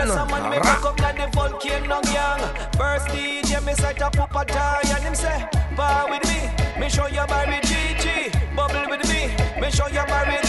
First 2.76 3.06
DJ, 3.14 3.64
me 3.64 3.74
set 3.74 4.02
up 4.02 4.18
up 4.18 4.34
a 4.34 4.44
tie 4.44 4.80
and 4.96 5.04
him 5.04 5.14
say, 5.14 5.46
bar 5.76 6.10
with 6.10 6.24
me. 6.26 6.50
Me 6.80 6.88
show 6.90 7.06
you 7.06 7.24
Barry 7.28 7.60
GG, 7.62 8.32
bubble 8.56 8.90
with 8.90 9.08
me. 9.08 9.30
Me 9.60 9.70
show 9.70 9.86
you 9.86 10.04
Barry 10.08 10.38
G. 10.42 10.43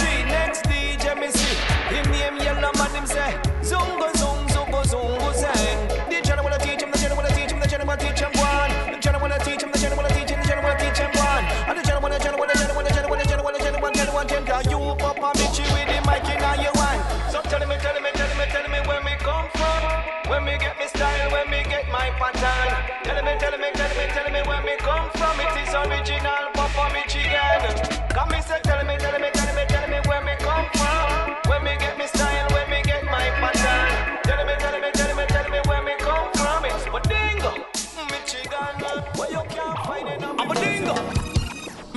tell 17.59 17.67
me, 17.67 17.77
tell 17.77 18.01
me, 18.01 18.09
tell 18.13 18.37
me, 18.37 18.45
tell 18.51 18.67
me 18.69 18.79
where 18.87 19.03
me 19.03 19.15
come 19.19 19.47
from. 19.53 20.29
Where 20.29 20.41
me 20.41 20.57
get 20.57 20.77
me 20.77 20.87
style, 20.87 21.31
where 21.31 21.47
me 21.47 21.63
get 21.63 21.87
my 21.91 22.09
pattern. 22.19 22.71
Tell 23.03 23.23
me, 23.23 23.33
tell 23.39 23.57
me, 23.57 23.69
tell 23.73 23.93
me, 23.97 24.05
tell 24.13 24.31
me 24.31 24.41
where 24.47 24.63
me 24.63 24.75
come 24.79 25.09
from. 25.11 25.39
It 25.39 25.55
is 25.61 25.73
original, 25.73 26.54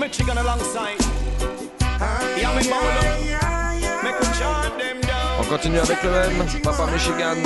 Michigan 0.08 0.38
alongside. 0.38 0.98
Yeah, 2.40 2.56
me 2.56 2.62
bowl 2.64 2.80
up. 2.80 4.02
Make 4.02 4.18
we 4.18 4.26
chant 4.38 4.78
them 4.78 5.00
down. 5.02 5.40
On 5.40 5.44
continue 5.44 5.80
avec 5.80 6.02
le 6.02 6.10
même, 6.10 6.46
Papa 6.62 6.86
Michigan. 6.90 7.36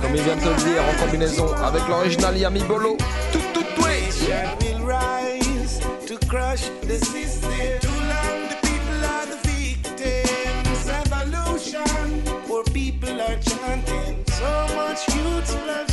Comme 0.00 0.14
il 0.16 0.22
vient 0.22 0.36
de 0.36 0.40
te 0.40 0.48
le 0.48 0.54
dire, 0.54 0.82
en 0.82 1.04
combinaison 1.04 1.52
avec 1.62 1.86
l'original 1.86 2.38
Yami 2.38 2.60
Bolo. 2.60 2.96
Tout, 3.30 3.40
tout, 3.52 3.62
tout. 3.76 3.82
Nation 3.82 4.56
will 4.62 4.86
rise 4.86 5.80
to 6.06 6.16
crush 6.28 6.62
the 6.88 6.98
system. 6.98 7.50
Too 7.82 7.88
long 8.08 8.48
the 8.48 8.56
people 8.62 9.04
are 9.04 9.26
the 9.26 9.36
victims. 9.46 10.88
Evolution, 10.88 12.22
poor 12.46 12.64
people 12.72 13.20
are 13.20 13.38
chanting. 13.42 14.24
So 14.28 14.66
much 14.74 15.06
youth 15.14 15.52
bloodshed. 15.62 15.89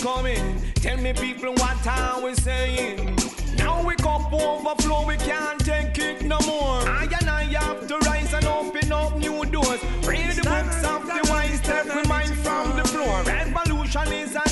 Coming. 0.00 0.60
Tell 0.76 0.96
me 0.96 1.12
people 1.12 1.52
what 1.54 1.76
time 1.82 2.22
we 2.22 2.34
saying. 2.34 3.16
Now 3.56 3.84
we 3.86 3.94
cup 3.96 4.32
overflow, 4.32 5.06
we 5.06 5.16
can't 5.16 5.60
take 5.60 5.98
it 5.98 6.22
no 6.22 6.38
more. 6.46 6.80
I 6.88 7.06
and 7.20 7.28
I 7.28 7.44
have 7.58 7.86
to 7.88 7.98
rise 7.98 8.32
and 8.32 8.46
open 8.46 8.92
up 8.92 9.16
new 9.18 9.44
doors. 9.46 9.80
Read 10.06 10.30
the 10.32 10.42
books 10.42 10.82
of 10.84 11.06
the 11.06 11.20
wise, 11.30 11.60
take 11.60 11.94
we 11.94 12.02
mind 12.04 12.34
from 12.36 12.76
the 12.76 12.84
floor. 12.84 13.22
Revolution 13.24 14.12
is 14.12 14.34
a 14.36 14.49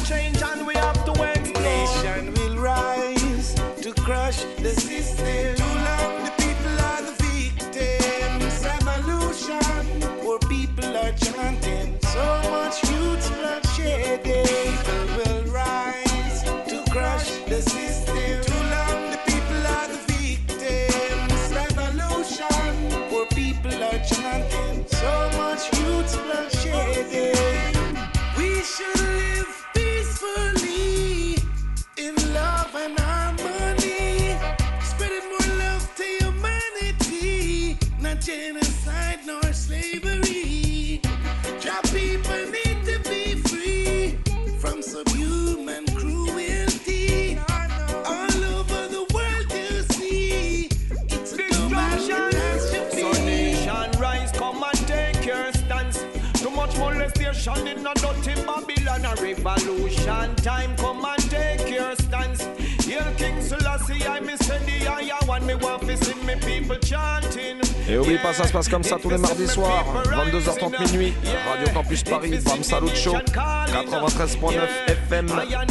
Paris, 72.08 72.44
Bam 72.44 72.62
Salut 72.62 72.96
Show, 72.96 73.12
93.9 73.12 74.58
FM. 75.08 75.67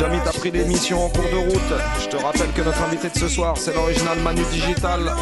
Jamais 0.00 0.18
t'as 0.24 0.32
pris 0.32 0.50
l'émission 0.50 1.04
en 1.04 1.08
cours 1.10 1.24
de 1.24 1.36
route, 1.36 1.80
je 2.00 2.08
te 2.08 2.16
rappelle 2.16 2.50
que 2.52 2.62
notre 2.62 2.82
invité 2.84 3.10
de 3.10 3.18
ce 3.18 3.28
soir, 3.28 3.58
c'est 3.58 3.74
l'original 3.74 4.18
Manu 4.20 4.40
Digital. 4.50 5.12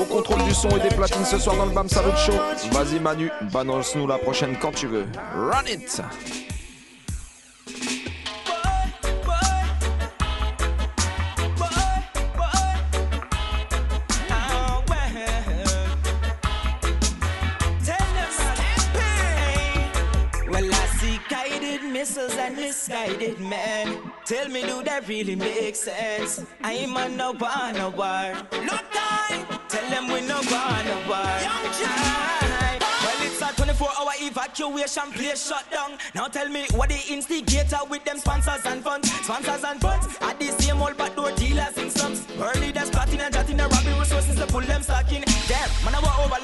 Au 0.00 0.04
contrôle 0.04 0.42
du 0.44 0.54
son 0.54 0.70
et 0.70 0.80
des 0.80 0.94
platines 0.94 1.26
ce 1.26 1.38
soir 1.38 1.56
dans 1.56 1.66
le 1.66 1.72
Bam 1.72 1.86
Salut 1.88 2.16
Show. 2.16 2.32
Vas-y 2.72 2.98
Manu, 2.98 3.30
balance-nous 3.52 4.06
la 4.06 4.16
prochaine 4.16 4.56
quand 4.58 4.72
tu 4.72 4.86
veux. 4.86 5.04
Run 5.34 5.66
it! 5.70 6.00
I'm 26.94 27.16
no 27.16 27.32
war, 27.32 27.72
no 27.72 27.88
war. 27.90 28.34
No 28.64 28.76
time. 28.92 29.46
Tell 29.68 29.88
them 29.88 30.08
we 30.08 30.20
no 30.20 30.36
war, 30.50 30.76
no 30.84 30.96
war. 31.08 31.32
Young 31.40 31.72
Aye. 31.88 32.78
Well, 32.80 33.26
it's 33.26 33.40
a 33.40 33.54
24 33.56 33.88
hour 33.98 34.12
evacuation 34.20 35.10
place 35.12 35.48
shut 35.48 35.64
down. 35.70 35.92
Now 36.14 36.28
tell 36.28 36.48
me 36.48 36.66
what 36.72 36.90
the 36.90 37.00
instigator 37.08 37.78
with 37.88 38.04
them 38.04 38.18
sponsors 38.18 38.66
and 38.66 38.82
funds. 38.82 39.10
Sponsors 39.10 39.64
and 39.64 39.80
funds 39.80 40.06
are 40.20 40.34
the 40.34 40.48
same 40.60 40.82
old 40.82 40.96
backdoor 40.98 41.32
dealers 41.32 41.76
in 41.78 41.88
slums. 41.88 42.26
Early 42.38 42.72
that's 42.72 42.90
plotting 42.90 43.20
and 43.20 43.32
jotting 43.32 43.56
the 43.56 43.68
robbing 43.68 43.98
resources 43.98 44.36
to 44.36 44.46
pull 44.46 44.60
them 44.60 44.82
stocking. 44.82 45.24
Damn, 45.48 45.70
man, 45.84 45.94
I 45.94 46.24
over 46.24 46.41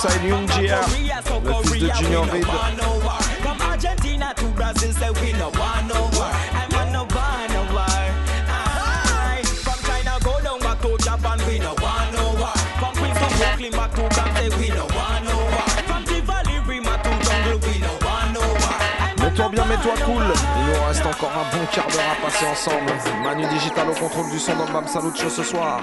Jungle, 0.00 0.16
we 17.68 17.78
no 17.80 17.92
want 18.00 18.32
no 18.34 18.48
war. 18.64 18.80
Mets-toi 19.18 19.48
bien, 19.50 19.64
mets-toi 19.66 19.92
cool. 20.06 20.22
Il 20.56 20.64
nous 20.64 20.86
reste 20.86 21.04
encore 21.04 21.30
un 21.30 21.56
bon 21.56 21.66
quart 21.72 21.86
d'heure 21.88 22.10
à 22.10 22.24
passer 22.24 22.46
ensemble. 22.46 22.92
Manu 23.22 23.46
Digital 23.48 23.90
au 23.90 23.92
contrôle 23.92 24.30
du 24.30 24.38
son 24.38 24.56
dans 24.56 24.64
le 24.64 24.72
Bam 24.72 24.86
Salut 24.86 25.14
Show 25.14 25.28
ce 25.28 25.42
soir. 25.42 25.80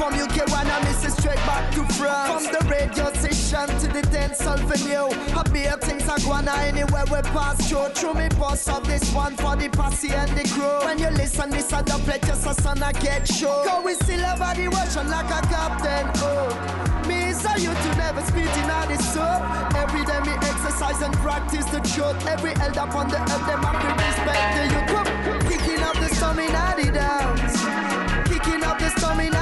From 0.00 0.14
UK, 0.14 0.48
wanna 0.48 0.80
miss 0.84 1.04
it 1.04 1.12
straight 1.12 1.36
back 1.44 1.74
to 1.74 1.84
France. 1.92 2.46
From 2.46 2.52
the 2.54 2.64
radio 2.72 3.12
station 3.20 3.68
to 3.80 3.86
the 3.86 4.00
dance 4.08 4.40
venue. 4.40 5.12
Happy 5.36 5.64
things 5.84 6.08
are 6.08 6.18
going 6.20 6.48
anywhere 6.48 7.04
we 7.12 7.20
pass 7.36 7.68
through. 7.68 7.90
Through 7.90 8.14
me 8.14 8.28
boss 8.40 8.66
of 8.66 8.86
this 8.86 9.12
one 9.12 9.36
for 9.36 9.56
the 9.56 9.68
posse 9.68 10.08
and 10.08 10.30
the 10.30 10.48
crew. 10.48 10.88
When 10.88 10.98
you 10.98 11.10
listen, 11.10 11.50
this 11.50 11.70
other 11.74 11.98
play 12.04 12.18
just 12.24 12.46
a 12.46 12.54
son 12.62 12.82
I 12.82 12.92
get 12.92 13.28
show. 13.28 13.62
Cause 13.68 13.84
we 13.84 13.92
still 13.92 14.20
have 14.20 14.38
body 14.38 14.68
watching 14.68 15.06
like 15.10 15.28
a 15.28 15.40
captain. 15.52 16.08
Oh, 16.24 16.48
me 17.06 17.36
a 17.36 17.60
you 17.60 17.68
to 17.68 17.90
never 18.00 18.22
spit 18.22 18.56
in 18.56 18.70
all 18.70 18.86
this 18.88 19.04
soap. 19.12 19.44
Every 19.76 20.02
day 20.06 20.20
me 20.20 20.32
exercise 20.48 21.02
and 21.02 21.12
practice 21.16 21.66
the 21.66 21.80
truth. 21.92 22.16
Every 22.26 22.54
elder 22.56 22.88
on 22.96 23.06
the 23.10 23.20
earth, 23.20 23.44
them 23.44 23.62
have 23.68 23.78
to 23.84 23.90
respect 24.00 24.48
the 24.56 24.64
youth. 24.72 25.44
Kicking 25.44 25.82
up 25.84 25.96
the 26.00 26.08
storm 26.14 26.38
in 26.38 26.52
the 26.80 26.90
downs. 26.90 27.52
Kicking 28.30 28.64
up 28.64 28.78
the 28.78 28.88
storm 28.96 29.39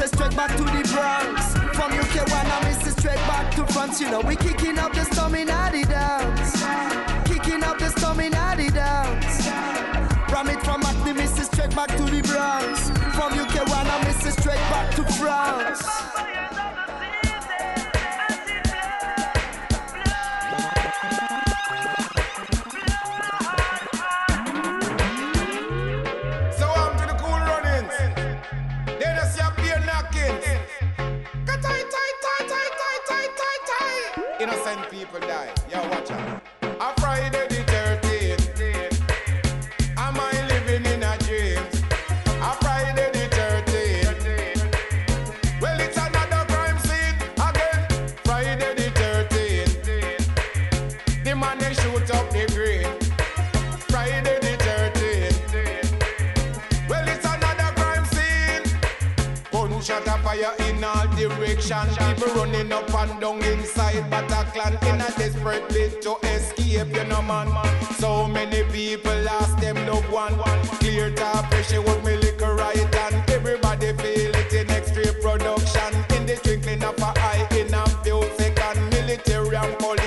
Activists 0.00 0.16
straight 0.16 0.36
back 0.36 0.56
to 0.56 0.64
the 0.64 0.82
Bronx. 0.94 1.54
From 1.76 1.92
UK, 1.92 2.30
wanna 2.30 2.58
miss 2.64 2.86
it 2.86 2.98
straight 2.98 3.16
back 3.28 3.54
to 3.54 3.66
France. 3.66 4.00
You 4.00 4.10
know, 4.10 4.20
we 4.20 4.34
kicking 4.34 4.78
up 4.78 4.94
the 4.94 5.04
storm 5.04 5.34
in 5.34 5.48
downs. 5.48 6.52
Kicking 7.24 7.62
up 7.62 7.78
the 7.78 7.90
storm 7.90 8.20
in 8.20 8.32
downs. 8.32 9.46
Ram 10.32 10.48
it 10.48 10.62
from 10.62 10.82
Activists 10.82 11.44
straight 11.52 11.74
back 11.74 11.88
to 11.96 12.04
the 12.04 12.22
Bronx. 12.22 12.88
From 13.14 13.38
UK, 13.38 13.68
wanna 13.68 13.98
miss 14.04 14.24
it 14.24 14.40
straight 14.40 14.64
back 14.70 14.94
to 14.94 15.04
France. 15.12 16.19
Up 62.80 62.94
and 62.94 63.20
down 63.20 63.42
inside 63.42 64.04
Bataclan 64.10 64.74
in 64.88 65.00
a 65.00 65.10
desperate 65.18 65.68
bid 65.68 66.00
to 66.02 66.16
escape, 66.22 66.94
you 66.96 67.04
know, 67.04 67.22
man. 67.22 67.48
So 67.98 68.26
many 68.26 68.62
people 68.72 69.16
lost 69.22 69.58
them 69.60 69.76
loved 69.86 70.10
one. 70.10 70.34
Clear 70.80 71.10
top 71.10 71.50
pressure 71.50 71.82
with 71.82 72.04
me 72.04 72.16
liquor 72.16 72.54
right 72.54 72.94
and 73.04 73.30
everybody 73.30 73.92
feel 73.94 74.34
it 74.34 74.52
in 74.52 74.70
extreme 74.70 75.14
production. 75.20 75.92
In 76.16 76.26
the 76.26 76.36
twinkling 76.42 76.82
of 76.84 76.98
a 76.98 77.12
eye, 77.16 77.46
in 77.52 77.72
a 77.74 77.86
few 78.02 78.22
seconds, 78.38 78.80
military 78.94 79.56
and 79.56 79.78
police 79.78 79.99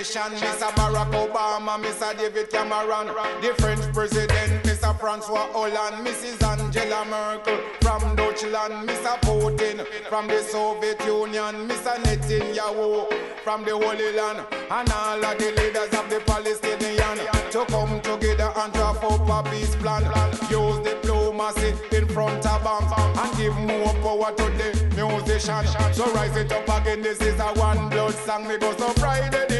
politicians. 0.00 0.40
Mr. 0.40 0.70
Barack 0.70 1.12
Obama, 1.12 1.82
Mr. 1.82 2.16
David 2.16 2.50
Cameron, 2.50 3.08
the 3.42 3.54
French 3.60 3.80
president, 3.92 4.62
Mr. 4.64 4.98
Francois 4.98 5.46
Hollande, 5.52 6.06
Mrs. 6.06 6.42
Angela 6.42 7.04
Merkel 7.04 7.58
from 7.80 8.16
Deutschland, 8.16 8.88
Mr. 8.88 9.20
Putin 9.20 9.86
from 10.08 10.26
the 10.26 10.40
Soviet 10.42 11.04
Union, 11.04 11.68
Mr. 11.68 11.94
Netanyahu 12.04 13.12
from 13.44 13.64
the 13.64 13.72
Holy 13.72 14.12
Land, 14.12 14.46
and 14.70 14.90
all 14.90 15.24
of 15.24 15.38
the 15.38 15.50
leaders 15.52 15.92
of 15.98 16.08
the 16.08 16.20
Palestinian 16.26 17.18
to 17.50 17.64
come 17.66 18.00
together 18.00 18.52
and 18.56 18.72
draft 18.72 19.04
up 19.04 19.46
a 19.46 19.50
peace 19.50 19.74
plan. 19.76 20.04
Use 20.50 20.78
diplomacy 20.84 21.74
in 21.92 22.06
front 22.08 22.46
of 22.46 22.66
arms 22.66 22.92
and 23.18 23.36
give 23.36 23.56
more 23.56 23.92
power 24.02 24.32
to 24.34 24.44
the 24.56 24.70
musicians. 24.96 25.96
So 25.96 26.10
rise 26.14 26.36
it 26.36 26.52
up 26.52 26.68
again. 26.80 27.02
This 27.02 27.20
is 27.20 27.38
a 27.38 27.52
one 27.58 27.88
blood 27.90 28.14
song. 28.14 28.46
We 28.46 28.58
go 28.58 28.74
so 28.76 28.88
Friday 28.94 29.30
the 29.30 29.59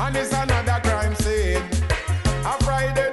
and 0.00 0.16
it's 0.16 0.32
another 0.32 0.80
crime 0.82 1.14
scene. 1.16 1.62
A 2.44 2.64
Friday 2.64 3.09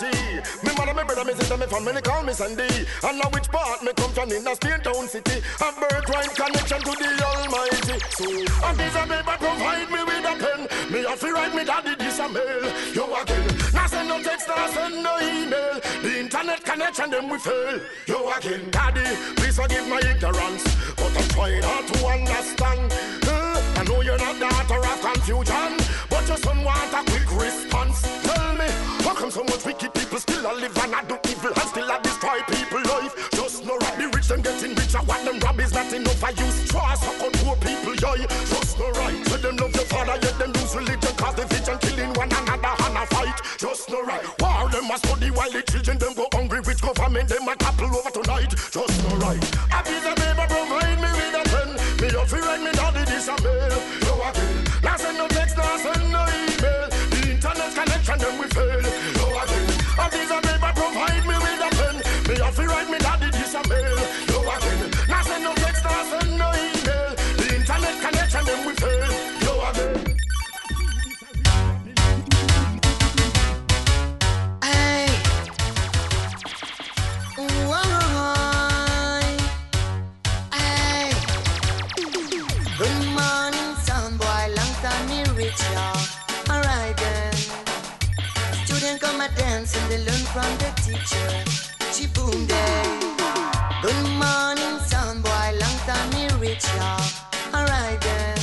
doctor 0.00 0.42
Me 0.62 0.74
mother, 0.76 0.94
me 0.94 1.04
brother, 1.04 1.24
me 1.24 1.32
sister, 1.34 1.56
me 1.56 1.66
family 1.66 2.02
call 2.02 2.22
me 2.22 2.32
Sandy. 2.32 2.86
And 3.02 3.18
now 3.18 3.28
which 3.30 3.48
part 3.48 3.82
me 3.82 3.92
come 3.96 4.10
from 4.12 4.30
in 4.30 4.46
a 4.46 4.54
Spain 4.54 4.80
town 4.80 5.08
city. 5.08 5.42
A 5.60 5.72
birthright 5.72 6.34
connection 6.34 6.80
to 6.80 6.92
the 6.92 7.24
Almighty. 7.24 7.98
So, 8.10 8.26
and 8.66 8.78
this 8.78 8.94
a 8.94 9.02
paper 9.06 9.36
provide 9.38 9.90
me 9.90 10.04
with 10.04 10.24
a 10.24 10.34
pen. 10.38 10.92
Me 10.92 11.02
have 11.08 11.20
to 11.20 11.32
write 11.32 11.54
me 11.54 11.64
daddy 11.64 11.94
this 11.96 12.18
a 12.18 12.28
mail. 12.28 12.72
You 12.94 13.04
again. 13.16 13.48
Now 13.74 13.86
send 13.86 14.08
no 14.08 14.22
text, 14.22 14.48
now 14.48 14.66
send 14.68 15.02
no 15.02 15.18
email. 15.18 15.80
The 16.02 16.20
internet 16.20 16.64
connection 16.64 17.10
them 17.10 17.28
we 17.28 17.38
fail. 17.38 17.80
You 18.06 18.32
again, 18.36 18.70
daddy. 18.70 19.16
Please 19.36 19.56
forgive 19.56 19.88
my 19.88 19.98
ignorance, 19.98 20.64
but 20.96 21.16
I'm 21.16 21.28
trying 21.28 21.62
hard 21.62 21.86
to 21.86 22.06
understand. 22.06 22.92
I 23.78 23.84
know 23.84 24.00
you're 24.00 24.18
not 24.18 24.38
the 24.38 24.46
author 24.46 24.78
of 24.78 25.00
confusion, 25.00 25.78
but 26.10 26.26
your 26.26 26.36
son 26.38 26.64
want 26.64 26.92
a 26.92 27.02
quick 27.10 27.30
response. 27.40 28.02
Tell 28.24 28.54
me, 28.54 28.66
how 29.08 29.14
come 29.14 29.30
so 29.30 29.42
much 29.44 29.64
wicked 29.64 29.92
people 29.94 30.18
still 30.18 30.44
a 30.44 30.52
live 30.52 30.76
and 30.84 30.94
I 30.94 31.02
do 31.04 31.16
evil 31.28 31.48
and 31.48 31.68
still 31.72 31.88
a 31.88 31.96
destroy 32.02 32.40
people 32.44 32.82
life? 32.84 33.16
Just 33.32 33.64
no 33.64 33.78
right, 33.78 33.96
the 33.96 34.06
rich 34.12 34.28
them 34.28 34.42
getting 34.42 34.74
richer, 34.76 35.00
what 35.08 35.24
them 35.24 35.40
rob 35.40 35.58
is 35.60 35.72
not 35.72 35.90
enough. 35.92 36.22
I 36.22 36.30
use 36.36 36.68
trust, 36.68 37.02
suck 37.02 37.22
out 37.24 37.32
poor 37.40 37.56
people, 37.56 37.96
yoy. 37.96 38.28
Just 38.52 38.78
no 38.78 38.90
right, 39.00 39.16
let 39.32 39.40
them 39.40 39.56
love 39.56 39.72
their 39.72 39.88
father, 39.88 40.16
yet 40.20 40.36
them 40.36 40.52
lose 40.52 40.76
religion, 40.76 41.14
cause 41.16 41.34
division, 41.34 41.78
killing 41.80 42.12
one 42.20 42.28
another 42.28 42.74
and 42.84 42.98
a 43.00 43.06
fight. 43.08 43.40
Just 43.56 43.88
no 43.88 44.04
right, 44.04 44.24
war 44.40 44.68
them 44.68 44.90
a 44.92 44.98
study 44.98 45.30
while 45.30 45.50
the 45.50 45.62
children 45.62 45.96
them 45.96 46.12
go 46.12 46.28
hungry, 46.32 46.60
which 46.60 46.80
government 46.82 47.28
them 47.28 47.48
a 47.48 47.56
topple 47.56 47.88
over 47.88 48.12
tonight. 48.12 48.52
Just 48.52 48.96
no 49.08 49.16
right, 49.24 49.40
a 49.72 49.80
piece 49.88 50.04
of 50.04 50.16
paper 50.20 50.46
provide 50.52 50.77
from 90.38 90.56
the 90.58 90.70
teacher. 90.86 91.30
Chiboom 91.94 92.46
day. 92.46 92.82
Good 93.82 94.04
morning, 94.22 94.78
son 94.86 95.20
boy. 95.20 95.48
Long 95.62 95.78
time 95.88 96.10
me 96.14 96.28
reach 96.38 96.66
ya. 96.76 96.90
Alright 97.52 98.00
then. 98.00 98.38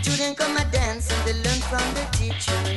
Student 0.00 0.36
come 0.38 0.56
a 0.56 0.64
dance 0.70 1.10
and 1.10 1.22
they 1.26 1.34
learn 1.44 1.60
from 1.70 1.86
the 1.98 2.04
teacher. 2.18 2.69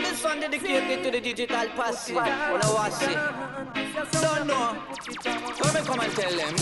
And 0.00 0.08
this 0.08 0.24
one 0.24 0.40
dedicated 0.40 1.04
to 1.04 1.10
the 1.10 1.20
digital 1.20 1.66
passive. 1.76 2.16
Wanna 2.16 2.72
watch 2.72 3.02
it? 3.02 3.18
Don't 4.12 4.46
know. 4.46 4.78
Let 5.62 5.74
me 5.74 5.80
come 5.84 6.00
and 6.00 6.12
tell 6.14 6.36
them. 6.36 6.54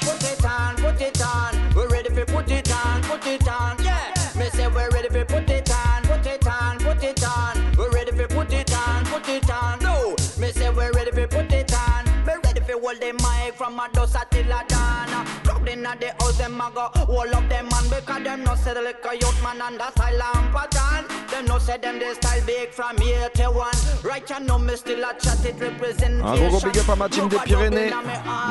Put 0.00 0.24
it 0.24 0.44
on, 0.44 0.74
put 0.74 1.00
it 1.00 1.22
on. 1.24 1.74
We're 1.76 1.88
ready 1.88 2.08
for 2.12 2.26
put 2.26 2.50
it 2.50 2.68
on, 2.74 3.02
put 3.04 3.24
it 3.28 3.46
on. 3.46 3.76
Yeah. 3.84 4.12
Me 4.36 4.46
say 4.50 4.66
we're 4.66 4.90
ready 4.90 5.08
for 5.10 5.24
put 5.26 5.48
it 5.48 5.70
on, 5.70 6.02
put 6.02 6.26
it 6.26 6.44
on, 6.44 6.78
put 6.80 7.04
it 7.04 7.22
on. 7.24 7.76
We're 7.76 7.90
ready 7.90 8.10
for 8.10 8.26
put 8.26 8.52
it 8.52 8.76
on, 8.76 9.04
put 9.04 9.28
it 9.28 9.48
on. 9.48 9.78
No. 9.78 10.16
Me 10.40 10.50
say 10.50 10.70
we're 10.70 10.90
ready 10.90 11.12
for 11.12 11.28
put 11.28 11.52
it 11.52 11.72
on. 11.72 12.04
Me 12.26 12.32
ready 12.42 12.60
for 12.62 12.80
hold 12.80 13.00
the 13.00 13.12
mic 13.12 13.54
from 13.54 13.78
a 13.78 13.88
dust 13.92 14.16
till 14.32 14.50
a 14.50 14.64
dawn. 14.66 15.24
Crowd 15.44 15.68
inna 15.68 15.94
the 16.00 16.19
them 16.40 16.60
a 16.60 16.70
go 16.74 16.88
all 17.12 17.34
of 17.36 17.48
them 17.48 17.68
man 17.68 17.84
because 17.90 18.24
them 18.24 18.42
no 18.44 18.54
say 18.54 18.72
youth 18.72 19.42
man 19.42 19.60
and 19.60 19.78
the 19.78 19.92
silent 19.92 20.52
pattern. 20.54 21.04
Them 21.28 21.44
no 21.46 21.58
say 21.58 21.76
them 21.76 21.98
they 21.98 22.14
style 22.14 22.42
big 22.46 22.70
from 22.70 22.96
here 22.98 23.28
to 23.34 23.44
one. 23.50 23.76
Right 24.02 24.28
you 24.30 24.40
know 24.40 24.58
me 24.58 24.76
still 24.76 25.04
a 25.04 25.12
chat 25.20 25.44
it 25.44 25.60
representation. 25.60 26.22
Un 26.22 26.36
gros 26.36 26.48
gros 26.50 26.64
big 26.64 26.78
up 26.78 26.88
à 26.88 26.96
ma 26.96 27.08
team 27.08 27.28
des 27.28 27.38
Pyrénées, 27.38 27.92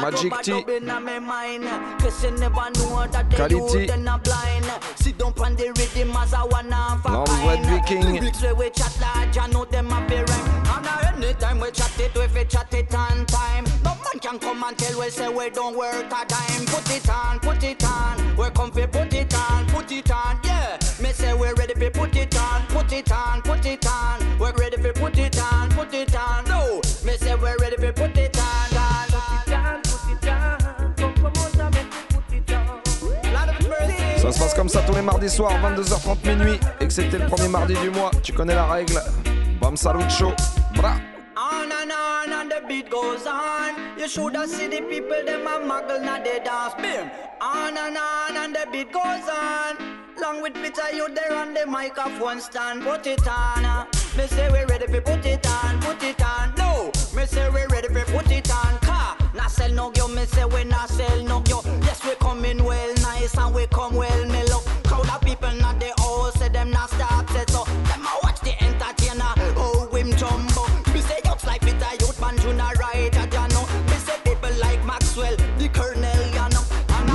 Magic 0.01 0.33
T, 0.43 0.51
Quality. 3.35 3.87
Landred 7.43 7.65
Viking. 7.65 8.03
I 10.71 11.13
anytime 11.17 11.59
we 11.59 11.71
chat 11.71 11.99
it, 11.99 12.15
we 12.15 12.45
chat 12.45 12.73
it 12.73 12.93
on 12.93 13.25
time. 13.25 13.68
Can 14.29 14.37
come 14.37 14.63
and 14.63 14.77
tell 14.77 14.99
we 14.99 15.09
say 15.09 15.27
we 15.27 15.49
don't 15.49 15.75
work 15.75 16.05
a 16.05 16.23
dime. 16.27 16.65
Put 16.67 16.95
it 16.95 17.09
on, 17.09 17.39
put 17.39 17.63
it 17.63 17.83
on. 17.83 18.37
We 18.37 18.47
come 18.51 18.71
fi 18.71 18.85
put 18.85 19.11
it 19.11 19.33
on, 19.33 19.65
put 19.65 19.91
it 19.91 20.11
on. 20.11 20.39
Yeah, 20.43 20.77
me 21.01 21.11
say 21.13 21.33
we 21.33 21.47
ready 21.57 21.73
fi 21.73 21.89
put 21.89 22.15
it 22.15 22.37
on, 22.37 22.61
put 22.67 22.93
it 22.93 23.11
on, 23.11 23.41
put 23.41 23.65
it 23.65 23.83
on. 23.87 24.19
We 24.37 24.51
ready 24.51 24.77
fi 24.77 24.91
put 24.91 25.17
it 25.17 25.41
on, 25.41 25.69
put 25.69 25.95
it 25.95 26.15
on. 26.15 26.45
No, 26.45 26.79
me 27.03 27.13
say 27.17 27.33
we 27.33 27.49
ready 27.59 27.77
fi 27.77 27.91
put 27.91 28.15
it 28.19 28.37
on. 28.37 28.69
Ça 34.21 34.31
se 34.31 34.39
passe 34.39 34.53
comme 34.53 34.69
ça 34.69 34.83
tous 34.85 34.93
les 34.93 35.01
mardis 35.01 35.29
soirs, 35.29 35.53
22h30 35.53 36.27
minuit, 36.27 36.59
excepté 36.79 37.17
le 37.17 37.25
premier 37.25 37.47
mardi 37.47 37.73
du 37.73 37.89
mois. 37.89 38.11
Tu 38.21 38.31
connais 38.31 38.53
la 38.53 38.67
règle. 38.67 39.01
Bam 39.59 39.75
Salut 39.75 40.07
Show. 40.07 40.33
Bra. 40.75 41.08
On 41.51 41.71
and 41.71 41.91
on 41.91 42.31
and 42.31 42.51
the 42.51 42.61
beat 42.67 42.89
goes 42.89 43.25
on. 43.25 43.75
You 43.97 44.07
should 44.07 44.35
have 44.35 44.49
seen 44.49 44.69
the 44.69 44.81
people 44.81 45.23
them 45.25 45.47
a 45.47 45.59
muggle 45.59 46.01
na 46.03 46.19
they 46.19 46.39
dance. 46.39 46.73
Bim. 46.75 47.09
On 47.41 47.77
and 47.77 47.97
on 47.97 48.37
and 48.37 48.55
the 48.55 48.67
beat 48.71 48.91
goes 48.91 49.27
on. 49.29 49.77
Long 50.21 50.41
with 50.41 50.53
Peter, 50.55 50.93
you 50.93 51.07
there 51.13 51.35
on 51.35 51.53
the 51.53 51.65
microphone 51.65 52.39
stand. 52.41 52.83
Put 52.83 53.07
it 53.07 53.27
on. 53.27 53.65
uh. 53.65 53.85
Me 54.17 54.27
say 54.27 54.49
we 54.49 54.63
ready 54.65 54.87
for 54.87 55.01
put 55.01 55.25
it 55.25 55.47
on, 55.47 55.79
put 55.81 56.03
it 56.03 56.21
on. 56.21 56.53
No, 56.57 56.91
me 57.15 57.25
say 57.25 57.47
we 57.49 57.61
ready 57.71 57.87
for 57.87 58.03
put 58.11 58.29
it 58.31 58.51
on. 58.51 58.77
Car, 58.79 59.15
not 59.33 59.49
sell 59.51 59.71
no 59.71 59.91
girl. 59.91 60.07
Me 60.09 60.25
say 60.25 60.45
we 60.45 60.63
not 60.65 60.89
sell 60.89 61.23
no 61.23 61.39
girl. 61.41 61.63
Yes, 61.83 62.03
we 62.05 62.15
coming 62.15 62.63
well 62.63 62.93
nice 62.95 63.37
and 63.37 63.53
we 63.55 63.65
come 63.67 63.95
well 63.95 64.25
mellow. 64.25 64.59
Crowd 64.59 64.78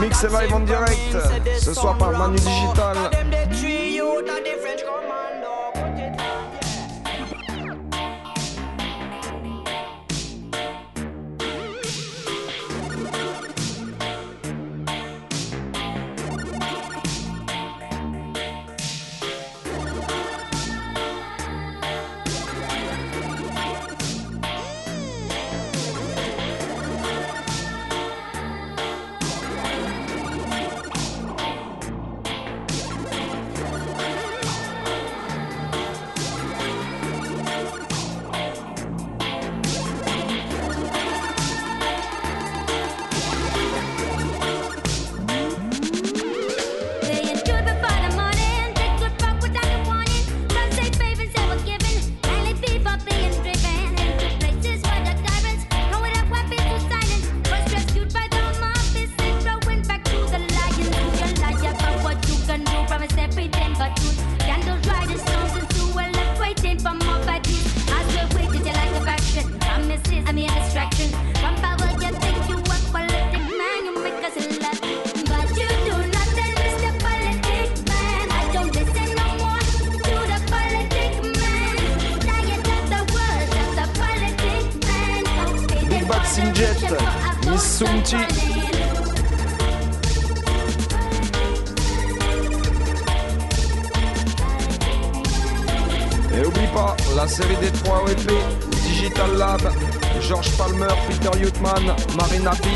Mix 0.01 0.25
et 0.25 0.29
live 0.29 0.55
en 0.55 0.61
direct 0.61 1.17
ce 1.59 1.73
soir 1.73 1.97
par 1.97 2.13
Manu 2.13 2.37
Digital. 2.37 2.97
Bad 86.09 86.25
Sinjet, 86.25 86.77
Miss 87.51 87.79
Sumti. 87.79 88.17
Et 96.35 96.47
oublie 96.47 96.67
pas, 96.75 96.97
la 97.17 97.29
série 97.29 97.57
des 97.57 97.71
3 97.71 98.03
EP, 98.11 98.35
Digital 98.83 99.37
Lab, 99.39 99.61
George 100.21 100.51
Palmer, 100.59 100.87
Peter 101.09 101.39
Yutman, 101.39 101.95
Marina 102.17 102.51
P. 102.51 102.69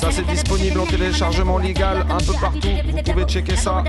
Ça 0.00 0.08
c'est 0.10 0.26
disponible 0.26 0.80
en 0.80 0.86
téléchargement 0.86 1.58
légal 1.58 2.06
un 2.10 2.18
peu 2.18 2.32
partout, 2.40 2.68
vous 2.84 3.02
pouvez 3.02 3.24
checker 3.24 3.56
ça. 3.56 3.82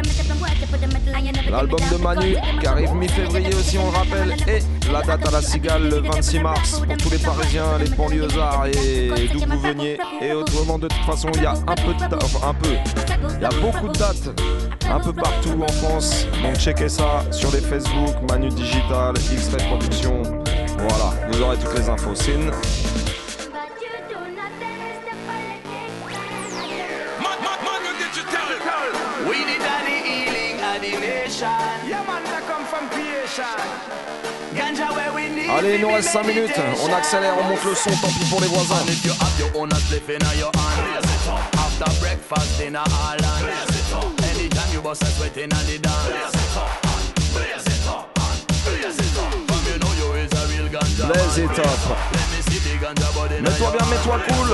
L'album 1.50 1.80
de 1.92 1.98
Manu 1.98 2.36
qui 2.60 2.68
arrive 2.68 2.94
mi-février 2.94 3.54
aussi 3.56 3.78
on 3.78 3.92
le 3.92 3.98
rappelle. 3.98 4.36
Et 4.48 4.60
la 4.92 5.02
date 5.02 5.28
à 5.28 5.32
la 5.32 5.42
Cigale 5.42 5.90
le 5.90 6.02
26 6.02 6.40
mars 6.40 6.82
pour 6.86 6.98
tous 6.98 7.10
les 7.10 7.18
Parisiens, 7.18 7.78
les 7.80 7.90
banlieusards 7.90 8.68
et 8.68 9.30
d'où 9.32 9.40
vous 9.40 9.60
veniez. 9.60 9.98
Et 10.22 10.34
autrement 10.34 10.78
de 10.78 10.88
toute 10.88 11.06
façon 11.06 11.30
il 11.36 11.44
y 11.44 11.46
a 11.46 11.54
un 11.54 11.76
peu 11.76 11.94
de 11.94 12.00
date, 12.00 12.24
enfin, 12.24 12.50
un 12.50 12.54
peu. 12.54 12.76
Il 13.36 13.42
y 13.42 13.46
a 13.46 13.50
beaucoup 13.62 13.88
de 13.88 13.98
dates 13.98 14.30
un 14.90 15.00
peu 15.00 15.14
partout 15.14 15.62
en 15.62 15.72
France. 15.74 16.26
Donc 16.42 16.56
checkez 16.58 16.90
ça 16.90 17.24
sur 17.32 17.52
les 17.52 17.62
Facebook, 17.62 18.16
Manu 18.30 18.50
Digital, 18.50 19.14
X-Ray 19.32 19.68
Production. 19.68 20.22
Voilà, 20.78 21.14
vous 21.32 21.42
aurez 21.42 21.58
toutes 21.58 21.78
les 21.78 21.90
infos. 21.90 22.16
Sin. 22.16 22.52
We 29.28 29.44
the 29.44 29.60
daddy 29.60 29.92
healing. 30.08 30.58
Yeah, 31.88 32.04
man, 32.08 32.24
Allez, 35.58 35.76
il 35.76 35.82
nous 35.82 35.92
reste 35.92 36.10
5 36.10 36.26
minutes. 36.26 36.52
On 36.84 36.94
accélère, 36.94 37.34
on 37.40 37.44
monte 37.44 37.64
le 37.64 37.76
son, 37.76 37.90
tant 38.02 38.08
pis 38.08 38.26
pour 38.30 38.42
les 38.42 38.48
voisins. 38.48 38.84
Blaze 51.08 51.38
it. 51.38 51.50
Mets-toi 53.42 53.72
bien, 53.78 53.86
mets-toi 53.88 54.20
cool. 54.28 54.50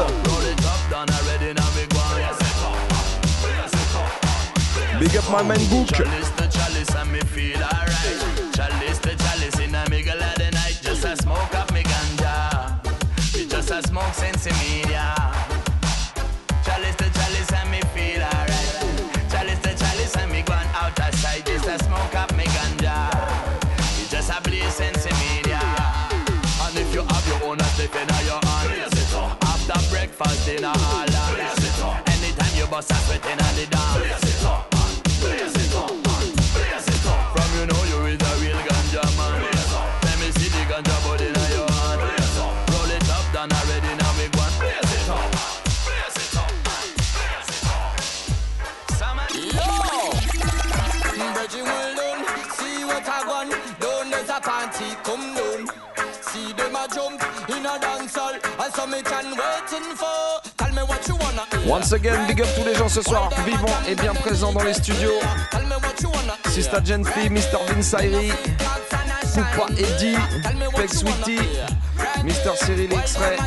Big 4.99 5.15
up 5.17 5.27
my 5.31 5.41
man 5.41 5.57
Book. 5.69 5.87
Chalice 5.87 6.29
to 6.37 6.47
chalice 6.47 6.93
me 7.11 7.19
feel 7.33 7.57
alright. 7.57 8.19
Chalice 8.53 8.99
to 8.99 9.15
chalice 9.15 9.57
in 9.59 9.73
a 9.73 9.89
middle 9.89 10.21
of 10.21 10.35
the 10.35 10.51
night. 10.51 10.77
Just 10.81 11.03
a 11.05 11.15
smoke 11.17 11.55
up 11.55 11.71
me 11.73 11.81
ganja. 11.83 12.79
Just 13.49 13.71
a 13.71 13.81
smoke 13.87 14.13
the 14.13 14.53
media. 14.61 15.15
Chalice 16.63 16.95
to 16.97 17.09
chalice 17.09 17.51
me 17.71 17.81
feel 17.93 18.21
alright. 18.21 18.77
Chalice 19.31 19.59
to 19.61 19.73
chalice 19.75 20.15
me 20.31 20.43
gone 20.43 20.67
out 20.75 20.99
of 20.99 21.15
sight. 21.15 21.43
Just 21.45 21.65
a 21.67 21.79
smoke 21.83 22.15
up 22.15 22.31
me 22.35 22.43
ganja. 22.45 23.09
Just 24.09 24.29
a 24.29 24.39
blaze 24.41 24.77
the 24.77 25.15
media. 25.19 25.59
And 26.61 26.77
if 26.77 26.93
you 26.93 27.01
have 27.01 27.27
your 27.27 27.43
own 27.49 27.59
a 27.59 27.63
slip 27.75 27.95
in 27.95 28.07
your 28.25 28.39
hand. 28.45 28.93
After 29.41 29.79
breakfast 29.89 30.47
Anytime 30.49 32.57
you 32.57 32.67
bust 32.67 32.91
a 32.91 32.95
sweat 32.95 33.25
in 33.25 33.37
the 33.37 33.65
dance 33.69 33.82
a 57.75 57.79
dance 57.79 58.15
hall. 58.15 58.33
And 58.33 58.73
some 58.73 58.93
it 58.93 59.11
and 59.11 59.37
waiting 59.37 59.95
for. 59.95 60.41
Tell 60.57 60.71
me 60.73 60.83
what 60.83 61.07
you 61.07 61.15
wanna 61.15 61.45
hear. 61.51 61.69
Once 61.69 61.91
again, 61.91 62.27
big 62.27 62.41
up 62.41 62.47
tous 62.55 62.65
les 62.65 62.75
gens 62.75 62.89
ce 62.89 63.01
soir, 63.01 63.29
vivants 63.45 63.79
et 63.87 63.95
bien 63.95 64.13
présents 64.13 64.51
dans 64.53 64.63
les 64.63 64.73
studios. 64.73 65.19
Sista 66.49 66.83
Genfi, 66.83 67.29
Mr. 67.29 67.57
Vince 67.67 67.93
Ayri, 67.95 68.31
Poupa 69.33 69.71
Eddie, 69.77 70.17
Peg 70.75 70.93
Sweetie, 70.93 71.39
Mr. 72.23 72.55
Cyril 72.55 72.93
X-Ray, 72.93 73.37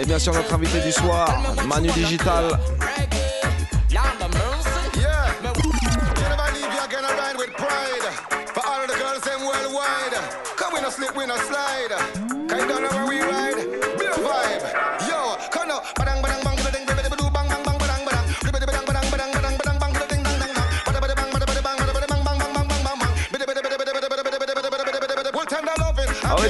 et 0.00 0.04
bien 0.04 0.18
sûr 0.18 0.32
notre 0.34 0.52
invité 0.54 0.80
du 0.80 0.90
soir, 0.90 1.28
Manu 1.66 1.90
Digital. 1.92 2.58
Yeah. 3.90 4.02
You 5.44 6.22
never 6.28 6.48
leave, 6.54 6.72
you're 6.74 6.88
gonna 6.90 7.14
ride 7.16 7.36
with 7.36 7.52
pride. 7.56 8.06
For 8.54 8.62
all 8.66 8.86
the 8.86 8.94
girls, 8.94 9.20
them 9.22 9.44
worldwide. 9.46 10.16
Come 10.56 10.74
we 10.74 10.80
no 10.80 10.90
slip, 10.90 11.14
we 11.16 11.26
no 11.26 11.36
slide. 11.36 11.92
Kind 12.48 12.70
of 12.70 12.80
know 12.80 12.88
where 12.90 13.06
we 13.06 13.20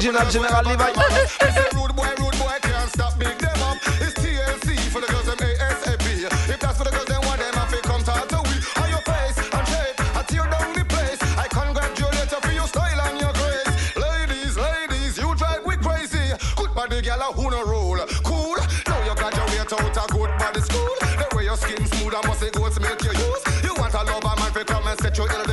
Original 0.03 0.29
General. 0.31 0.65
Rude 0.66 1.95
boy, 1.95 2.11
rude 2.19 2.37
boy, 2.37 2.59
can't 2.62 2.91
stop, 2.91 3.16
big 3.20 3.39
them 3.39 3.62
up. 3.62 3.79
It's 4.03 4.15
TLC 4.19 4.74
for 4.91 5.01
the 5.01 5.07
girls, 5.07 5.27
them 5.27 5.39
ASAP. 5.39 6.03
If 6.51 6.59
that's 6.59 6.77
for 6.77 6.83
the 6.83 6.91
girls, 6.91 7.07
then 7.07 7.20
what 7.23 7.39
them 7.39 7.55
have 7.55 7.70
to 7.70 7.81
come 7.87 8.03
talk 8.03 8.27
to 8.27 8.43
we. 8.43 8.83
On 8.83 8.91
your 8.91 8.99
face 9.07 9.39
and 9.39 9.62
shape, 9.70 9.95
I 10.19 10.23
tear 10.27 10.43
down 10.51 10.74
the 10.74 10.85
place. 10.91 11.23
I 11.39 11.47
congratulate 11.47 12.33
you 12.35 12.41
for 12.43 12.51
your 12.51 12.66
style 12.66 13.01
and 13.01 13.20
your 13.20 13.31
grace. 13.31 13.95
Ladies, 13.95 14.59
ladies, 14.59 15.19
you 15.19 15.37
drive 15.37 15.62
we 15.65 15.77
crazy. 15.77 16.35
Good 16.57 16.74
body, 16.74 17.01
girl, 17.01 17.23
who 17.39 17.51
no 17.55 17.62
roll. 17.62 18.03
Cool, 18.27 18.59
now 18.91 18.99
you 19.07 19.15
graduate 19.15 19.70
out 19.70 19.87
a 19.87 20.05
good 20.11 20.35
body 20.35 20.62
school. 20.66 20.91
The 20.99 21.27
way 21.37 21.45
your 21.45 21.57
skin 21.57 21.79
smooth, 21.87 22.15
I 22.19 22.27
must 22.27 22.41
say 22.41 22.51
goats 22.51 22.81
make 22.81 22.99
you 23.07 23.15
use. 23.15 23.43
You 23.62 23.70
want 23.79 23.95
a 23.95 24.03
lover 24.03 24.35
man 24.35 24.51
to 24.51 24.65
come 24.65 24.83
and 24.83 24.99
set 24.99 25.16
you 25.16 25.31
in 25.31 25.52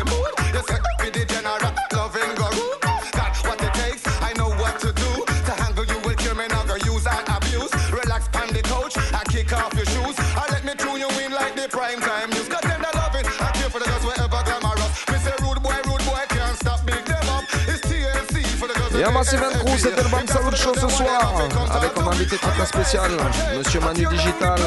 Et 19.10 19.12
un 19.12 19.18
Massive 19.18 19.42
c'était 19.78 20.04
le 20.04 20.10
Bam 20.10 20.28
Salut 20.28 20.56
Show 20.56 20.74
ce 20.76 20.88
soir, 20.88 21.34
avec 21.72 21.94
comme 21.96 22.10
invité 22.10 22.38
très 22.38 22.52
très 22.52 22.66
spécial, 22.66 23.10
Monsieur 23.58 23.80
Manu 23.80 24.06
Digital. 24.06 24.60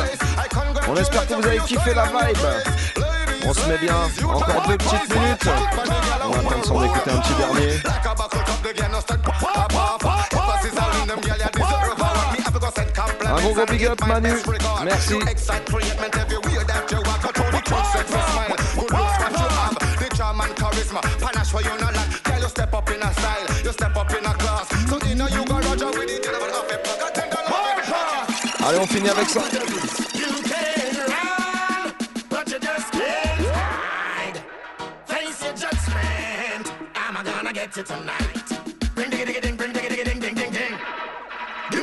On 0.88 0.96
espère 0.96 1.26
que 1.28 1.34
vous 1.34 1.46
avez 1.46 1.58
kiffé 1.58 1.94
la 1.94 2.04
vibe. 2.06 2.38
On 3.46 3.54
se 3.54 3.68
met 3.68 3.78
bien, 3.78 3.94
encore 4.24 4.66
deux 4.66 4.76
petites 4.78 5.14
minutes. 5.14 5.48
On 6.24 6.30
va 6.30 6.38
attendre 6.38 6.64
s'en 6.64 6.84
écouter 6.84 7.10
un 7.10 7.18
petit 7.18 7.34
dernier. 7.34 7.82
Un 13.24 13.40
gros 13.40 13.54
gros 13.54 13.66
big 13.66 13.86
up 13.86 14.00
Manu, 14.06 14.32
merci. 14.84 15.14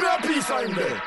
A 0.10 0.28
piece 0.28 0.50
I'm 0.50 0.74
there. 0.74 1.02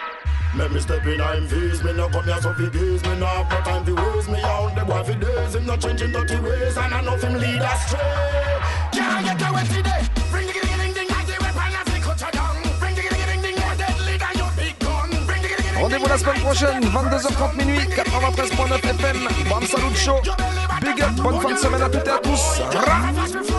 Let 0.56 0.70
me 0.70 0.80
step 0.80 1.04
in 1.06 1.20
I'm 1.20 1.48
fees, 1.48 1.82
me 1.82 1.92
no 1.92 2.08
come 2.08 2.24
here 2.24 2.40
so 2.42 2.52
fi 2.52 2.68
gaze 2.68 3.02
Me 3.04 3.18
no 3.18 3.26
have 3.26 3.50
no 3.50 3.60
time 3.60 3.84
fi 3.84 3.92
waste. 3.92 4.28
Me 4.28 4.40
out 4.42 4.74
the 4.74 4.84
boy 4.84 5.02
fi 5.02 5.14
days. 5.14 5.54
Him 5.54 5.66
no 5.66 5.76
changing 5.76 6.12
dirty 6.12 6.38
ways. 6.40 6.76
And 6.76 6.94
I 6.94 7.00
know 7.00 7.16
him 7.16 7.34
lead 7.34 7.62
astray. 7.62 8.58
Can't 8.92 9.24
get 9.24 9.50
away 9.50 9.64
today. 9.64 10.11
La 16.12 16.18
semaine 16.18 16.40
prochaine, 16.40 16.80
22h30 16.84 17.56
minuit, 17.56 17.78
93.9 17.78 18.84
FM. 18.84 19.16
Bam 19.48 19.66
Salut 19.66 19.96
Show. 19.96 20.20
Big 20.82 21.02
up, 21.02 21.10
bonne 21.22 21.40
fin 21.40 21.52
de 21.52 21.56
semaine 21.56 21.82
à 21.82 21.88
toutes 21.88 22.06
et 22.06 22.10
à 22.10 22.18
tous. 22.18 23.51